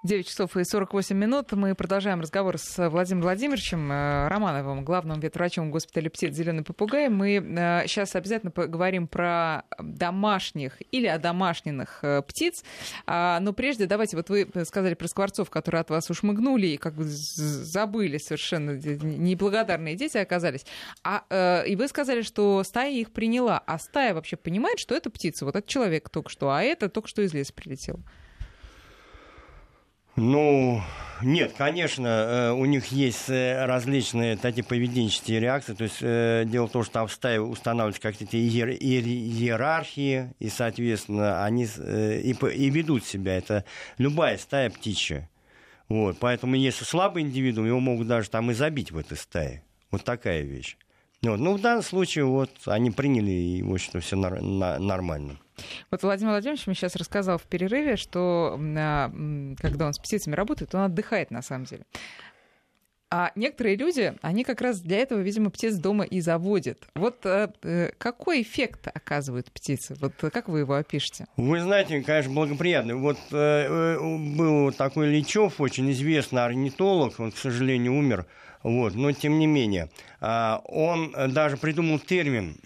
9 0.06 0.28
часов 0.28 0.56
и 0.56 0.64
48 0.64 1.18
минут. 1.18 1.52
Мы 1.54 1.74
продолжаем 1.74 2.22
разговор 2.22 2.60
с 2.60 2.90
Владимиром 2.90 3.24
Владимировичем 3.24 3.92
э, 3.92 4.28
Романовым, 4.28 4.86
главным 4.86 5.20
ветврачом 5.20 5.72
госпиталя 5.72 6.12
птиц 6.12 6.34
«Зеленый 6.36 6.64
попугай». 6.64 7.10
Мы 7.10 7.84
сейчас 7.88 8.14
э, 8.14 8.20
обязательно 8.20 8.52
поговорим 8.52 9.08
про 9.08 9.64
домашних 9.80 10.78
или 10.92 11.08
одомашненных 11.08 12.00
э, 12.04 12.22
птиц. 12.22 12.64
А, 13.08 13.40
но 13.40 13.52
прежде 13.52 13.88
давайте, 13.88 14.16
вот 14.16 14.30
вы 14.30 14.48
сказали 14.66 14.94
про 14.94 15.08
скворцов, 15.08 15.50
которые 15.50 15.82
от 15.82 15.90
вас 15.90 16.08
ушмыгнули 16.12 16.68
и 16.68 16.78
как 16.78 16.94
бы 16.94 17.04
забыли 17.06 18.20
совершенно, 18.20 18.72
неблагодарные 18.72 19.96
дети 19.96 20.18
оказались. 20.18 20.68
А, 21.04 21.64
и 21.66 21.76
вы 21.76 21.88
сказали, 21.88 22.22
что 22.22 22.64
стая 22.64 22.92
их 22.92 23.12
приняла. 23.12 23.64
А 23.66 23.80
стая 23.80 24.14
вообще 24.14 24.36
понимает, 24.36 24.78
что 24.78 24.94
это 24.94 25.10
птица? 25.10 25.46
Вот 25.46 25.56
этот 25.56 25.68
человек 25.68 26.10
только 26.10 26.30
что, 26.30 26.52
а 26.52 26.62
это 26.62 26.90
только 26.90 27.10
что 27.10 27.24
из 27.24 27.34
леса 27.34 27.54
прилетел. 27.54 28.00
Ну, 30.16 30.82
нет, 31.22 31.54
конечно, 31.58 32.08
э, 32.08 32.52
у 32.52 32.66
них 32.66 32.88
есть 32.88 33.30
э, 33.30 33.66
различные 33.66 34.38
такие 34.38 34.64
поведенческие 34.64 35.40
реакции. 35.40 35.74
То 35.74 35.84
есть 35.84 35.98
э, 36.02 36.44
дело 36.46 36.68
в 36.68 36.72
том, 36.72 36.84
что 36.84 36.94
там 36.94 37.08
в 37.08 37.12
стае 37.12 37.42
устанавливаются 37.42 38.02
какие-то 38.02 38.38
иер- 38.38 38.78
иерархии, 38.78 40.34
и, 40.40 40.50
соответственно, 40.50 41.44
они 41.44 41.66
и, 41.66 42.32
и 42.34 42.70
ведут 42.70 43.06
себя. 43.06 43.38
Это 43.38 43.66
любая 43.98 44.38
стая 44.38 44.70
птичья. 44.70 45.30
Вот, 45.90 46.18
поэтому 46.20 46.56
если 46.56 46.84
слабый 46.84 47.24
индивидуум, 47.24 47.68
его 47.68 47.80
могут 47.80 48.08
даже 48.08 48.30
там 48.30 48.52
и 48.52 48.54
забить 48.54 48.92
в 48.92 48.98
этой 48.98 49.18
стае. 49.18 49.64
Вот 49.92 50.04
такая 50.04 50.42
вещь. 50.42 50.78
Вот. 51.22 51.40
Ну, 51.40 51.56
в 51.56 51.62
данном 51.62 51.84
случае 51.84 52.26
вот 52.26 52.52
они 52.66 52.92
приняли, 52.92 53.32
и, 53.32 53.64
в 53.64 53.74
общем-то, 53.74 54.00
все 54.00 54.16
нормально. 54.16 55.38
Вот 55.92 56.04
Владимир 56.04 56.32
Владимирович 56.32 56.68
мне 56.68 56.76
сейчас 56.76 56.96
рассказал 56.96 57.38
в 57.38 57.44
перерыве, 57.44 57.96
что 57.96 58.60
а, 58.60 59.12
когда 59.60 59.88
он 59.88 59.94
с 59.94 60.00
птицами 60.00 60.36
работает, 60.36 60.74
он 60.76 60.82
отдыхает 60.82 61.32
на 61.32 61.42
самом 61.42 61.66
деле. 61.66 61.86
А 63.12 63.32
некоторые 63.36 63.76
люди, 63.76 64.14
они 64.22 64.44
как 64.44 64.62
раз 64.62 64.82
для 64.82 64.98
этого, 64.98 65.20
видимо, 65.20 65.52
птиц 65.52 65.76
дома 65.76 66.04
и 66.04 66.22
заводят. 66.22 66.88
Вот 66.96 67.26
э, 67.26 67.50
э 67.64 67.92
какой 67.98 68.42
эффект 68.42 68.88
оказывают 68.94 69.52
птицы? 69.52 69.96
Вот 70.02 70.14
как 70.34 70.50
вы 70.50 70.60
его 70.60 70.74
опишете? 70.74 71.26
Вы 71.38 71.62
знаете, 71.62 72.02
конечно, 72.02 72.34
благоприятный. 72.34 72.96
Вот 72.96 73.18
э, 73.32 73.38
э 73.38 74.18
был 74.36 74.72
такой 74.74 75.08
Личев, 75.10 75.62
очень 75.62 75.90
известный 75.92 76.44
орнитолог, 76.44 77.20
он, 77.20 77.32
к 77.32 77.38
сожалению, 77.38 77.94
умер. 77.94 78.26
Вот, 78.64 78.96
но 78.96 79.12
тем 79.12 79.38
не 79.38 79.46
менее, 79.46 79.92
э, 80.20 80.58
он 80.66 81.16
даже 81.30 81.58
придумал 81.58 82.00
термин 82.00 82.58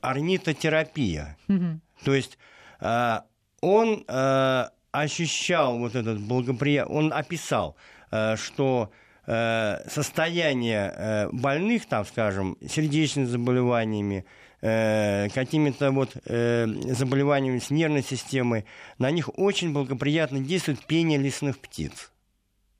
орнитотерапия. 0.00 1.38
Угу. 1.48 1.80
То 2.04 2.14
есть 2.14 2.38
э, 2.80 3.18
он 3.60 4.04
э, 4.06 4.64
ощущал 4.92 5.78
вот 5.78 5.94
этот 5.94 6.20
благоприятный, 6.20 6.96
он 6.96 7.12
описал, 7.12 7.76
э, 8.10 8.36
что 8.36 8.90
состояние 9.26 11.28
больных, 11.32 11.84
там, 11.84 12.06
скажем, 12.06 12.56
сердечными 12.66 13.26
заболеваниями, 13.26 14.24
какими-то 14.62 15.90
вот 15.90 16.16
заболеваниями 16.24 17.58
с 17.58 17.68
нервной 17.68 18.02
системой, 18.02 18.64
на 18.96 19.10
них 19.10 19.28
очень 19.38 19.74
благоприятно 19.74 20.40
действует 20.40 20.82
пение 20.86 21.18
лесных 21.18 21.58
птиц. 21.58 22.10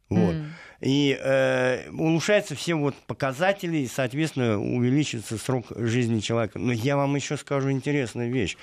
Вот. 0.09 0.35
Mm. 0.35 0.47
И 0.81 1.19
э, 1.21 1.91
улучшаются 1.91 2.55
все 2.55 2.75
вот 2.75 2.95
показатели, 3.07 3.79
и, 3.79 3.89
соответственно, 3.89 4.59
увеличится 4.59 5.37
срок 5.37 5.67
жизни 5.77 6.21
человека. 6.21 6.59
Но 6.59 6.73
я 6.73 6.97
вам 6.97 7.15
еще 7.17 7.37
скажу 7.37 7.71
интересную 7.71 8.33
вещь. 8.33 8.57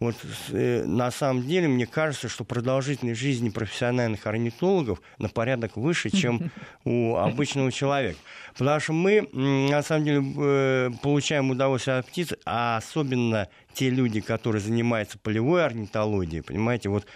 Вот 0.00 0.16
э, 0.48 0.84
на 0.86 1.10
самом 1.10 1.46
деле 1.46 1.68
мне 1.68 1.86
кажется, 1.86 2.30
что 2.30 2.42
продолжительность 2.42 3.20
жизни 3.20 3.50
профессиональных 3.50 4.26
орнитологов 4.26 5.02
на 5.18 5.28
порядок 5.28 5.76
выше, 5.76 6.08
чем 6.08 6.50
у 6.84 7.16
обычного 7.16 7.70
человека. 7.70 8.18
Потому 8.56 8.80
что 8.80 8.92
мы, 8.94 9.28
на 9.32 9.82
самом 9.82 10.04
деле, 10.04 10.24
э, 10.38 10.90
получаем 11.02 11.50
удовольствие 11.50 11.98
от 11.98 12.06
птиц, 12.06 12.32
а 12.46 12.78
особенно 12.78 13.48
те 13.74 13.90
люди, 13.90 14.22
которые 14.22 14.62
занимаются 14.62 15.18
полевой 15.18 15.66
орнитологией, 15.66 16.42
понимаете, 16.42 16.88
вот 16.88 17.06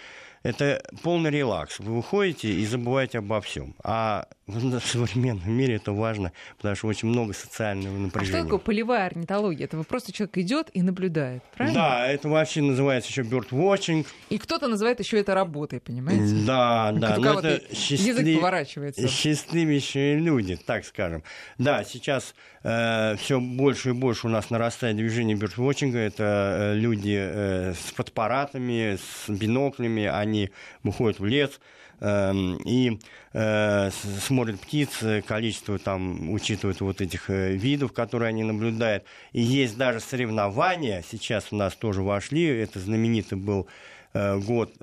это 0.43 0.83
полный 1.01 1.31
релакс. 1.31 1.79
Вы 1.79 1.95
выходите 1.95 2.49
и 2.49 2.63
забываете 2.67 3.17
обо 3.17 3.41
всем. 3.41 3.73
А 3.83 4.27
в 4.47 4.79
современном 4.85 5.51
мире 5.51 5.75
это 5.75 5.91
важно, 5.91 6.31
потому 6.57 6.75
что 6.75 6.87
очень 6.87 7.07
много 7.07 7.33
социального 7.33 7.97
напряжения. 7.97 8.37
А 8.37 8.41
что 8.41 8.43
такое 8.43 8.59
полевая 8.59 9.07
орнитология? 9.07 9.65
Это 9.65 9.81
просто 9.83 10.11
человек 10.11 10.37
идет 10.37 10.69
и 10.73 10.81
наблюдает, 10.81 11.43
правильно? 11.55 11.79
Да, 11.79 12.07
это 12.07 12.29
вообще 12.29 12.61
называется 12.61 13.09
еще 13.09 13.23
bird 13.23 13.49
watching. 13.49 14.05
И 14.29 14.37
кто-то 14.37 14.67
называет 14.67 14.99
еще 14.99 15.19
это 15.19 15.33
работой, 15.33 15.79
понимаете? 15.79 16.45
Да, 16.45 16.91
да. 16.95 17.17
Но 17.17 17.39
это 17.39 17.61
счастлив... 17.75 18.19
язык 18.19 18.35
поворачивается. 18.35 19.07
Счастливейшие 19.07 20.19
люди, 20.19 20.57
так 20.57 20.85
скажем. 20.85 21.23
Да, 21.57 21.83
сейчас 21.83 22.35
э, 22.63 23.15
все 23.17 23.39
больше 23.39 23.89
и 23.89 23.93
больше 23.93 24.27
у 24.27 24.29
нас 24.29 24.51
нарастает 24.51 24.95
движение 24.97 25.35
bird 25.35 25.55
watching. 25.55 25.97
Это 25.97 26.73
э, 26.73 26.75
люди 26.75 27.17
э, 27.17 27.73
с 27.73 27.93
фотоаппаратами, 27.93 28.97
с 28.97 29.29
биноклями, 29.29 30.05
они 30.05 30.51
выходят 30.83 31.19
в 31.19 31.25
лес, 31.25 31.59
и 32.01 32.99
э, 33.33 33.89
смотрят 34.21 34.59
птиц, 34.59 34.89
количество 35.25 35.79
там 35.79 36.29
учитывают 36.31 36.81
вот 36.81 36.99
этих 37.01 37.29
э, 37.29 37.53
видов, 37.53 37.93
которые 37.93 38.29
они 38.29 38.43
наблюдают. 38.43 39.05
И 39.31 39.41
есть 39.41 39.77
даже 39.77 40.01
соревнования, 40.01 41.03
сейчас 41.09 41.47
у 41.51 41.55
нас 41.55 41.73
тоже 41.75 42.01
вошли, 42.01 42.45
это 42.45 42.79
знаменитый 42.79 43.37
был 43.37 43.67
э, 44.13 44.37
год, 44.39 44.73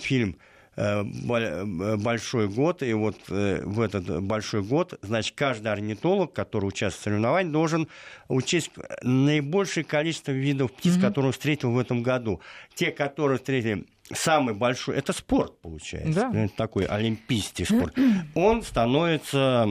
фильм 0.00 0.36
большой 0.76 2.46
год, 2.48 2.84
и 2.84 2.92
вот 2.92 3.16
в 3.28 3.80
этот 3.80 4.22
большой 4.22 4.62
год, 4.62 4.96
значит, 5.02 5.34
каждый 5.34 5.72
орнитолог, 5.72 6.32
который 6.32 6.66
участвует 6.66 7.00
в 7.00 7.02
соревнованиях, 7.02 7.52
должен 7.52 7.88
учесть 8.28 8.70
наибольшее 9.02 9.82
количество 9.82 10.30
видов 10.30 10.70
птиц, 10.72 10.94
mm-hmm. 10.94 11.00
которые 11.00 11.26
он 11.26 11.32
встретил 11.32 11.72
в 11.72 11.78
этом 11.80 12.04
году. 12.04 12.40
Те, 12.76 12.92
которые 12.92 13.38
встретили 13.38 13.86
самый 14.12 14.54
большой, 14.54 14.96
это 14.96 15.12
спорт 15.12 15.60
получается, 15.60 16.30
да. 16.32 16.48
такой 16.56 16.84
олимпийский 16.84 17.64
спорт, 17.64 17.94
он 18.34 18.62
становится, 18.62 19.66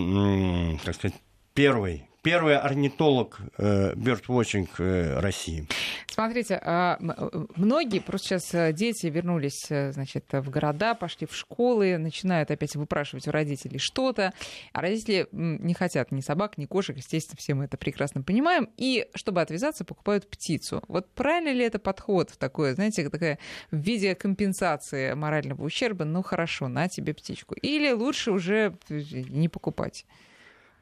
как 0.83 0.95
сказать, 0.95 1.15
первой 1.53 2.06
первый 2.27 2.57
орнитолог 2.57 3.39
э, 3.57 3.93
birdwatching 3.93 4.67
э, 4.79 5.19
России. 5.21 5.65
Смотрите, 6.07 6.59
а, 6.61 6.97
э, 6.99 7.45
многие, 7.55 8.01
просто 8.01 8.39
сейчас 8.39 8.75
дети 8.75 9.05
вернулись 9.05 9.67
значит, 9.69 10.25
в 10.33 10.49
города, 10.49 10.93
пошли 10.93 11.25
в 11.25 11.33
школы, 11.33 11.97
начинают 11.97 12.51
опять 12.51 12.75
выпрашивать 12.75 13.29
у 13.29 13.31
родителей 13.31 13.79
что-то, 13.79 14.33
а 14.73 14.81
родители 14.81 15.29
не 15.31 15.73
хотят 15.73 16.11
ни 16.11 16.19
собак, 16.19 16.57
ни 16.57 16.65
кошек, 16.65 16.97
естественно, 16.97 17.37
все 17.39 17.53
мы 17.53 17.63
это 17.63 17.77
прекрасно 17.77 18.21
понимаем, 18.21 18.67
и 18.75 19.07
чтобы 19.15 19.39
отвязаться, 19.39 19.85
покупают 19.85 20.29
птицу. 20.29 20.83
Вот 20.89 21.09
правильно 21.13 21.53
ли 21.53 21.63
это 21.63 21.79
подход 21.79 22.31
в 22.31 22.35
такое, 22.35 22.75
знаете, 22.75 23.09
такая 23.09 23.39
в 23.71 23.77
виде 23.77 24.15
компенсации 24.15 25.13
морального 25.13 25.63
ущерба, 25.63 26.03
ну 26.03 26.23
хорошо, 26.23 26.67
на 26.67 26.89
тебе 26.89 27.13
птичку, 27.13 27.55
или 27.55 27.89
лучше 27.93 28.31
уже 28.31 28.77
не 28.89 29.47
покупать? 29.47 30.05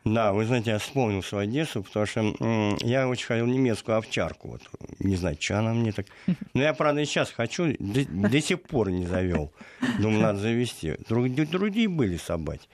Да, 0.05 0.33
вы 0.33 0.45
знаете, 0.45 0.69
я 0.69 0.77
вспомнил 0.77 1.23
свою 1.23 1.49
детство, 1.49 1.81
потому 1.81 2.05
что 2.05 2.77
я 2.81 3.07
очень 3.07 3.25
хотел 3.25 3.47
немецкую 3.47 3.97
овчарку. 3.97 4.49
Вот. 4.49 4.61
Не 4.99 5.15
знаю, 5.15 5.35
что 5.39 5.59
она 5.59 5.73
мне 5.73 5.91
так... 5.91 6.05
Но 6.53 6.61
я, 6.61 6.73
правда, 6.73 7.01
и 7.01 7.05
сейчас 7.05 7.31
хочу, 7.31 7.75
до, 7.79 8.05
до 8.05 8.41
сих 8.41 8.61
пор 8.61 8.91
не 8.91 9.07
завел. 9.07 9.51
Думаю, 9.99 10.21
надо 10.21 10.39
завести. 10.39 10.95
Друг, 11.09 11.33
другие 11.33 11.87
были 11.87 12.17
собаки 12.17 12.67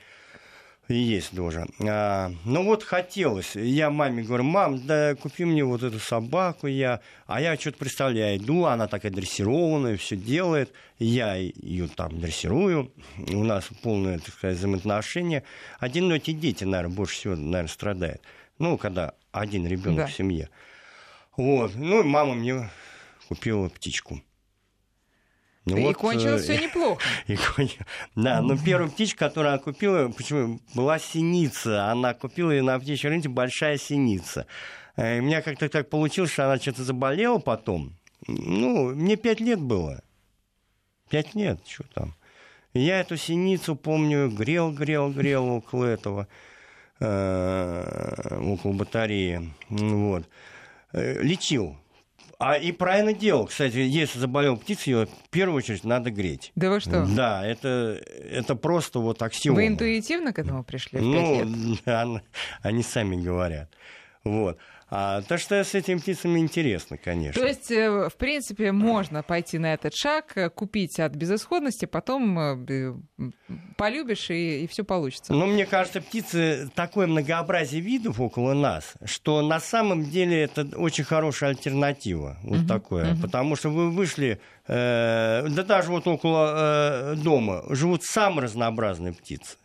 есть 0.93 1.35
тоже. 1.35 1.65
А, 1.79 2.31
ну 2.45 2.63
вот 2.63 2.83
хотелось. 2.83 3.55
Я 3.55 3.89
маме 3.89 4.23
говорю, 4.23 4.43
мам, 4.43 4.85
да 4.85 5.15
купи 5.15 5.45
мне 5.45 5.63
вот 5.63 5.83
эту 5.83 5.99
собаку. 5.99 6.67
Я... 6.67 7.01
А 7.27 7.41
я 7.41 7.57
что-то 7.57 7.77
представляю, 7.77 8.37
иду, 8.37 8.65
она 8.65 8.87
такая 8.87 9.11
дрессированная, 9.11 9.97
все 9.97 10.15
делает. 10.15 10.71
Я 10.99 11.35
ее 11.35 11.87
там 11.87 12.19
дрессирую. 12.19 12.91
У 13.17 13.43
нас 13.43 13.69
полное, 13.81 14.19
так 14.19 14.33
сказать, 14.33 14.57
взаимоотношение. 14.57 15.43
Одинокие 15.79 16.35
дети, 16.35 16.63
наверное, 16.63 16.95
больше 16.95 17.15
всего, 17.15 17.35
наверное, 17.35 17.67
страдают. 17.67 18.21
Ну, 18.59 18.77
когда 18.77 19.13
один 19.31 19.65
ребенок 19.67 19.97
да. 19.97 20.07
в 20.07 20.13
семье. 20.13 20.49
Вот. 21.37 21.75
Ну, 21.75 22.03
мама 22.03 22.33
мне 22.33 22.69
купила 23.27 23.69
птичку. 23.69 24.21
Ну, 25.65 25.77
и 25.77 25.81
вот, 25.83 25.97
кончилось 25.97 26.49
э, 26.49 26.55
все 26.55 26.63
неплохо. 26.63 27.01
И, 27.27 27.37
да, 28.15 28.41
но 28.41 28.57
первая 28.57 28.89
птичка, 28.89 29.27
которую 29.27 29.53
она 29.53 29.61
купила, 29.61 30.09
почему 30.09 30.59
была 30.73 30.97
синица. 30.97 31.91
Она 31.91 32.15
купила 32.15 32.49
ее 32.49 32.63
на 32.63 32.79
птичьем 32.79 33.11
рынке 33.11 33.29
большая 33.29 33.77
синица. 33.77 34.47
Э, 34.95 35.17
и 35.17 35.19
у 35.19 35.23
меня 35.23 35.43
как-то 35.43 35.69
так 35.69 35.89
получилось, 35.89 36.31
что 36.31 36.45
она 36.45 36.59
что-то 36.59 36.83
заболела 36.83 37.37
потом. 37.37 37.95
Ну, 38.27 38.95
мне 38.95 39.17
пять 39.17 39.39
лет 39.39 39.59
было. 39.59 40.01
Пять 41.09 41.35
лет, 41.35 41.59
что 41.67 41.83
там. 41.93 42.15
я 42.73 42.99
эту 42.99 43.17
синицу, 43.17 43.75
помню, 43.75 44.29
грел, 44.29 44.71
грел, 44.71 45.11
грел 45.11 45.47
около 45.47 45.85
этого, 45.85 46.27
э, 46.99 48.39
около 48.41 48.73
батареи. 48.73 49.53
Вот. 49.69 50.27
Лечил 50.93 51.80
а 52.41 52.55
и 52.55 52.71
правильно 52.71 53.13
делал. 53.13 53.45
Кстати, 53.45 53.77
если 53.77 54.17
заболел 54.17 54.57
птица, 54.57 54.89
ее 54.89 55.05
в 55.05 55.29
первую 55.29 55.57
очередь 55.57 55.83
надо 55.83 56.09
греть. 56.09 56.51
Да 56.55 56.71
вы 56.71 56.79
что? 56.79 57.05
Да, 57.05 57.45
это, 57.45 58.01
это 58.31 58.55
просто 58.55 58.97
вот 58.97 59.21
аксиома. 59.21 59.57
Вы 59.57 59.67
интуитивно 59.67 60.33
к 60.33 60.39
этому 60.39 60.63
пришли? 60.63 60.99
Ну, 60.99 61.77
они, 61.85 62.19
они 62.63 62.81
сами 62.81 63.15
говорят. 63.15 63.69
Вот. 64.23 64.57
А, 64.93 65.21
то, 65.21 65.37
что 65.37 65.63
с 65.63 65.73
этими 65.73 65.99
птицами 65.99 66.39
интересно, 66.39 66.97
конечно. 66.97 67.41
То 67.41 67.47
есть, 67.47 67.71
э, 67.71 68.09
в 68.09 68.15
принципе, 68.17 68.73
можно 68.73 69.23
пойти 69.23 69.57
на 69.57 69.73
этот 69.73 69.95
шаг, 69.95 70.33
э, 70.35 70.49
купить 70.49 70.99
от 70.99 71.15
безысходности, 71.15 71.85
потом 71.85 72.37
э, 72.37 72.93
полюбишь, 73.77 74.29
и, 74.31 74.65
и 74.65 74.67
все 74.67 74.83
получится. 74.83 75.31
Ну, 75.31 75.45
мне 75.45 75.65
кажется, 75.65 76.01
птицы 76.01 76.69
такое 76.75 77.07
многообразие 77.07 77.79
видов 77.79 78.19
около 78.19 78.53
нас, 78.53 78.95
что 79.05 79.41
на 79.41 79.61
самом 79.61 80.03
деле 80.03 80.41
это 80.41 80.67
очень 80.75 81.05
хорошая 81.05 81.51
альтернатива. 81.51 82.37
Вот 82.43 82.59
uh-huh, 82.59 82.67
такое. 82.67 83.13
Uh-huh. 83.13 83.21
Потому 83.21 83.55
что 83.55 83.69
вы 83.69 83.91
вышли, 83.91 84.41
э, 84.67 85.47
да 85.47 85.63
даже 85.63 85.89
вот 85.89 86.05
около 86.05 87.13
э, 87.13 87.15
дома 87.15 87.63
живут 87.69 88.03
самые 88.03 88.43
разнообразные 88.43 89.13
птицы. 89.13 89.55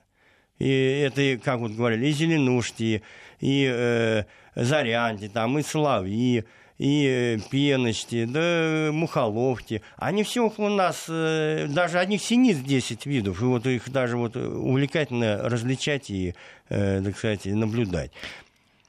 И 0.58 0.68
это, 0.68 1.38
как 1.42 1.60
вот 1.60 1.72
говорили, 1.72 2.06
и 2.06 2.12
зеленушки, 2.12 3.02
и 3.40 3.70
э, 3.70 4.24
зарянки, 4.54 5.28
там, 5.28 5.58
и 5.58 5.62
соловьи, 5.62 6.44
и 6.78 7.06
э, 7.06 7.38
пеночки, 7.50 8.24
да 8.24 8.90
мухоловки. 8.92 9.82
Они 9.96 10.22
все 10.22 10.44
около 10.44 10.68
нас, 10.68 11.06
э, 11.08 11.66
даже 11.68 11.98
одних 11.98 12.22
синиц 12.22 12.58
10 12.58 13.06
видов, 13.06 13.40
и 13.42 13.44
вот 13.44 13.66
их 13.66 13.90
даже 13.90 14.16
вот 14.16 14.36
увлекательно 14.36 15.38
различать 15.48 16.10
и, 16.10 16.34
э, 16.68 17.02
так 17.02 17.16
сказать, 17.16 17.46
наблюдать. 17.46 18.12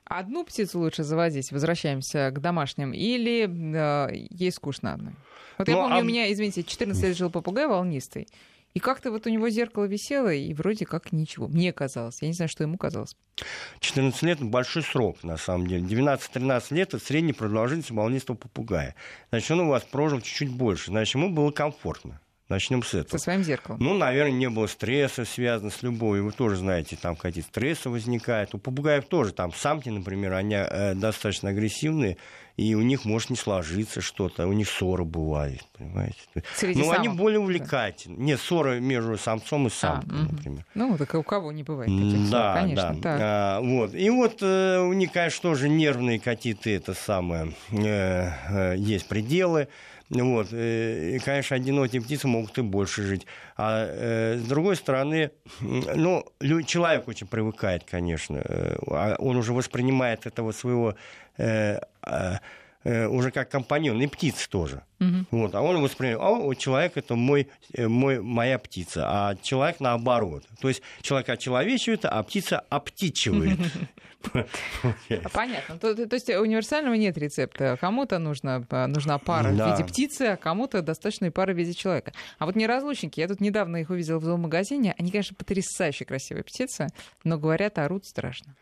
Одну 0.05 0.45
птицу 0.45 0.79
лучше 0.79 1.03
заводить, 1.03 1.51
возвращаемся 1.51 2.31
к 2.31 2.39
домашним, 2.39 2.93
или 2.93 3.45
э, 3.45 4.27
ей 4.31 4.51
скучно 4.51 4.93
одной? 4.93 5.13
Вот 5.57 5.67
ну, 5.67 5.73
я 5.73 5.79
помню, 5.81 5.97
а... 5.97 5.99
у 5.99 6.03
меня, 6.03 6.31
извините, 6.31 6.63
14 6.63 7.03
лет 7.03 7.17
жил 7.17 7.29
попугай 7.29 7.67
волнистый. 7.67 8.27
И 8.77 8.79
как-то 8.79 9.09
вот 9.09 9.25
у 9.25 9.31
него 9.31 9.49
зеркало 9.49 9.85
висело, 9.85 10.31
и 10.31 10.53
вроде 10.53 10.85
как 10.85 11.11
ничего. 11.11 11.47
Мне 11.47 11.73
казалось. 11.73 12.21
Я 12.21 12.27
не 12.27 12.35
знаю, 12.35 12.47
что 12.47 12.61
ему 12.61 12.77
казалось. 12.77 13.15
14 13.79 14.21
лет– 14.21 14.39
большой 14.41 14.83
срок, 14.83 15.23
на 15.23 15.35
самом 15.37 15.65
деле. 15.65 15.83
12-13 15.83 16.75
лет– 16.75 16.89
это 16.93 17.03
средняя 17.03 17.33
продолжительность 17.33 17.89
волнистого 17.89 18.37
попугая. 18.37 18.93
Значит, 19.31 19.49
он 19.49 19.61
у 19.61 19.69
вас 19.69 19.81
прожил 19.81 20.21
чуть-чуть 20.21 20.51
больше. 20.51 20.91
Значит, 20.91 21.15
ему 21.15 21.31
было 21.31 21.49
комфортно. 21.49 22.21
Начнем 22.49 22.83
с 22.83 22.93
этого. 22.93 23.17
Со 23.17 23.23
своим 23.23 23.43
зеркалом. 23.43 23.79
Ну, 23.81 23.95
наверное, 23.95 24.37
не 24.37 24.47
было 24.47 24.67
стресса, 24.67 25.25
связанного 25.25 25.73
с 25.73 25.81
любовью. 25.81 26.25
Вы 26.25 26.31
тоже 26.31 26.57
знаете, 26.57 26.99
там 27.01 27.15
какие-то 27.15 27.49
стрессы 27.49 27.89
возникают. 27.89 28.53
У 28.53 28.59
попугаев 28.59 29.05
тоже, 29.05 29.33
там 29.33 29.51
самки, 29.55 29.89
например, 29.89 30.33
они 30.33 30.53
э, 30.53 30.93
достаточно 30.93 31.49
агрессивные, 31.49 32.17
и 32.57 32.73
у 32.73 32.81
них 32.81 33.05
может 33.05 33.29
не 33.29 33.35
сложиться 33.35 34.01
что-то, 34.01 34.47
у 34.47 34.53
них 34.53 34.67
ссоры 34.67 35.05
бывают, 35.05 35.63
понимаете. 35.77 36.17
Среди 36.55 36.79
Но 36.79 36.85
самок, 36.85 36.99
они 36.99 37.09
более 37.09 37.39
увлекательны. 37.39 38.17
Да. 38.17 38.23
Нет, 38.23 38.39
ссоры 38.39 38.79
между 38.79 39.15
самцом 39.17 39.67
и 39.67 39.69
самкой, 39.69 40.19
а, 40.19 40.31
например. 40.31 40.65
Ну, 40.73 40.97
так 40.97 41.13
у 41.13 41.23
кого 41.23 41.51
не 41.51 41.61
бывает 41.61 41.89
таких 41.89 42.29
да, 42.31 42.53
ссор, 42.53 42.61
конечно. 42.61 42.95
Да, 42.95 43.01
так. 43.01 43.19
А, 43.21 43.61
вот. 43.61 43.93
И 43.93 44.09
вот 44.09 44.41
э, 44.41 44.79
у 44.79 44.93
них, 44.93 45.11
конечно, 45.11 45.43
тоже 45.43 45.69
нервные 45.69 46.19
какие-то, 46.19 46.71
это 46.71 46.95
самое, 46.95 47.53
э, 47.69 48.31
э, 48.49 48.75
есть 48.77 49.07
пределы. 49.07 49.67
Вот. 50.09 50.47
Э, 50.51 51.15
и, 51.15 51.19
конечно, 51.19 51.55
одинокие 51.55 52.01
птицы 52.01 52.27
могут 52.27 52.57
и 52.57 52.61
больше 52.61 53.03
жить. 53.03 53.25
А 53.57 53.85
э, 53.87 54.37
с 54.37 54.47
другой 54.47 54.75
стороны, 54.75 55.31
ну, 55.59 56.23
человек 56.65 57.07
очень 57.07 57.27
привыкает, 57.27 57.83
конечно. 57.83 58.37
Э, 58.37 58.77
а 58.87 59.15
он 59.19 59.35
уже 59.37 59.53
воспринимает 59.53 60.25
этого 60.25 60.51
своего 60.51 60.95
э, 61.37 61.79
уже 62.87 63.31
как 63.31 63.49
компаньон, 63.49 64.01
и 64.01 64.07
птиц 64.07 64.47
тоже. 64.47 64.83
Угу. 64.99 65.25
Вот, 65.31 65.55
а 65.55 65.61
он 65.61 65.81
воспринимает, 65.81 66.21
а 66.21 66.55
человек 66.55 66.93
это 66.95 67.15
мой, 67.15 67.47
мой, 67.77 68.21
моя 68.21 68.57
птица, 68.57 69.05
а 69.07 69.35
человек 69.41 69.79
наоборот. 69.79 70.43
То 70.61 70.69
есть 70.69 70.81
человек 71.01 71.29
очеловечивает, 71.29 72.05
а 72.05 72.23
птица 72.23 72.59
обтичивает. 72.69 73.59
Понятно. 75.33 75.77
То, 75.77 75.95
то 76.07 76.15
есть 76.15 76.29
универсального 76.29 76.95
нет 76.95 77.17
рецепта. 77.17 77.77
Кому-то 77.79 78.19
нужна, 78.19 78.63
нужна 78.87 79.17
пара 79.19 79.51
да. 79.53 79.67
в 79.67 79.71
виде 79.71 79.87
птицы, 79.87 80.21
а 80.23 80.37
кому-то 80.37 80.81
достаточно 80.81 81.25
и 81.25 81.29
пара 81.29 81.53
в 81.53 81.57
виде 81.57 81.73
человека. 81.73 82.13
А 82.39 82.45
вот 82.45 82.55
неразлучники, 82.55 83.19
я 83.19 83.27
тут 83.27 83.41
недавно 83.41 83.77
их 83.77 83.89
увидела 83.89 84.19
в 84.19 84.23
зоомагазине. 84.23 84.95
Они, 84.97 85.11
конечно, 85.11 85.35
потрясающе 85.35 86.05
красивые 86.05 86.43
птицы, 86.43 86.87
но 87.23 87.37
говорят, 87.37 87.77
орут 87.77 88.05
страшно. 88.05 88.55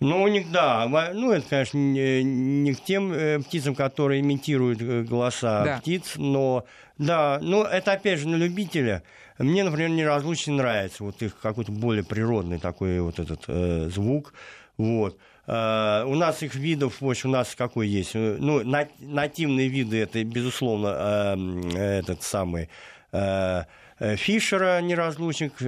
Ну, 0.00 0.22
у 0.22 0.28
них, 0.28 0.50
да. 0.50 0.86
Ну, 1.12 1.30
это, 1.30 1.46
конечно, 1.48 1.76
не, 1.76 2.22
не 2.22 2.72
к 2.74 2.82
тем 2.82 3.12
э, 3.12 3.38
птицам, 3.40 3.74
которые 3.74 4.22
имитируют 4.22 4.80
э, 4.80 5.02
голоса 5.02 5.62
да. 5.64 5.78
птиц, 5.78 6.14
но, 6.16 6.64
да, 6.96 7.38
ну, 7.42 7.64
это, 7.64 7.92
опять 7.92 8.18
же, 8.18 8.28
на 8.28 8.36
любителя. 8.36 9.02
Мне, 9.38 9.62
например, 9.62 9.90
неразлучно 9.90 10.54
нравится 10.54 11.04
вот 11.04 11.20
их 11.22 11.38
какой-то 11.38 11.70
более 11.72 12.02
природный 12.02 12.58
такой 12.58 13.00
вот 13.00 13.18
этот 13.18 13.44
э, 13.48 13.90
звук. 13.90 14.32
Вот. 14.78 15.18
Uh, 15.46 16.04
у 16.04 16.14
нас 16.14 16.42
их 16.44 16.54
видов, 16.54 17.00
в 17.00 17.10
общем, 17.10 17.30
у 17.30 17.32
нас 17.32 17.56
какой 17.56 17.88
есть? 17.88 18.14
Ну, 18.14 18.62
нативные 19.00 19.66
виды, 19.68 19.98
это, 20.00 20.22
безусловно, 20.22 20.86
uh, 21.34 21.76
этот 21.76 22.22
самый 22.22 22.68
uh, 23.10 23.64
Фишера 23.98 24.80
неразлучник, 24.80 25.60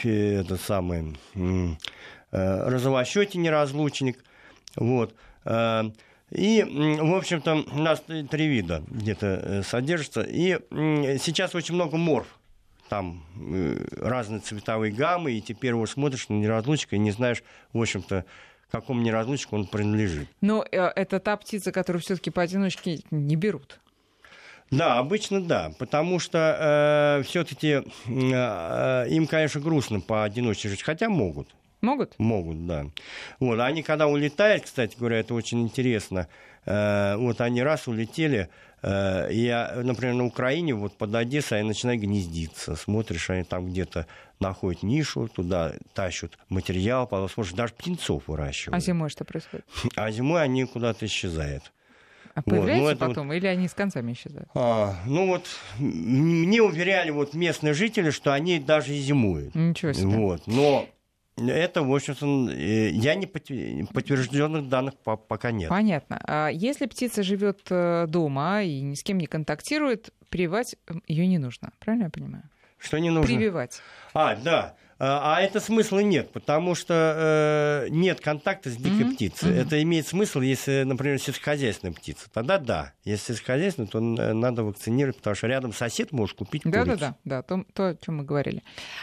этот 0.00 0.60
самый 0.62 1.14
розовощетий 2.30 3.40
неразлучник. 3.40 4.24
Вот. 4.76 5.14
И, 6.30 6.62
в 7.00 7.14
общем-то, 7.14 7.64
у 7.72 7.78
нас 7.78 8.02
три 8.30 8.48
вида 8.48 8.82
где-то 8.88 9.62
содержится. 9.66 10.20
И 10.22 10.58
сейчас 11.18 11.54
очень 11.54 11.74
много 11.74 11.96
морф 11.96 12.38
там 12.88 13.24
э, 13.36 13.76
разные 13.98 14.40
цветовые 14.40 14.92
гаммы, 14.92 15.32
и 15.32 15.40
теперь 15.40 15.70
его 15.70 15.86
смотришь 15.86 16.28
на 16.28 16.34
неразлучника 16.34 16.96
и 16.96 16.98
не 16.98 17.10
знаешь, 17.10 17.42
в 17.72 17.80
общем-то, 17.80 18.24
какому 18.70 19.02
неразлучнику 19.02 19.56
он 19.56 19.66
принадлежит. 19.66 20.28
Но 20.40 20.64
э, 20.70 20.76
это 20.76 21.20
та 21.20 21.36
птица, 21.36 21.72
которую 21.72 22.02
все-таки 22.02 22.30
поодиночке 22.30 23.00
не 23.10 23.36
берут. 23.36 23.80
Да, 24.70 24.98
обычно 24.98 25.40
да, 25.40 25.72
потому 25.78 26.18
что 26.18 27.18
э, 27.18 27.22
все-таки 27.24 27.68
э, 27.68 27.82
э, 28.06 29.06
им, 29.08 29.26
конечно, 29.26 29.60
грустно 29.60 30.00
поодиночке 30.00 30.68
жить, 30.68 30.82
хотя 30.82 31.08
могут. 31.08 31.54
Могут? 31.88 32.18
Могут, 32.18 32.66
да. 32.66 32.86
Вот, 33.40 33.58
они 33.60 33.82
когда 33.82 34.06
улетают, 34.06 34.64
кстати 34.64 34.96
говоря, 34.98 35.18
это 35.20 35.34
очень 35.34 35.62
интересно. 35.62 36.28
Э, 36.66 37.16
вот 37.16 37.40
они 37.40 37.62
раз 37.62 37.88
улетели, 37.88 38.48
Э, 38.82 39.28
я, 39.30 39.72
например, 39.82 40.14
на 40.14 40.24
Украине, 40.24 40.74
вот 40.74 40.96
под 40.96 41.14
Одессой, 41.14 41.60
они 41.60 41.68
начинают 41.68 42.00
гнездиться. 42.00 42.76
Смотришь, 42.76 43.30
они 43.30 43.44
там 43.44 43.68
где-то 43.68 44.06
находят 44.40 44.82
нишу, 44.82 45.28
туда 45.28 45.72
тащат 45.94 46.38
материал, 46.48 47.06
потом 47.06 47.28
смотришь, 47.28 47.54
даже 47.54 47.74
птенцов 47.74 48.24
выращивают. 48.28 48.76
А 48.76 48.80
зимой 48.80 49.10
что 49.10 49.24
происходит? 49.24 49.66
А 49.96 50.10
зимой 50.10 50.42
они 50.42 50.64
куда-то 50.64 51.06
исчезают. 51.06 51.72
А 52.34 52.42
появляются 52.42 52.84
вот, 52.84 53.00
ну, 53.00 53.08
потом, 53.08 53.26
вот... 53.28 53.34
или 53.34 53.46
они 53.48 53.66
с 53.66 53.74
концами 53.74 54.12
исчезают? 54.12 54.48
А, 54.54 54.94
ну 55.06 55.26
вот, 55.26 55.44
мне 55.80 56.62
уверяли 56.62 57.10
вот 57.10 57.34
местные 57.34 57.74
жители, 57.74 58.10
что 58.10 58.32
они 58.32 58.60
даже 58.60 58.94
и 58.94 59.00
зимуют. 59.00 59.56
Ничего 59.56 59.92
себе. 59.92 60.06
Вот, 60.06 60.46
но 60.46 60.88
это, 61.46 61.82
в 61.82 61.94
общем-то, 61.94 62.50
э, 62.52 62.90
я 62.90 63.14
не 63.14 63.26
подтвержденных 63.26 64.68
данных 64.68 64.94
пока 64.96 65.50
нет. 65.50 65.68
Понятно. 65.68 66.20
А 66.26 66.48
если 66.48 66.86
птица 66.86 67.22
живет 67.22 67.60
э, 67.70 68.06
дома 68.08 68.62
и 68.62 68.80
ни 68.80 68.94
с 68.94 69.02
кем 69.02 69.18
не 69.18 69.26
контактирует, 69.26 70.12
прививать 70.28 70.76
ее 71.06 71.26
не 71.26 71.38
нужно. 71.38 71.72
Правильно 71.80 72.04
я 72.04 72.10
понимаю? 72.10 72.44
Что 72.78 72.98
не 72.98 73.10
нужно? 73.10 73.26
Прививать. 73.26 73.80
А, 74.14 74.36
да. 74.36 74.76
А, 74.98 75.36
а 75.36 75.40
это 75.40 75.60
смысла 75.60 76.00
нет, 76.00 76.32
потому 76.32 76.74
что 76.74 77.84
э, 77.86 77.88
нет 77.90 78.20
контакта 78.20 78.70
с 78.70 78.76
дикой 78.76 79.06
mm-hmm. 79.06 79.14
птицей. 79.14 79.50
Mm-hmm. 79.50 79.66
Это 79.66 79.82
имеет 79.82 80.08
смысл, 80.08 80.40
если, 80.40 80.82
например, 80.82 81.20
сельскохозяйственная 81.20 81.94
птица. 81.94 82.28
Тогда 82.32 82.58
да. 82.58 82.92
Если 83.04 83.32
сельскохозяйственная, 83.32 83.88
то 83.88 84.00
надо 84.00 84.64
вакцинировать, 84.64 85.16
потому 85.18 85.36
что 85.36 85.46
рядом 85.46 85.72
сосед 85.72 86.10
может 86.10 86.36
купить 86.36 86.62
да, 86.64 86.82
курицу. 86.82 86.98
Да, 86.98 87.16
да, 87.24 87.36
да, 87.36 87.42
то, 87.42 87.64
то, 87.72 87.88
о 87.90 87.94
чем 87.94 88.16
мы 88.18 88.24
говорили. 88.24 88.62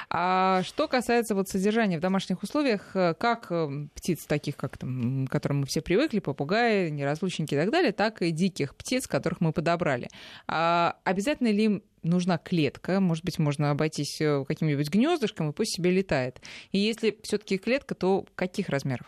А 0.10 0.64
что 0.64 0.88
касается 0.88 1.34
вот 1.34 1.48
содержания 1.48 1.98
в 1.98 2.02
домашних 2.02 2.44
условиях, 2.44 2.94
э, 2.94 3.14
как 3.18 3.48
э, 3.50 3.88
птиц 3.96 4.26
таких, 4.26 4.58
как 4.58 4.78
там, 4.78 5.28
к 5.28 5.32
которым 5.32 5.62
мы 5.62 5.66
все 5.66 5.82
привыкли, 5.82 6.20
попугаи, 6.20 6.90
неразлучники 6.90 7.54
и 7.54 7.58
так 7.58 7.72
далее, 7.72 7.94
так 7.94 8.22
и 8.22 8.32
диких 8.32 8.76
птиц, 8.76 9.08
которых 9.08 9.40
мы 9.40 9.54
подобрали. 9.54 10.10
А 10.48 10.98
обязательно 11.06 11.48
ли 11.48 11.64
им 11.64 11.84
нужна 12.06 12.38
клетка, 12.38 13.00
может 13.00 13.26
быть, 13.26 13.40
можно 13.40 13.72
обойтись 13.72 14.22
э, 14.22 14.46
каким-нибудь 14.48 14.90
гнездышком, 14.90 15.50
и 15.50 15.54
пусть 15.54 15.76
себе 15.76 15.92
летает. 15.92 16.42
И 16.72 16.78
если 16.78 17.18
все-таки 17.24 17.58
клетка, 17.58 17.96
то 17.96 18.26
каких 18.36 18.70
размеров? 18.70 19.08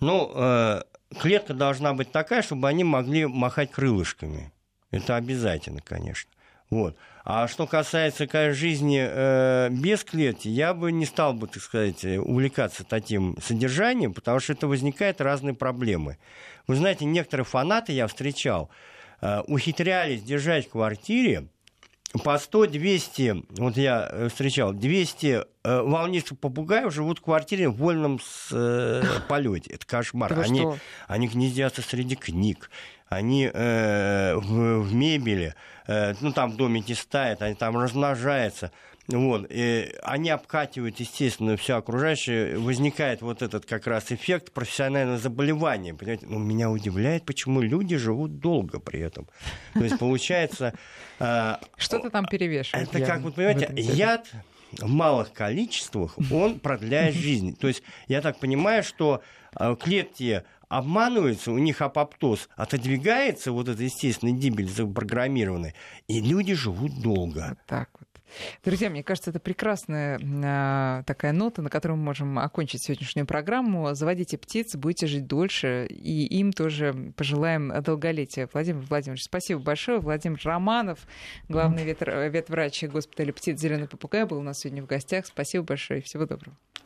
Ну, 0.00 0.32
э, 0.34 0.82
клетка 1.20 1.54
должна 1.54 1.94
быть 1.94 2.10
такая, 2.10 2.42
чтобы 2.42 2.68
они 2.68 2.84
могли 2.84 3.26
махать 3.26 3.70
крылышками. 3.70 4.52
Это 4.90 5.16
обязательно, 5.16 5.80
конечно. 5.80 6.30
Вот. 6.70 6.96
А 7.24 7.48
что 7.48 7.66
касается 7.66 8.26
жизни 8.52 9.00
э, 9.02 9.68
без 9.70 10.04
клетки, 10.04 10.48
я 10.48 10.72
бы 10.72 10.90
не 10.92 11.04
стал 11.04 11.34
бы, 11.34 11.48
так 11.48 11.62
сказать, 11.62 12.04
увлекаться 12.04 12.84
таким 12.84 13.36
содержанием, 13.42 14.14
потому 14.14 14.40
что 14.40 14.52
это 14.52 14.66
возникают 14.66 15.20
разные 15.20 15.54
проблемы. 15.54 16.18
Вы 16.66 16.76
знаете, 16.76 17.04
некоторые 17.04 17.44
фанаты 17.44 17.92
я 17.92 18.06
встречал, 18.06 18.70
ухитрялись 19.46 20.22
держать 20.22 20.66
в 20.68 20.70
квартире 20.70 21.48
по 22.24 22.36
100-200, 22.36 23.46
вот 23.58 23.76
я 23.76 24.08
э, 24.10 24.28
встречал, 24.28 24.72
200 24.72 25.26
э, 25.26 25.80
волнистых 25.82 26.38
попугаев 26.38 26.92
живут 26.92 27.20
в 27.20 27.22
квартире 27.22 27.68
в 27.68 27.76
вольном 27.76 28.18
э, 28.50 29.02
полете. 29.28 29.70
Это 29.72 29.86
кошмар. 29.86 30.36
Они, 30.38 30.66
они 31.06 31.28
гнездятся 31.28 31.82
среди 31.82 32.16
книг, 32.16 32.70
они 33.08 33.48
э, 33.52 34.34
в, 34.34 34.80
в 34.80 34.92
мебели, 34.92 35.54
э, 35.86 36.14
ну 36.20 36.32
там 36.32 36.50
в 36.50 36.56
домике 36.56 36.96
стоят, 36.96 37.42
они 37.42 37.54
там 37.54 37.78
размножаются. 37.78 38.72
Вот, 39.12 39.46
и 39.50 39.92
они 40.02 40.30
обкатывают, 40.30 41.00
естественно, 41.00 41.56
все 41.56 41.76
окружающее. 41.76 42.56
Возникает 42.58 43.22
вот 43.22 43.42
этот 43.42 43.66
как 43.66 43.86
раз 43.86 44.12
эффект 44.12 44.52
профессионального 44.52 45.18
заболевания. 45.18 45.94
Понимаете? 45.94 46.26
Ну, 46.28 46.38
меня 46.38 46.70
удивляет, 46.70 47.24
почему 47.24 47.60
люди 47.60 47.96
живут 47.96 48.38
долго 48.38 48.78
при 48.78 49.00
этом. 49.00 49.26
То 49.74 49.84
есть, 49.84 49.98
получается... 49.98 50.74
А, 51.18 51.60
Что-то 51.76 52.10
там 52.10 52.26
перевешивает. 52.26 52.88
Это 52.88 53.04
как, 53.04 53.22
вот, 53.22 53.34
понимаете, 53.34 53.72
яд 53.76 54.30
в 54.72 54.88
малых 54.88 55.32
количествах, 55.32 56.16
он 56.30 56.60
продляет 56.60 57.14
жизнь. 57.14 57.56
То 57.56 57.66
есть, 57.66 57.82
я 58.06 58.20
так 58.20 58.38
понимаю, 58.38 58.84
что 58.84 59.22
а, 59.54 59.74
клетки 59.74 60.44
обманываются, 60.68 61.50
у 61.50 61.58
них 61.58 61.82
апоптоз 61.82 62.48
отодвигается, 62.54 63.50
вот 63.50 63.68
эта 63.68 63.82
естественная 63.82 64.34
гибель 64.34 64.68
запрограммированная, 64.68 65.74
и 66.06 66.20
люди 66.20 66.54
живут 66.54 67.00
долго. 67.02 67.46
Вот 67.48 67.58
так 67.66 67.90
вот. 67.98 68.06
Друзья, 68.64 68.90
мне 68.90 69.02
кажется, 69.02 69.30
это 69.30 69.40
прекрасная 69.40 70.18
э, 70.18 71.02
такая 71.04 71.32
нота, 71.32 71.62
на 71.62 71.70
которой 71.70 71.92
мы 71.92 72.04
можем 72.04 72.38
окончить 72.38 72.82
сегодняшнюю 72.82 73.26
программу. 73.26 73.94
Заводите 73.94 74.38
птиц, 74.38 74.76
будете 74.76 75.06
жить 75.06 75.26
дольше, 75.26 75.86
и 75.90 76.26
им 76.38 76.52
тоже 76.52 77.12
пожелаем 77.16 77.72
долголетия. 77.82 78.48
Владимир 78.52 78.82
Владимирович, 78.82 79.24
спасибо 79.24 79.60
большое. 79.60 79.98
Владимир 79.98 80.38
Романов, 80.44 81.00
главный 81.48 81.84
ветврач 81.84 82.84
госпиталя 82.84 83.32
птиц 83.32 83.58
«Зеленый 83.60 83.88
попугай», 83.88 84.24
был 84.24 84.38
у 84.38 84.42
нас 84.42 84.60
сегодня 84.60 84.82
в 84.82 84.86
гостях. 84.86 85.26
Спасибо 85.26 85.64
большое 85.64 86.00
и 86.00 86.02
всего 86.02 86.26
доброго. 86.26 86.56